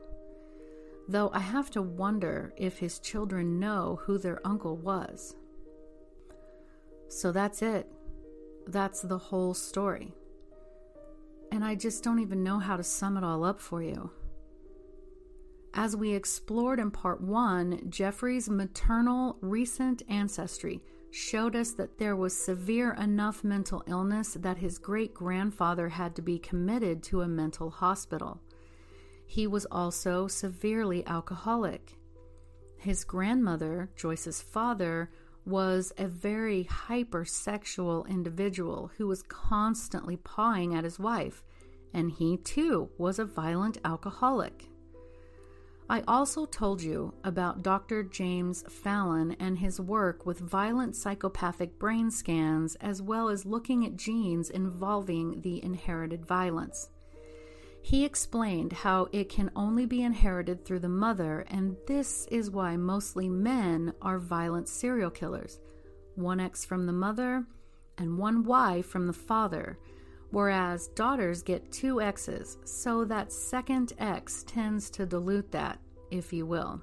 Though 1.08 1.28
I 1.34 1.40
have 1.40 1.70
to 1.72 1.82
wonder 1.82 2.54
if 2.56 2.78
his 2.78 2.98
children 2.98 3.60
know 3.60 4.00
who 4.04 4.16
their 4.16 4.40
uncle 4.46 4.78
was. 4.78 5.36
So 7.08 7.32
that's 7.32 7.60
it. 7.60 7.86
That's 8.66 9.02
the 9.02 9.18
whole 9.18 9.52
story 9.52 10.14
and 11.52 11.62
I 11.62 11.74
just 11.74 12.02
don't 12.02 12.18
even 12.18 12.42
know 12.42 12.58
how 12.58 12.78
to 12.78 12.82
sum 12.82 13.18
it 13.18 13.22
all 13.22 13.44
up 13.44 13.60
for 13.60 13.82
you. 13.82 14.10
As 15.74 15.94
we 15.94 16.14
explored 16.14 16.80
in 16.80 16.90
part 16.90 17.20
one, 17.20 17.90
Jeffrey's 17.90 18.48
maternal 18.48 19.36
recent 19.42 20.02
ancestry 20.08 20.82
showed 21.10 21.54
us 21.54 21.72
that 21.72 21.98
there 21.98 22.16
was 22.16 22.34
severe 22.34 22.94
enough 22.94 23.44
mental 23.44 23.84
illness 23.86 24.32
that 24.40 24.56
his 24.56 24.78
great 24.78 25.12
grandfather 25.12 25.90
had 25.90 26.16
to 26.16 26.22
be 26.22 26.38
committed 26.38 27.02
to 27.02 27.20
a 27.20 27.28
mental 27.28 27.68
hospital. 27.68 28.40
He 29.26 29.46
was 29.46 29.66
also 29.66 30.28
severely 30.28 31.06
alcoholic. 31.06 31.98
His 32.78 33.04
grandmother, 33.04 33.90
Joyce's 33.94 34.40
father, 34.40 35.10
was 35.44 35.92
a 35.98 36.06
very 36.06 36.64
hypersexual 36.64 38.08
individual 38.08 38.90
who 38.96 39.06
was 39.06 39.22
constantly 39.22 40.16
pawing 40.16 40.74
at 40.74 40.84
his 40.84 40.98
wife, 40.98 41.42
and 41.92 42.10
he 42.10 42.36
too 42.36 42.90
was 42.98 43.18
a 43.18 43.24
violent 43.24 43.78
alcoholic. 43.84 44.68
I 45.90 46.02
also 46.08 46.46
told 46.46 46.80
you 46.80 47.12
about 47.22 47.62
Dr. 47.62 48.02
James 48.02 48.64
Fallon 48.68 49.36
and 49.38 49.58
his 49.58 49.78
work 49.78 50.24
with 50.24 50.38
violent 50.38 50.96
psychopathic 50.96 51.78
brain 51.78 52.10
scans, 52.10 52.76
as 52.76 53.02
well 53.02 53.28
as 53.28 53.44
looking 53.44 53.84
at 53.84 53.96
genes 53.96 54.48
involving 54.48 55.42
the 55.42 55.62
inherited 55.62 56.24
violence. 56.24 56.88
He 57.82 58.04
explained 58.04 58.72
how 58.72 59.08
it 59.12 59.28
can 59.28 59.50
only 59.56 59.86
be 59.86 60.02
inherited 60.02 60.64
through 60.64 60.78
the 60.78 60.88
mother, 60.88 61.44
and 61.48 61.76
this 61.86 62.26
is 62.30 62.50
why 62.50 62.76
mostly 62.76 63.28
men 63.28 63.92
are 64.00 64.18
violent 64.18 64.68
serial 64.68 65.10
killers 65.10 65.60
one 66.14 66.40
X 66.40 66.64
from 66.64 66.86
the 66.86 66.92
mother 66.92 67.44
and 67.98 68.18
one 68.18 68.44
Y 68.44 68.82
from 68.82 69.06
the 69.06 69.12
father, 69.12 69.78
whereas 70.30 70.88
daughters 70.88 71.42
get 71.42 71.72
two 71.72 72.00
X's, 72.00 72.58
so 72.64 73.04
that 73.04 73.32
second 73.32 73.94
X 73.98 74.44
tends 74.46 74.90
to 74.90 75.06
dilute 75.06 75.50
that, 75.52 75.80
if 76.10 76.32
you 76.32 76.46
will. 76.46 76.80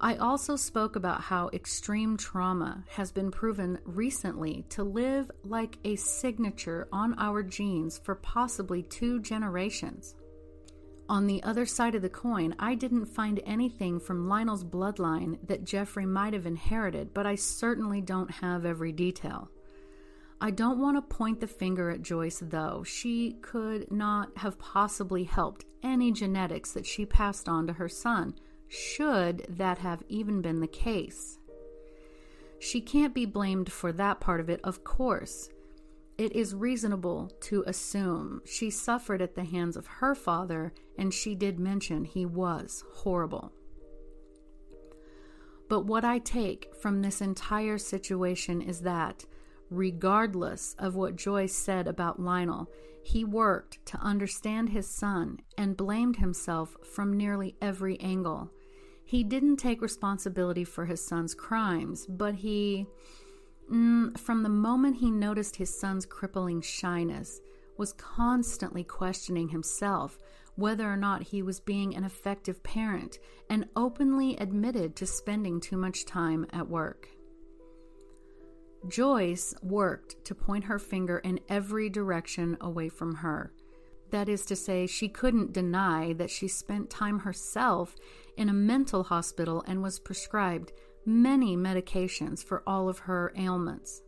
I 0.00 0.16
also 0.16 0.56
spoke 0.56 0.96
about 0.96 1.22
how 1.22 1.50
extreme 1.52 2.16
trauma 2.16 2.84
has 2.88 3.12
been 3.12 3.30
proven 3.30 3.78
recently 3.84 4.64
to 4.70 4.82
live 4.82 5.30
like 5.44 5.78
a 5.84 5.96
signature 5.96 6.88
on 6.92 7.18
our 7.18 7.42
genes 7.42 7.98
for 7.98 8.16
possibly 8.16 8.82
two 8.82 9.20
generations. 9.20 10.14
On 11.08 11.26
the 11.26 11.42
other 11.42 11.66
side 11.66 11.94
of 11.94 12.02
the 12.02 12.08
coin, 12.08 12.54
I 12.58 12.74
didn't 12.74 13.06
find 13.06 13.40
anything 13.44 14.00
from 14.00 14.28
Lionel's 14.28 14.64
bloodline 14.64 15.38
that 15.46 15.64
Jeffrey 15.64 16.06
might 16.06 16.32
have 16.32 16.46
inherited, 16.46 17.14
but 17.14 17.26
I 17.26 17.34
certainly 17.34 18.00
don't 18.00 18.30
have 18.30 18.64
every 18.64 18.90
detail. 18.90 19.50
I 20.40 20.50
don't 20.50 20.80
want 20.80 20.96
to 20.96 21.16
point 21.16 21.40
the 21.40 21.46
finger 21.46 21.90
at 21.90 22.02
Joyce, 22.02 22.42
though. 22.42 22.82
She 22.84 23.34
could 23.42 23.90
not 23.92 24.36
have 24.38 24.58
possibly 24.58 25.24
helped 25.24 25.66
any 25.82 26.10
genetics 26.10 26.72
that 26.72 26.86
she 26.86 27.06
passed 27.06 27.48
on 27.48 27.66
to 27.66 27.74
her 27.74 27.88
son 27.88 28.34
should 28.68 29.46
that 29.48 29.78
have 29.78 30.02
even 30.08 30.42
been 30.42 30.60
the 30.60 30.66
case. 30.66 31.38
She 32.58 32.80
can't 32.80 33.14
be 33.14 33.26
blamed 33.26 33.70
for 33.70 33.92
that 33.92 34.20
part 34.20 34.40
of 34.40 34.48
it, 34.48 34.60
of 34.64 34.84
course. 34.84 35.50
It 36.16 36.32
is 36.34 36.54
reasonable 36.54 37.32
to 37.42 37.64
assume 37.66 38.40
she 38.44 38.70
suffered 38.70 39.20
at 39.20 39.34
the 39.34 39.44
hands 39.44 39.76
of 39.76 39.86
her 39.86 40.14
father, 40.14 40.72
and 40.96 41.12
she 41.12 41.34
did 41.34 41.58
mention 41.58 42.04
he 42.04 42.24
was 42.24 42.84
horrible. 42.92 43.52
But 45.68 45.86
what 45.86 46.04
I 46.04 46.18
take 46.20 46.74
from 46.80 47.02
this 47.02 47.20
entire 47.20 47.78
situation 47.78 48.62
is 48.62 48.82
that, 48.82 49.24
regardless 49.70 50.76
of 50.78 50.94
what 50.94 51.16
Joyce 51.16 51.54
said 51.54 51.88
about 51.88 52.20
Lionel, 52.20 52.70
he 53.04 53.22
worked 53.22 53.84
to 53.86 53.98
understand 53.98 54.70
his 54.70 54.88
son 54.88 55.38
and 55.58 55.76
blamed 55.76 56.16
himself 56.16 56.74
from 56.94 57.16
nearly 57.16 57.54
every 57.60 58.00
angle. 58.00 58.50
He 59.04 59.22
didn't 59.22 59.58
take 59.58 59.82
responsibility 59.82 60.64
for 60.64 60.86
his 60.86 61.06
son's 61.06 61.34
crimes, 61.34 62.06
but 62.08 62.34
he, 62.34 62.86
mm, 63.70 64.18
from 64.18 64.42
the 64.42 64.48
moment 64.48 64.96
he 64.96 65.10
noticed 65.10 65.56
his 65.56 65.78
son's 65.78 66.06
crippling 66.06 66.62
shyness, 66.62 67.40
was 67.76 67.92
constantly 67.92 68.82
questioning 68.82 69.48
himself 69.48 70.18
whether 70.56 70.90
or 70.90 70.96
not 70.96 71.22
he 71.22 71.42
was 71.42 71.60
being 71.60 71.94
an 71.94 72.04
effective 72.04 72.62
parent 72.62 73.18
and 73.50 73.68
openly 73.76 74.36
admitted 74.36 74.96
to 74.96 75.06
spending 75.06 75.60
too 75.60 75.76
much 75.76 76.06
time 76.06 76.46
at 76.52 76.68
work. 76.68 77.08
Joyce 78.88 79.54
worked 79.62 80.24
to 80.26 80.34
point 80.34 80.64
her 80.64 80.78
finger 80.78 81.18
in 81.18 81.40
every 81.48 81.88
direction 81.88 82.56
away 82.60 82.88
from 82.88 83.16
her. 83.16 83.52
That 84.10 84.28
is 84.28 84.44
to 84.46 84.56
say, 84.56 84.86
she 84.86 85.08
couldn't 85.08 85.52
deny 85.52 86.12
that 86.14 86.30
she 86.30 86.48
spent 86.48 86.90
time 86.90 87.20
herself 87.20 87.96
in 88.36 88.48
a 88.48 88.52
mental 88.52 89.04
hospital 89.04 89.64
and 89.66 89.82
was 89.82 89.98
prescribed 89.98 90.72
many 91.06 91.56
medications 91.56 92.44
for 92.44 92.62
all 92.66 92.88
of 92.88 93.00
her 93.00 93.32
ailments. 93.36 94.02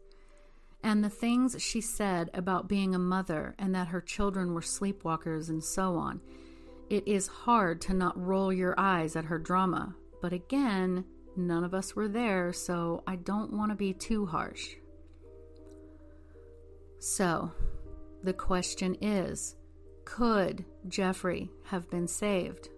And 0.83 1.03
the 1.03 1.11
things 1.11 1.61
she 1.61 1.81
said 1.81 2.31
about 2.33 2.69
being 2.69 2.95
a 2.95 2.99
mother 2.99 3.55
and 3.59 3.75
that 3.75 3.89
her 3.89 4.01
children 4.01 4.55
were 4.55 4.61
sleepwalkers 4.61 5.49
and 5.49 5.65
so 5.65 5.97
on. 5.97 6.21
It 6.89 7.09
is 7.09 7.27
hard 7.27 7.81
to 7.83 7.95
not 7.95 8.17
roll 8.17 8.53
your 8.53 8.79
eyes 8.79 9.17
at 9.17 9.25
her 9.25 9.39
drama, 9.39 9.97
but 10.23 10.33
again, 10.33 11.05
none 11.37 11.65
of 11.65 11.75
us 11.75 11.95
were 11.95 12.09
there, 12.09 12.53
so 12.53 13.03
I 13.07 13.17
don't 13.17 13.53
want 13.53 13.71
to 13.71 13.77
be 13.77 13.93
too 13.93 14.27
harsh. 14.27 14.77
So, 16.99 17.53
the 18.23 18.33
question 18.33 18.97
is 19.01 19.57
could 20.05 20.65
Jeffrey 20.89 21.51
have 21.65 21.91
been 21.91 22.07
saved? 22.07 22.71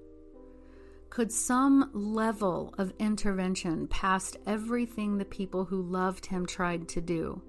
Could 1.11 1.33
some 1.33 1.91
level 1.93 2.75
of 2.79 2.93
intervention 2.99 3.87
past 3.89 4.37
everything 4.47 5.17
the 5.17 5.25
people 5.25 5.65
who 5.65 5.83
loved 5.83 6.27
him 6.27 6.47
tried 6.47 6.89
to 6.89 7.01
do 7.01 7.43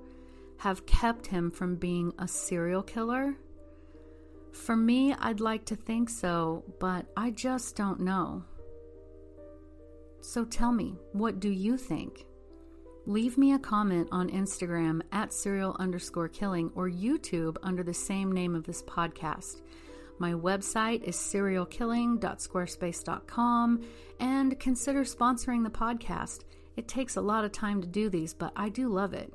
have 0.57 0.85
kept 0.85 1.27
him 1.27 1.51
from 1.51 1.75
being 1.75 2.13
a 2.19 2.27
serial 2.27 2.83
killer? 2.83 3.37
For 4.51 4.75
me, 4.75 5.13
I'd 5.13 5.39
like 5.39 5.65
to 5.65 5.75
think 5.75 6.09
so, 6.09 6.63
but 6.79 7.05
I 7.15 7.31
just 7.31 7.75
don't 7.75 7.99
know. 7.99 8.43
So 10.21 10.45
tell 10.45 10.71
me, 10.71 10.95
what 11.13 11.39
do 11.39 11.49
you 11.49 11.77
think? 11.77 12.25
Leave 13.05 13.37
me 13.37 13.53
a 13.53 13.59
comment 13.59 14.09
on 14.11 14.29
Instagram 14.29 15.01
at 15.11 15.33
serial 15.33 15.75
underscore 15.79 16.27
killing 16.27 16.69
or 16.75 16.89
YouTube 16.89 17.57
under 17.63 17.83
the 17.83 17.93
same 17.93 18.31
name 18.31 18.53
of 18.53 18.65
this 18.65 18.83
podcast. 18.83 19.61
My 20.19 20.33
website 20.33 21.03
is 21.03 21.15
serialkilling.squarespace.com 21.15 23.81
and 24.19 24.59
consider 24.59 25.05
sponsoring 25.05 25.63
the 25.63 25.69
podcast. 25.69 26.43
It 26.75 26.87
takes 26.87 27.15
a 27.15 27.21
lot 27.21 27.45
of 27.45 27.51
time 27.51 27.81
to 27.81 27.87
do 27.87 28.09
these, 28.09 28.33
but 28.33 28.51
I 28.55 28.69
do 28.69 28.89
love 28.89 29.13
it. 29.13 29.31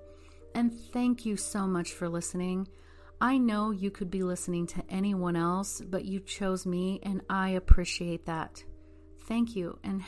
And 0.55 0.73
thank 0.93 1.27
you 1.27 1.37
so 1.37 1.67
much 1.67 1.93
for 1.93 2.09
listening. 2.09 2.69
I 3.21 3.39
know 3.39 3.71
you 3.71 3.91
could 3.91 4.11
be 4.11 4.23
listening 4.23 4.67
to 4.69 4.83
anyone 4.89 5.37
else, 5.37 5.81
but 5.81 6.05
you 6.05 6.21
chose 6.21 6.67
me, 6.67 7.01
and 7.03 7.23
I 7.31 7.51
appreciate 7.51 8.27
that. 8.27 8.63
Thank 9.27 9.57
you, 9.57 9.79
and 9.83 10.03